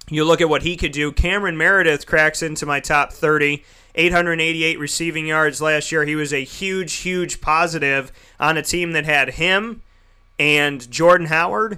you 0.09 0.25
look 0.25 0.41
at 0.41 0.49
what 0.49 0.63
he 0.63 0.75
could 0.75 0.91
do. 0.91 1.11
Cameron 1.11 1.55
Meredith 1.55 2.07
cracks 2.07 2.41
into 2.41 2.65
my 2.65 2.79
top 2.79 3.13
30. 3.13 3.63
888 3.93 4.79
receiving 4.79 5.27
yards 5.27 5.61
last 5.61 5.91
year. 5.91 6.03
He 6.03 6.15
was 6.15 6.33
a 6.33 6.43
huge, 6.43 6.93
huge 6.93 7.41
positive 7.41 8.11
on 8.39 8.57
a 8.57 8.63
team 8.63 8.93
that 8.93 9.05
had 9.05 9.35
him 9.35 9.83
and 10.39 10.89
Jordan 10.89 11.27
Howard 11.27 11.77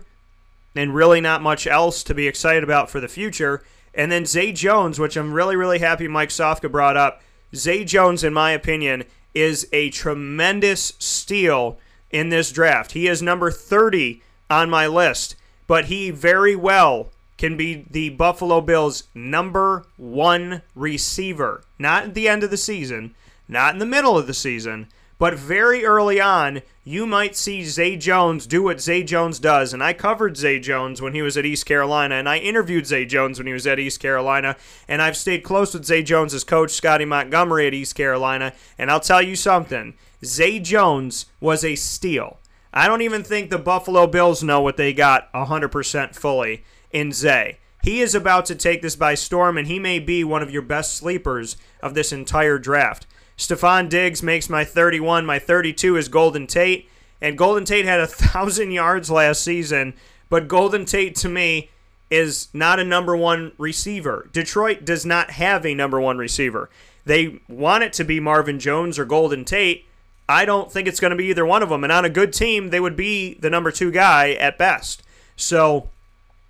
and 0.75 0.93
really 0.93 1.21
not 1.21 1.41
much 1.41 1.65
else 1.65 2.03
to 2.03 2.13
be 2.13 2.27
excited 2.27 2.63
about 2.63 2.89
for 2.89 2.99
the 2.99 3.07
future. 3.07 3.63
And 3.93 4.11
then 4.11 4.25
Zay 4.25 4.51
Jones, 4.51 4.99
which 4.99 5.15
I'm 5.15 5.33
really, 5.33 5.55
really 5.55 5.79
happy 5.79 6.07
Mike 6.07 6.29
Sofka 6.29 6.69
brought 6.69 6.97
up. 6.97 7.21
Zay 7.55 7.85
Jones, 7.85 8.23
in 8.23 8.33
my 8.33 8.51
opinion, 8.51 9.05
is 9.33 9.67
a 9.71 9.89
tremendous 9.89 10.93
steal 10.99 11.79
in 12.11 12.29
this 12.29 12.51
draft. 12.51 12.91
He 12.91 13.07
is 13.07 13.21
number 13.21 13.51
30 13.51 14.21
on 14.49 14.69
my 14.69 14.87
list, 14.87 15.35
but 15.67 15.85
he 15.85 16.11
very 16.11 16.55
well 16.55 17.11
can 17.37 17.57
be 17.57 17.85
the 17.89 18.09
Buffalo 18.09 18.61
Bills' 18.61 19.03
number 19.13 19.85
one 19.97 20.61
receiver. 20.73 21.63
Not 21.77 22.03
at 22.03 22.13
the 22.13 22.27
end 22.27 22.43
of 22.43 22.51
the 22.51 22.57
season, 22.57 23.13
not 23.47 23.73
in 23.73 23.79
the 23.79 23.85
middle 23.85 24.17
of 24.17 24.27
the 24.27 24.33
season, 24.33 24.87
but 25.17 25.35
very 25.35 25.85
early 25.85 26.19
on, 26.19 26.61
you 26.83 27.07
might 27.07 27.35
see 27.35 27.63
Zay 27.63 27.95
Jones 27.95 28.45
do 28.45 28.61
what 28.61 28.81
Zay 28.81 29.03
Jones 29.03 29.39
does. 29.39 29.73
And 29.73 29.83
I 29.83 29.93
covered 29.93 30.37
Zay 30.37 30.59
Jones 30.59 31.01
when 31.01 31.13
he 31.13 31.21
was 31.21 31.37
at 31.37 31.45
East 31.45 31.65
Carolina, 31.65 32.15
and 32.15 32.27
I 32.27 32.37
interviewed 32.37 32.85
Zay 32.85 33.05
Jones 33.05 33.39
when 33.39 33.47
he 33.47 33.53
was 33.53 33.65
at 33.65 33.79
East 33.79 33.99
Carolina. 33.99 34.55
And 34.87 35.01
I've 35.01 35.17
stayed 35.17 35.43
close 35.43 35.73
with 35.73 35.85
Zay 35.85 36.03
Jones' 36.03 36.43
coach, 36.43 36.71
Scotty 36.71 37.05
Montgomery, 37.05 37.65
at 37.67 37.73
East 37.73 37.95
Carolina. 37.95 38.53
And 38.77 38.91
I'll 38.91 38.99
tell 38.99 39.21
you 39.21 39.35
something 39.35 39.95
Zay 40.23 40.59
Jones 40.59 41.27
was 41.39 41.63
a 41.63 41.75
steal. 41.75 42.39
I 42.73 42.87
don't 42.87 43.01
even 43.01 43.23
think 43.23 43.49
the 43.49 43.57
Buffalo 43.57 44.05
Bills 44.05 44.43
know 44.43 44.59
what 44.59 44.75
they 44.75 44.91
got 44.91 45.31
100% 45.33 46.13
fully 46.13 46.65
in 46.91 47.13
Zay. 47.13 47.59
He 47.83 48.01
is 48.01 48.15
about 48.15 48.45
to 48.47 48.55
take 48.55 48.81
this 48.81 48.95
by 48.95 49.13
storm, 49.13 49.57
and 49.57 49.67
he 49.67 49.79
may 49.79 49.99
be 49.99 50.23
one 50.23 50.41
of 50.41 50.51
your 50.51 50.61
best 50.63 50.95
sleepers 50.95 51.55
of 51.81 51.93
this 51.93 52.11
entire 52.11 52.57
draft. 52.57 53.07
Stefon 53.37 53.89
Diggs 53.89 54.23
makes 54.23 54.49
my 54.49 54.63
31. 54.63 55.25
My 55.25 55.39
32 55.39 55.97
is 55.97 56.07
Golden 56.07 56.47
Tate. 56.47 56.89
And 57.21 57.37
Golden 57.37 57.65
Tate 57.65 57.85
had 57.85 57.99
a 57.99 58.03
1,000 58.07 58.71
yards 58.71 59.09
last 59.09 59.41
season, 59.41 59.93
but 60.29 60.47
Golden 60.47 60.85
Tate 60.85 61.15
to 61.17 61.29
me 61.29 61.69
is 62.09 62.49
not 62.53 62.79
a 62.79 62.83
number 62.83 63.15
one 63.15 63.51
receiver. 63.57 64.29
Detroit 64.31 64.85
does 64.85 65.05
not 65.05 65.31
have 65.31 65.65
a 65.65 65.73
number 65.73 65.99
one 65.99 66.17
receiver. 66.17 66.69
They 67.05 67.39
want 67.47 67.83
it 67.83 67.93
to 67.93 68.03
be 68.03 68.19
Marvin 68.19 68.59
Jones 68.59 68.97
or 68.99 69.05
Golden 69.05 69.45
Tate, 69.45 69.85
I 70.27 70.45
don't 70.45 70.71
think 70.71 70.87
it's 70.87 70.99
going 70.99 71.11
to 71.11 71.17
be 71.17 71.25
either 71.25 71.45
one 71.45 71.61
of 71.61 71.69
them. 71.69 71.83
And 71.83 71.93
on 71.93 72.05
a 72.05 72.09
good 72.09 72.33
team, 72.33 72.69
they 72.69 72.79
would 72.79 72.95
be 72.95 73.35
the 73.35 73.49
number 73.49 73.71
two 73.71 73.91
guy 73.91 74.31
at 74.31 74.57
best. 74.57 75.03
So, 75.35 75.89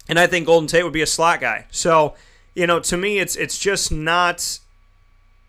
and 0.08 0.18
I 0.18 0.28
think 0.28 0.46
Golden 0.46 0.68
Tate 0.68 0.84
would 0.84 0.94
be 0.94 1.02
a 1.02 1.08
slot 1.08 1.42
guy. 1.42 1.66
So, 1.72 2.16
you 2.54 2.68
know, 2.68 2.80
to 2.80 2.96
me, 2.96 3.20
it's 3.20 3.36
it's 3.36 3.58
just 3.60 3.92
not 3.92 4.60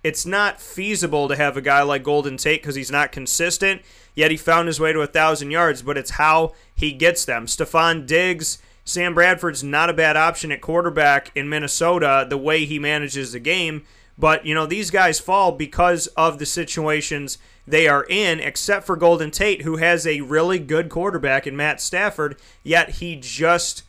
it's 0.07 0.25
not 0.25 0.61
feasible 0.61 1.27
to 1.27 1.35
have 1.35 1.57
a 1.57 1.61
guy 1.61 1.83
like 1.83 2.05
Golden 2.05 2.37
Tate 2.37 2.63
because 2.63 2.77
he's 2.77 2.93
not 2.93 3.11
consistent. 3.11 3.83
Yet 4.15 4.31
he 4.31 4.37
found 4.37 4.69
his 4.69 4.79
way 4.79 4.93
to 4.93 5.01
a 5.01 5.07
thousand 5.09 5.51
yards, 5.51 5.83
but 5.83 5.99
it's 5.99 6.13
how 6.13 6.55
he 6.73 6.93
gets 6.93 7.25
them. 7.25 7.47
Stefon 7.47 8.07
Diggs, 8.07 8.59
Sam 8.85 9.15
Bradford's 9.15 9.65
not 9.65 9.91
a 9.91 9.93
bad 9.93 10.17
option 10.17 10.53
at 10.53 10.61
quarterback 10.61 11.33
in 11.35 11.49
Minnesota. 11.49 12.25
The 12.29 12.39
way 12.39 12.67
he 12.67 12.79
manages 12.79 13.33
the 13.33 13.41
game, 13.41 13.85
but 14.17 14.47
you 14.47 14.55
know 14.55 14.65
these 14.65 14.93
guys 14.93 15.19
fall 15.19 15.51
because 15.51 16.07
of 16.17 16.39
the 16.39 16.47
situations 16.47 17.39
they 17.67 17.89
are 17.89 18.07
in, 18.09 18.39
except 18.39 18.87
for 18.87 18.95
Golden 18.95 19.33
Tate, 19.33 19.63
who 19.63 19.79
has 19.79 20.07
a 20.07 20.21
really 20.21 20.61
good 20.61 20.89
quarterback 20.89 21.49
in 21.49 21.57
Matt 21.57 21.81
Stafford, 21.81 22.37
yet 22.63 22.91
he 22.91 23.17
just 23.17 23.83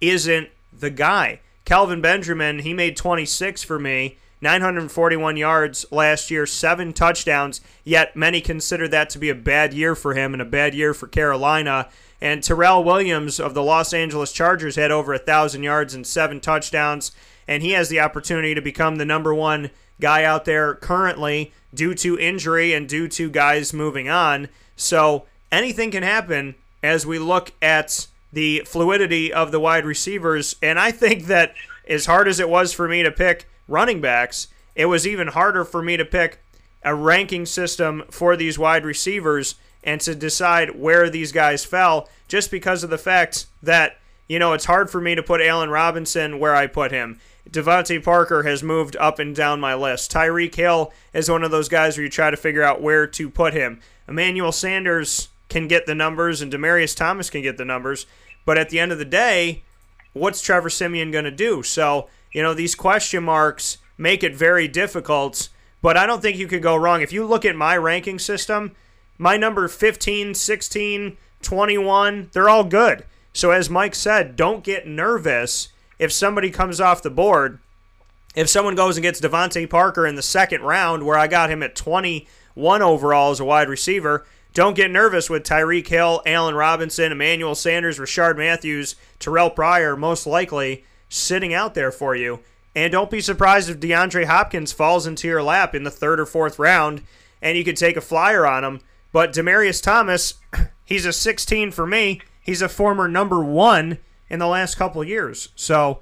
isn't 0.00 0.50
the 0.72 0.90
guy. 0.90 1.40
Kelvin 1.64 2.00
Benjamin, 2.00 2.60
he 2.60 2.72
made 2.72 2.96
26 2.96 3.64
for 3.64 3.80
me, 3.80 4.18
941 4.44 5.36
yards 5.36 5.86
last 5.90 6.30
year, 6.30 6.46
seven 6.46 6.92
touchdowns, 6.92 7.60
yet 7.82 8.14
many 8.14 8.40
consider 8.40 8.86
that 8.86 9.10
to 9.10 9.18
be 9.18 9.30
a 9.30 9.34
bad 9.34 9.74
year 9.74 9.96
for 9.96 10.14
him 10.14 10.34
and 10.34 10.42
a 10.42 10.44
bad 10.44 10.74
year 10.74 10.94
for 10.94 11.08
Carolina. 11.08 11.88
And 12.20 12.42
Tyrell 12.42 12.84
Williams 12.84 13.40
of 13.40 13.54
the 13.54 13.62
Los 13.62 13.92
Angeles 13.92 14.32
Chargers 14.32 14.76
had 14.76 14.90
over 14.90 15.12
a 15.12 15.16
1,000 15.16 15.62
yards 15.62 15.94
and 15.94 16.06
seven 16.06 16.40
touchdowns, 16.40 17.10
and 17.48 17.62
he 17.62 17.70
has 17.70 17.88
the 17.88 18.00
opportunity 18.00 18.54
to 18.54 18.60
become 18.60 18.96
the 18.96 19.04
number 19.04 19.34
one 19.34 19.70
guy 19.98 20.24
out 20.24 20.44
there 20.44 20.74
currently 20.74 21.52
due 21.72 21.94
to 21.94 22.18
injury 22.18 22.72
and 22.72 22.88
due 22.88 23.08
to 23.08 23.30
guys 23.30 23.72
moving 23.72 24.08
on. 24.08 24.48
So 24.76 25.24
anything 25.50 25.90
can 25.90 26.02
happen 26.02 26.54
as 26.82 27.06
we 27.06 27.18
look 27.18 27.52
at 27.62 28.06
the 28.30 28.62
fluidity 28.66 29.32
of 29.32 29.52
the 29.52 29.60
wide 29.60 29.86
receivers. 29.86 30.56
And 30.62 30.78
I 30.78 30.90
think 30.90 31.24
that 31.26 31.54
as 31.88 32.06
hard 32.06 32.28
as 32.28 32.40
it 32.40 32.48
was 32.48 32.72
for 32.72 32.86
me 32.86 33.02
to 33.02 33.10
pick 33.10 33.48
running 33.68 34.00
backs, 34.00 34.48
it 34.74 34.86
was 34.86 35.06
even 35.06 35.28
harder 35.28 35.64
for 35.64 35.82
me 35.82 35.96
to 35.96 36.04
pick 36.04 36.38
a 36.82 36.94
ranking 36.94 37.46
system 37.46 38.04
for 38.10 38.36
these 38.36 38.58
wide 38.58 38.84
receivers 38.84 39.54
and 39.82 40.00
to 40.00 40.14
decide 40.14 40.78
where 40.78 41.08
these 41.08 41.32
guys 41.32 41.64
fell 41.64 42.08
just 42.28 42.50
because 42.50 42.82
of 42.82 42.90
the 42.90 42.98
fact 42.98 43.46
that, 43.62 43.98
you 44.28 44.38
know, 44.38 44.52
it's 44.52 44.64
hard 44.64 44.90
for 44.90 45.00
me 45.00 45.14
to 45.14 45.22
put 45.22 45.40
Allen 45.40 45.70
Robinson 45.70 46.38
where 46.38 46.54
I 46.54 46.66
put 46.66 46.90
him. 46.90 47.20
DeVante 47.48 48.02
Parker 48.02 48.42
has 48.42 48.62
moved 48.62 48.96
up 48.96 49.18
and 49.18 49.36
down 49.36 49.60
my 49.60 49.74
list. 49.74 50.10
Tyreek 50.10 50.54
Hill 50.54 50.92
is 51.12 51.30
one 51.30 51.44
of 51.44 51.50
those 51.50 51.68
guys 51.68 51.96
where 51.96 52.04
you 52.04 52.10
try 52.10 52.30
to 52.30 52.36
figure 52.36 52.62
out 52.62 52.82
where 52.82 53.06
to 53.06 53.28
put 53.30 53.52
him. 53.52 53.80
Emmanuel 54.08 54.52
Sanders 54.52 55.28
can 55.48 55.68
get 55.68 55.86
the 55.86 55.94
numbers, 55.94 56.40
and 56.40 56.52
Demaryius 56.52 56.96
Thomas 56.96 57.30
can 57.30 57.42
get 57.42 57.58
the 57.58 57.64
numbers. 57.64 58.06
But 58.44 58.58
at 58.58 58.70
the 58.70 58.80
end 58.80 58.92
of 58.92 58.98
the 58.98 59.04
day, 59.04 59.62
what's 60.14 60.40
Trevor 60.40 60.70
Siemian 60.70 61.10
going 61.10 61.26
to 61.26 61.30
do? 61.30 61.62
So, 61.62 62.08
you 62.34 62.42
know, 62.42 62.52
these 62.52 62.74
question 62.74 63.24
marks 63.24 63.78
make 63.96 64.22
it 64.22 64.36
very 64.36 64.68
difficult. 64.68 65.48
But 65.80 65.96
I 65.96 66.04
don't 66.04 66.20
think 66.20 66.36
you 66.36 66.46
could 66.46 66.62
go 66.62 66.76
wrong. 66.76 67.00
If 67.00 67.12
you 67.12 67.24
look 67.24 67.44
at 67.44 67.56
my 67.56 67.76
ranking 67.76 68.18
system, 68.18 68.72
my 69.16 69.36
number 69.36 69.68
15, 69.68 70.34
16, 70.34 71.16
21, 71.42 72.30
they're 72.32 72.48
all 72.48 72.64
good. 72.64 73.04
So, 73.32 73.50
as 73.50 73.70
Mike 73.70 73.94
said, 73.94 74.36
don't 74.36 74.64
get 74.64 74.86
nervous 74.86 75.68
if 75.98 76.12
somebody 76.12 76.50
comes 76.50 76.80
off 76.80 77.02
the 77.02 77.10
board, 77.10 77.60
if 78.34 78.48
someone 78.48 78.74
goes 78.74 78.96
and 78.96 79.02
gets 79.02 79.20
DeVante 79.20 79.68
Parker 79.68 80.06
in 80.06 80.16
the 80.16 80.22
second 80.22 80.62
round, 80.62 81.04
where 81.04 81.18
I 81.18 81.26
got 81.26 81.50
him 81.50 81.62
at 81.62 81.76
21 81.76 82.82
overall 82.82 83.30
as 83.30 83.40
a 83.40 83.44
wide 83.44 83.68
receiver, 83.68 84.26
don't 84.54 84.76
get 84.76 84.90
nervous 84.90 85.28
with 85.28 85.44
Tyreek 85.44 85.86
Hill, 85.86 86.22
Allen 86.26 86.54
Robinson, 86.54 87.12
Emmanuel 87.12 87.54
Sanders, 87.54 87.98
Rishard 87.98 88.36
Matthews, 88.36 88.96
Terrelle 89.20 89.54
Pryor, 89.54 89.96
most 89.96 90.26
likely 90.26 90.84
sitting 91.08 91.54
out 91.54 91.74
there 91.74 91.92
for 91.92 92.14
you. 92.16 92.40
And 92.74 92.92
don't 92.92 93.10
be 93.10 93.20
surprised 93.20 93.70
if 93.70 93.78
DeAndre 93.78 94.24
Hopkins 94.24 94.72
falls 94.72 95.06
into 95.06 95.28
your 95.28 95.42
lap 95.42 95.74
in 95.74 95.84
the 95.84 95.90
third 95.90 96.18
or 96.18 96.26
fourth 96.26 96.58
round 96.58 97.02
and 97.40 97.58
you 97.58 97.62
could 97.64 97.76
take 97.76 97.96
a 97.96 98.00
flyer 98.00 98.46
on 98.46 98.64
him. 98.64 98.80
But 99.12 99.32
Demaryius 99.32 99.82
Thomas, 99.82 100.34
he's 100.84 101.06
a 101.06 101.12
16 101.12 101.70
for 101.70 101.86
me. 101.86 102.20
He's 102.40 102.62
a 102.62 102.68
former 102.68 103.06
number 103.06 103.44
one 103.44 103.98
in 104.28 104.38
the 104.38 104.46
last 104.48 104.74
couple 104.74 105.04
years. 105.04 105.50
So 105.54 106.00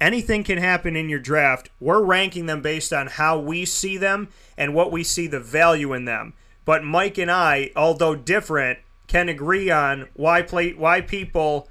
anything 0.00 0.44
can 0.44 0.58
happen 0.58 0.96
in 0.96 1.08
your 1.08 1.18
draft. 1.18 1.68
We're 1.80 2.02
ranking 2.02 2.46
them 2.46 2.62
based 2.62 2.92
on 2.92 3.08
how 3.08 3.38
we 3.38 3.64
see 3.64 3.96
them 3.96 4.28
and 4.56 4.72
what 4.72 4.92
we 4.92 5.04
see 5.04 5.26
the 5.26 5.40
value 5.40 5.92
in 5.92 6.04
them. 6.04 6.32
But 6.64 6.84
Mike 6.84 7.18
and 7.18 7.30
I, 7.30 7.70
although 7.76 8.14
different, 8.14 8.78
can 9.06 9.28
agree 9.28 9.70
on 9.70 10.08
why 10.14 10.42
play, 10.42 10.72
why 10.72 11.00
people 11.00 11.68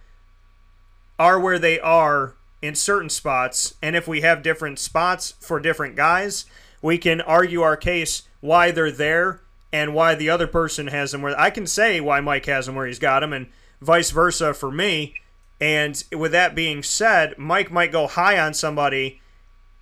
are 1.18 1.40
where 1.40 1.58
they 1.60 1.80
are 1.80 2.36
in 2.64 2.74
certain 2.76 3.10
spots. 3.10 3.76
And 3.82 3.94
if 3.94 4.08
we 4.08 4.22
have 4.22 4.42
different 4.42 4.80
spots 4.80 5.36
for 5.42 5.60
different 5.60 5.98
guys, 5.98 6.46
we 6.82 6.98
can 6.98 7.20
argue 7.20 7.62
our 7.62 7.76
case 7.76 8.24
why 8.40 8.72
they're 8.72 8.90
there 8.90 9.42
and 9.74 9.94
why 9.94 10.16
the 10.16 10.30
other 10.30 10.48
person 10.48 10.88
has 10.88 11.12
them 11.12 11.22
where 11.22 11.38
I 11.40 11.50
can 11.50 11.68
say 11.68 12.00
why 12.00 12.22
Mike 12.22 12.46
has 12.46 12.66
them 12.66 12.76
where 12.76 12.88
he's 12.88 13.00
got 13.00 13.20
them 13.20 13.34
and 13.34 13.48
vice 13.82 14.12
versa 14.12 14.54
for 14.54 14.72
me. 14.72 15.16
And 15.60 16.02
with 16.14 16.32
that 16.32 16.56
being 16.56 16.84
said, 16.84 17.38
Mike 17.38 17.70
might 17.70 17.92
go 17.92 18.08
high 18.08 18.40
on 18.40 18.54
somebody, 18.54 19.20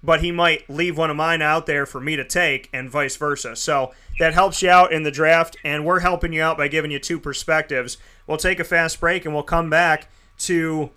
but 0.01 0.21
he 0.21 0.31
might 0.31 0.67
leave 0.67 0.97
one 0.97 1.11
of 1.11 1.17
mine 1.17 1.43
out 1.43 1.67
there 1.67 1.85
for 1.85 1.99
me 1.99 2.15
to 2.15 2.25
take, 2.25 2.67
and 2.73 2.89
vice 2.89 3.15
versa. 3.15 3.55
So 3.55 3.93
that 4.19 4.33
helps 4.33 4.61
you 4.61 4.69
out 4.69 4.91
in 4.91 5.03
the 5.03 5.11
draft, 5.11 5.55
and 5.63 5.85
we're 5.85 5.99
helping 5.99 6.33
you 6.33 6.41
out 6.41 6.57
by 6.57 6.67
giving 6.67 6.91
you 6.91 6.99
two 6.99 7.19
perspectives. 7.19 7.97
We'll 8.27 8.37
take 8.37 8.59
a 8.59 8.63
fast 8.63 8.99
break, 8.99 9.25
and 9.25 9.33
we'll 9.33 9.43
come 9.43 9.69
back 9.69 10.09
to 10.39 10.91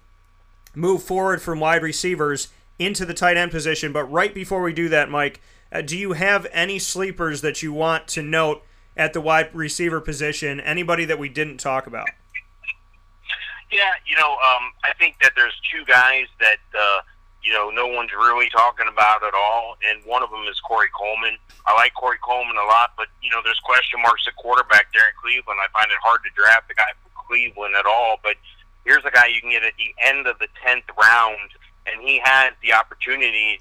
move 0.75 1.03
forward 1.03 1.43
from 1.43 1.61
wide 1.61 1.83
receivers 1.83 2.49
into 2.79 3.05
the 3.05 3.15
tight 3.15 3.37
end 3.37 3.51
position. 3.51 3.93
But 3.93 4.05
right 4.05 4.35
before 4.35 4.63
we 4.63 4.73
do 4.73 4.89
that, 4.89 5.11
Mike, 5.11 5.41
uh, 5.73 5.81
do 5.81 5.97
you 5.97 6.13
have 6.13 6.47
any 6.53 6.79
sleepers 6.79 7.41
that 7.41 7.63
you 7.63 7.73
want 7.73 8.07
to 8.09 8.23
note 8.23 8.63
at 8.97 9.13
the 9.13 9.21
wide 9.21 9.55
receiver 9.55 10.01
position? 10.01 10.61
Anybody 10.61 11.05
that 11.05 11.19
we 11.19 11.29
didn't 11.29 11.59
talk 11.59 11.87
about? 11.87 12.09
Yeah, 13.73 13.91
you 14.07 14.15
know, 14.15 14.39
um, 14.39 14.71
I 14.85 14.93
think 14.99 15.17
that 15.21 15.33
there's 15.35 15.55
two 15.73 15.85
guys 15.85 16.27
that 16.39 16.63
uh, 16.79 17.01
you 17.43 17.53
know 17.53 17.71
no 17.71 17.89
one's 17.89 18.13
really 18.13 18.49
talking 18.51 18.87
about 18.87 19.25
at 19.25 19.35
all, 19.35 19.77
and 19.83 19.99
one 20.07 20.23
of 20.23 20.31
them 20.31 20.47
is 20.47 20.61
Corey 20.61 20.89
Coleman. 20.95 21.37
I 21.67 21.75
like 21.75 21.93
Corey 21.95 22.19
Coleman 22.23 22.57
a 22.57 22.67
lot, 22.67 22.93
but 22.97 23.09
you 23.21 23.31
know, 23.31 23.41
there's 23.43 23.59
question 23.67 24.01
marks 24.01 24.23
at 24.29 24.37
quarterback 24.37 24.93
there 24.95 25.11
in 25.11 25.15
Cleveland. 25.19 25.59
I 25.59 25.67
find 25.75 25.91
it 25.91 25.99
hard 26.07 26.23
to 26.23 26.31
draft 26.39 26.71
a 26.71 26.75
guy 26.75 26.93
from 27.03 27.11
Cleveland 27.19 27.75
at 27.75 27.87
all, 27.87 28.21
but 28.23 28.37
here's 28.85 29.05
a 29.05 29.11
guy 29.11 29.27
you 29.27 29.41
can 29.41 29.51
get 29.51 29.65
at 29.65 29.75
the 29.77 29.95
end 30.05 30.27
of 30.27 30.39
the 30.39 30.49
tenth 30.65 30.85
round, 31.01 31.51
and 31.87 32.01
he 32.03 32.21
has 32.23 32.53
the 32.63 32.73
opportunity. 32.73 33.61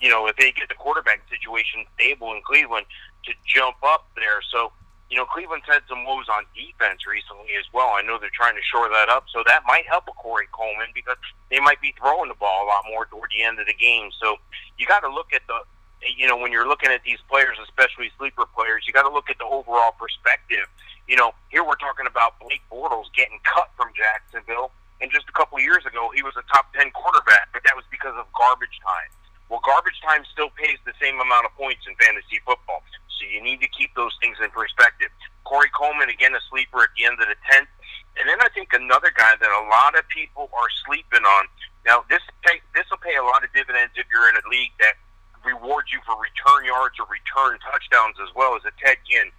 You 0.00 0.10
know, 0.10 0.26
if 0.28 0.36
they 0.36 0.52
get 0.52 0.68
the 0.68 0.74
quarterback 0.74 1.22
situation 1.28 1.84
stable 1.94 2.32
in 2.32 2.42
Cleveland, 2.42 2.86
to 3.24 3.32
jump 3.46 3.76
up 3.82 4.06
there. 4.16 4.40
So 4.50 4.72
you 5.10 5.16
know, 5.16 5.24
Cleveland's 5.24 5.64
had 5.66 5.80
some 5.88 6.04
woes 6.04 6.28
on 6.28 6.44
defense 6.52 7.08
recently 7.08 7.56
as 7.56 7.64
well. 7.72 7.96
I 7.96 8.02
know 8.02 8.18
they're 8.20 8.32
trying 8.32 8.56
to 8.56 8.62
shore 8.62 8.88
that 8.92 9.08
up, 9.08 9.24
so 9.32 9.42
that 9.46 9.64
might 9.66 9.88
help 9.88 10.04
a 10.08 10.12
Corey 10.12 10.48
Coleman 10.52 10.92
because 10.94 11.16
they 11.50 11.60
might 11.60 11.80
be 11.80 11.94
throwing 11.96 12.28
the 12.28 12.36
ball 12.36 12.64
a 12.64 12.68
lot 12.68 12.84
more 12.88 13.06
toward 13.06 13.30
the 13.32 13.42
end 13.42 13.58
of 13.58 13.66
the 13.66 13.74
game. 13.74 14.10
So 14.20 14.36
you 14.76 14.86
got 14.86 15.00
to 15.00 15.08
look 15.08 15.32
at 15.32 15.40
the, 15.48 15.64
you 16.04 16.28
know, 16.28 16.36
when 16.36 16.52
you're 16.52 16.68
looking 16.68 16.90
at 16.90 17.02
these 17.04 17.18
players, 17.24 17.56
especially 17.64 18.12
sleeper 18.18 18.44
players, 18.52 18.84
you 18.86 18.92
got 18.92 19.08
to 19.08 19.12
look 19.12 19.30
at 19.30 19.38
the 19.38 19.48
overall 19.48 19.96
perspective. 19.96 20.68
You 21.08 21.16
know, 21.16 21.32
here 21.48 21.64
we're 21.64 21.80
talking 21.80 22.04
about 22.04 22.36
Blake 22.36 22.60
Bortles 22.68 23.08
getting 23.16 23.40
cut 23.40 23.72
from 23.80 23.88
Jacksonville, 23.96 24.76
and 25.00 25.08
just 25.08 25.24
a 25.24 25.32
couple 25.32 25.56
years 25.56 25.88
ago 25.88 26.12
he 26.12 26.20
was 26.20 26.36
a 26.36 26.44
top 26.52 26.68
ten 26.76 26.92
quarterback, 26.92 27.48
but 27.56 27.64
that 27.64 27.72
was 27.72 27.88
because 27.88 28.12
of 28.20 28.28
garbage 28.36 28.76
time. 28.84 29.08
Well, 29.48 29.64
garbage 29.64 29.96
time 30.04 30.28
still 30.28 30.52
pays 30.52 30.76
the 30.84 30.92
same 31.00 31.16
amount 31.16 31.48
of 31.48 31.56
points 31.56 31.88
in 31.88 31.96
fantasy 31.96 32.44
football. 32.44 32.84
So 33.16 33.24
you 33.24 33.40
need 33.40 33.64
to 33.64 33.70
keep 33.72 33.96
those 33.96 34.12
things 34.20 34.36
in 34.44 34.52
perspective. 34.52 35.08
Corey 35.48 35.72
Coleman, 35.72 36.12
again, 36.12 36.36
a 36.36 36.42
sleeper 36.52 36.84
at 36.84 36.92
the 36.92 37.08
end 37.08 37.16
of 37.16 37.24
the 37.24 37.40
10th. 37.48 37.72
And 38.20 38.28
then 38.28 38.36
I 38.44 38.52
think 38.52 38.76
another 38.76 39.08
guy 39.08 39.32
that 39.32 39.48
a 39.48 39.64
lot 39.72 39.96
of 39.96 40.04
people 40.12 40.52
are 40.52 40.68
sleeping 40.84 41.24
on. 41.24 41.48
Now, 41.88 42.04
this 42.12 42.20
pay, 42.44 42.60
this 42.76 42.84
will 42.92 43.00
pay 43.00 43.16
a 43.16 43.24
lot 43.24 43.40
of 43.40 43.48
dividends 43.56 43.96
if 43.96 44.04
you're 44.12 44.28
in 44.28 44.36
a 44.36 44.44
league 44.52 44.76
that 44.84 45.00
rewards 45.40 45.88
you 45.88 46.04
for 46.04 46.20
return 46.20 46.68
yards 46.68 47.00
or 47.00 47.08
return 47.08 47.56
touchdowns 47.64 48.20
as 48.20 48.28
well 48.36 48.52
as 48.60 48.68
a 48.68 48.74
Ted 48.76 49.00
Ginn. 49.08 49.32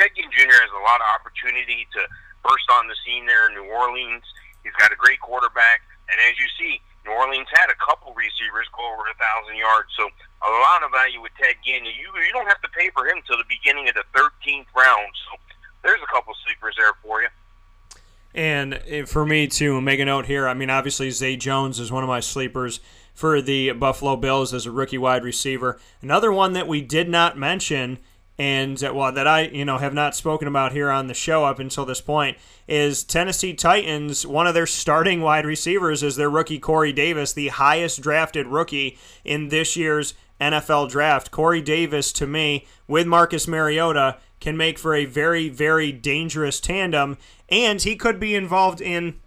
Ted 0.00 0.16
Ginn 0.16 0.32
Jr. 0.32 0.48
has 0.48 0.72
a 0.72 0.80
lot 0.80 1.04
of 1.04 1.08
opportunity 1.20 1.84
to 1.92 2.00
burst 2.40 2.64
on 2.72 2.88
the 2.88 2.96
scene 3.04 3.28
there 3.28 3.52
in 3.52 3.54
New 3.54 3.68
Orleans. 3.68 4.24
He's 4.64 4.72
got 4.80 4.88
a 4.88 4.96
great 4.96 5.20
quarterback, 5.20 5.84
and 6.08 6.16
as 6.24 6.40
you 6.40 6.48
see, 6.56 6.80
New 7.04 7.12
Orleans 7.12 7.48
had 7.52 7.68
a 7.68 7.76
couple 7.76 8.16
receivers 8.16 8.64
go 8.72 8.80
over 8.80 9.04
a 9.12 9.16
thousand 9.20 9.60
yards. 9.60 9.92
So 10.00 10.08
a 10.08 10.52
lot 10.64 10.80
of 10.80 10.88
value 10.88 11.20
with 11.20 11.36
Ted 11.36 11.60
Ginn. 11.60 11.84
You 11.84 12.08
you 12.16 12.32
don't 12.32 12.48
have 12.48 12.64
to 12.64 12.72
pay 12.72 12.88
for 12.96 13.04
him 13.04 13.20
till 13.28 13.36
the 13.36 13.44
beginning 13.44 13.92
of 13.92 13.94
the 13.94 14.08
13th 14.16 14.72
round. 14.72 15.12
So 15.28 15.36
there's 15.84 16.00
a 16.00 16.08
couple 16.08 16.32
sleepers 16.48 16.80
there 16.80 16.96
for 17.04 17.20
you. 17.20 17.28
And 18.32 18.80
eh, 18.88 19.04
for 19.04 19.26
me 19.26 19.48
to 19.60 19.80
make 19.80 20.00
a 20.00 20.04
note 20.04 20.26
here, 20.26 20.48
I 20.48 20.54
mean, 20.54 20.70
obviously 20.70 21.10
Zay 21.10 21.36
Jones 21.36 21.76
is 21.76 21.92
one 21.92 22.04
of 22.04 22.08
my 22.08 22.20
sleepers 22.20 22.80
for 23.12 23.42
the 23.42 23.72
Buffalo 23.72 24.16
Bills 24.16 24.54
as 24.54 24.64
a 24.64 24.70
rookie 24.70 24.98
wide 24.98 25.24
receiver. 25.24 25.78
Another 26.00 26.32
one 26.32 26.54
that 26.54 26.68
we 26.68 26.80
did 26.80 27.08
not 27.08 27.36
mention 27.36 27.98
and 28.40 28.80
well 28.94 29.12
that 29.12 29.26
I 29.26 29.42
you 29.48 29.66
know 29.66 29.76
have 29.76 29.92
not 29.92 30.16
spoken 30.16 30.48
about 30.48 30.72
here 30.72 30.90
on 30.90 31.08
the 31.08 31.14
show 31.14 31.44
up 31.44 31.58
until 31.58 31.84
this 31.84 32.00
point 32.00 32.38
is 32.66 33.04
Tennessee 33.04 33.52
Titans. 33.52 34.26
One 34.26 34.46
of 34.46 34.54
their 34.54 34.66
starting 34.66 35.20
wide 35.20 35.44
receivers 35.44 36.02
is 36.02 36.16
their 36.16 36.30
rookie 36.30 36.58
Corey 36.58 36.90
Davis, 36.90 37.34
the 37.34 37.48
highest 37.48 38.00
drafted 38.00 38.46
rookie 38.46 38.96
in 39.26 39.50
this 39.50 39.76
year's 39.76 40.14
NFL 40.40 40.88
draft. 40.88 41.30
Corey 41.30 41.60
Davis, 41.60 42.12
to 42.12 42.26
me, 42.26 42.64
with 42.88 43.06
Marcus 43.06 43.46
Mariota, 43.46 44.16
can 44.40 44.56
make 44.56 44.78
for 44.78 44.94
a 44.94 45.04
very 45.04 45.50
very 45.50 45.92
dangerous 45.92 46.60
tandem, 46.60 47.18
and 47.50 47.82
he 47.82 47.94
could 47.94 48.18
be 48.18 48.34
involved 48.34 48.80
in 48.80 49.20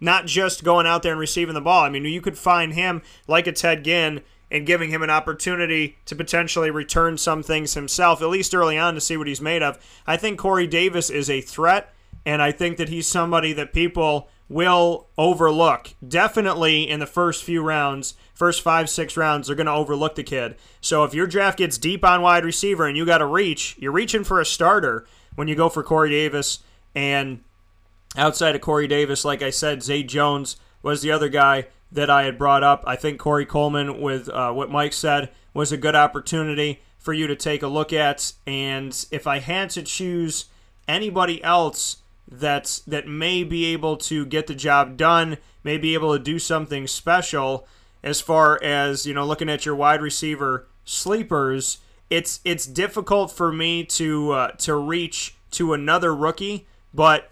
not 0.00 0.24
just 0.24 0.64
going 0.64 0.86
out 0.86 1.02
there 1.02 1.12
and 1.12 1.20
receiving 1.20 1.54
the 1.54 1.60
ball. 1.60 1.82
I 1.82 1.90
mean, 1.90 2.06
you 2.06 2.22
could 2.22 2.38
find 2.38 2.72
him 2.72 3.02
like 3.28 3.46
a 3.46 3.52
Ted 3.52 3.84
Ginn 3.84 4.22
and 4.50 4.66
giving 4.66 4.90
him 4.90 5.02
an 5.02 5.10
opportunity 5.10 5.98
to 6.06 6.14
potentially 6.14 6.70
return 6.70 7.18
some 7.18 7.42
things 7.42 7.74
himself, 7.74 8.22
at 8.22 8.28
least 8.28 8.54
early 8.54 8.78
on, 8.78 8.94
to 8.94 9.00
see 9.00 9.16
what 9.16 9.26
he's 9.26 9.40
made 9.40 9.62
of. 9.62 9.78
I 10.06 10.16
think 10.16 10.38
Corey 10.38 10.66
Davis 10.66 11.10
is 11.10 11.28
a 11.28 11.40
threat, 11.40 11.92
and 12.24 12.40
I 12.40 12.52
think 12.52 12.76
that 12.76 12.88
he's 12.88 13.06
somebody 13.06 13.52
that 13.54 13.72
people 13.72 14.28
will 14.48 15.08
overlook. 15.18 15.94
Definitely 16.06 16.88
in 16.88 17.00
the 17.00 17.06
first 17.06 17.42
few 17.42 17.62
rounds, 17.62 18.14
first 18.32 18.62
five, 18.62 18.88
six 18.88 19.16
rounds, 19.16 19.46
they're 19.46 19.56
going 19.56 19.66
to 19.66 19.72
overlook 19.72 20.14
the 20.14 20.22
kid. 20.22 20.54
So 20.80 21.02
if 21.02 21.14
your 21.14 21.26
draft 21.26 21.58
gets 21.58 21.78
deep 21.78 22.04
on 22.04 22.22
wide 22.22 22.44
receiver 22.44 22.86
and 22.86 22.96
you 22.96 23.04
got 23.04 23.18
to 23.18 23.26
reach, 23.26 23.76
you're 23.78 23.92
reaching 23.92 24.22
for 24.22 24.40
a 24.40 24.46
starter 24.46 25.06
when 25.34 25.48
you 25.48 25.56
go 25.56 25.68
for 25.68 25.82
Corey 25.82 26.10
Davis. 26.10 26.60
And 26.94 27.40
outside 28.16 28.54
of 28.54 28.60
Corey 28.60 28.86
Davis, 28.86 29.24
like 29.24 29.42
I 29.42 29.50
said, 29.50 29.82
Zay 29.82 30.04
Jones 30.04 30.56
was 30.82 31.02
the 31.02 31.10
other 31.10 31.28
guy 31.28 31.66
that 31.96 32.10
I 32.10 32.24
had 32.24 32.38
brought 32.38 32.62
up. 32.62 32.84
I 32.86 32.94
think 32.94 33.18
Corey 33.18 33.46
Coleman, 33.46 34.00
with 34.00 34.28
uh, 34.28 34.52
what 34.52 34.70
Mike 34.70 34.92
said, 34.92 35.30
was 35.54 35.72
a 35.72 35.78
good 35.78 35.96
opportunity 35.96 36.82
for 36.98 37.12
you 37.12 37.26
to 37.26 37.34
take 37.34 37.62
a 37.62 37.68
look 37.68 37.92
at. 37.92 38.34
And 38.46 39.06
if 39.10 39.26
I 39.26 39.38
had 39.38 39.70
to 39.70 39.82
choose 39.82 40.44
anybody 40.86 41.42
else 41.42 41.98
that 42.30 42.80
that 42.86 43.06
may 43.06 43.44
be 43.44 43.66
able 43.66 43.96
to 43.96 44.26
get 44.26 44.46
the 44.46 44.54
job 44.54 44.96
done, 44.96 45.38
may 45.64 45.78
be 45.78 45.94
able 45.94 46.16
to 46.16 46.22
do 46.22 46.38
something 46.38 46.86
special, 46.86 47.66
as 48.02 48.20
far 48.20 48.62
as 48.62 49.06
you 49.06 49.14
know, 49.14 49.24
looking 49.24 49.48
at 49.48 49.64
your 49.64 49.74
wide 49.74 50.02
receiver 50.02 50.66
sleepers, 50.84 51.78
it's 52.10 52.40
it's 52.44 52.66
difficult 52.66 53.32
for 53.32 53.50
me 53.50 53.84
to 53.84 54.32
uh, 54.32 54.50
to 54.58 54.76
reach 54.76 55.34
to 55.52 55.72
another 55.72 56.14
rookie, 56.14 56.66
but 56.92 57.30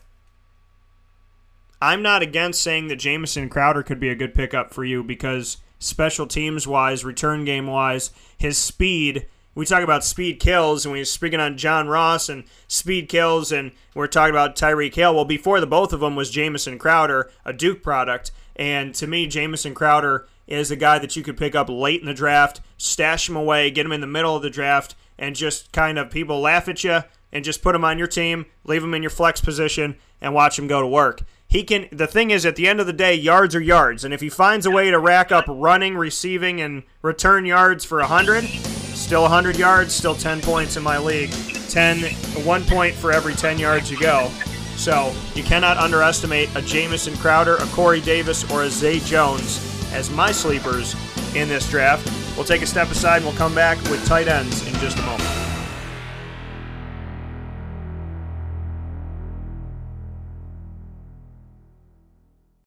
I'm 1.84 2.00
not 2.00 2.22
against 2.22 2.62
saying 2.62 2.88
that 2.88 2.96
Jamison 2.96 3.50
Crowder 3.50 3.82
could 3.82 4.00
be 4.00 4.08
a 4.08 4.14
good 4.14 4.32
pickup 4.32 4.72
for 4.72 4.86
you 4.86 5.04
because 5.04 5.58
special 5.78 6.26
teams 6.26 6.66
wise, 6.66 7.04
return 7.04 7.44
game 7.44 7.66
wise, 7.66 8.10
his 8.38 8.56
speed. 8.56 9.26
We 9.54 9.66
talk 9.66 9.82
about 9.82 10.02
speed 10.02 10.40
kills, 10.40 10.86
and 10.86 10.94
we 10.94 11.02
are 11.02 11.04
speaking 11.04 11.40
on 11.40 11.58
John 11.58 11.86
Ross 11.86 12.30
and 12.30 12.44
speed 12.68 13.10
kills, 13.10 13.52
and 13.52 13.70
we're 13.94 14.06
talking 14.06 14.34
about 14.34 14.56
Tyreek 14.56 14.94
Hill. 14.94 15.14
Well, 15.14 15.26
before 15.26 15.60
the 15.60 15.66
both 15.66 15.92
of 15.92 16.00
them 16.00 16.16
was 16.16 16.30
Jamison 16.30 16.78
Crowder, 16.78 17.30
a 17.44 17.52
Duke 17.52 17.82
product, 17.82 18.30
and 18.56 18.94
to 18.94 19.06
me, 19.06 19.26
Jamison 19.26 19.74
Crowder 19.74 20.26
is 20.46 20.70
a 20.70 20.76
guy 20.76 20.98
that 20.98 21.16
you 21.16 21.22
could 21.22 21.36
pick 21.36 21.54
up 21.54 21.68
late 21.68 22.00
in 22.00 22.06
the 22.06 22.14
draft, 22.14 22.62
stash 22.78 23.28
him 23.28 23.36
away, 23.36 23.70
get 23.70 23.84
him 23.84 23.92
in 23.92 24.00
the 24.00 24.06
middle 24.06 24.34
of 24.34 24.42
the 24.42 24.48
draft, 24.48 24.94
and 25.18 25.36
just 25.36 25.70
kind 25.70 25.98
of 25.98 26.10
people 26.10 26.40
laugh 26.40 26.66
at 26.66 26.82
you 26.82 27.00
and 27.30 27.44
just 27.44 27.60
put 27.60 27.74
him 27.74 27.84
on 27.84 27.98
your 27.98 28.06
team, 28.06 28.46
leave 28.64 28.82
him 28.82 28.94
in 28.94 29.02
your 29.02 29.10
flex 29.10 29.42
position, 29.42 29.96
and 30.22 30.32
watch 30.32 30.58
him 30.58 30.66
go 30.66 30.80
to 30.80 30.86
work 30.86 31.20
he 31.46 31.62
can 31.62 31.88
the 31.92 32.06
thing 32.06 32.30
is 32.30 32.44
at 32.44 32.56
the 32.56 32.66
end 32.66 32.80
of 32.80 32.86
the 32.86 32.92
day 32.92 33.14
yards 33.14 33.54
are 33.54 33.60
yards 33.60 34.04
and 34.04 34.12
if 34.12 34.20
he 34.20 34.28
finds 34.28 34.66
a 34.66 34.70
way 34.70 34.90
to 34.90 34.98
rack 34.98 35.30
up 35.30 35.44
running 35.48 35.96
receiving 35.96 36.60
and 36.60 36.82
return 37.02 37.44
yards 37.46 37.84
for 37.84 37.98
100 37.98 38.44
still 38.44 39.22
100 39.22 39.56
yards 39.56 39.94
still 39.94 40.14
10 40.14 40.40
points 40.40 40.76
in 40.76 40.82
my 40.82 40.98
league 40.98 41.30
10 41.68 42.02
one 42.44 42.64
point 42.64 42.94
for 42.94 43.12
every 43.12 43.34
10 43.34 43.58
yards 43.58 43.90
you 43.90 43.98
go 43.98 44.30
so 44.76 45.14
you 45.34 45.42
cannot 45.42 45.76
underestimate 45.76 46.54
a 46.56 46.62
Jamison 46.62 47.16
Crowder, 47.16 47.56
a 47.56 47.66
Corey 47.66 48.00
Davis, 48.00 48.50
or 48.50 48.64
a 48.64 48.70
Zay 48.70 48.98
Jones 49.00 49.60
as 49.92 50.10
my 50.10 50.32
sleepers 50.32 50.94
in 51.34 51.48
this 51.48 51.68
draft. 51.70 52.10
We'll 52.36 52.44
take 52.44 52.62
a 52.62 52.66
step 52.66 52.90
aside 52.90 53.18
and 53.18 53.26
we'll 53.26 53.36
come 53.36 53.54
back 53.54 53.80
with 53.84 54.04
tight 54.06 54.28
ends 54.28 54.66
in 54.66 54.74
just 54.80 54.98
a 54.98 55.02
moment. 55.02 55.53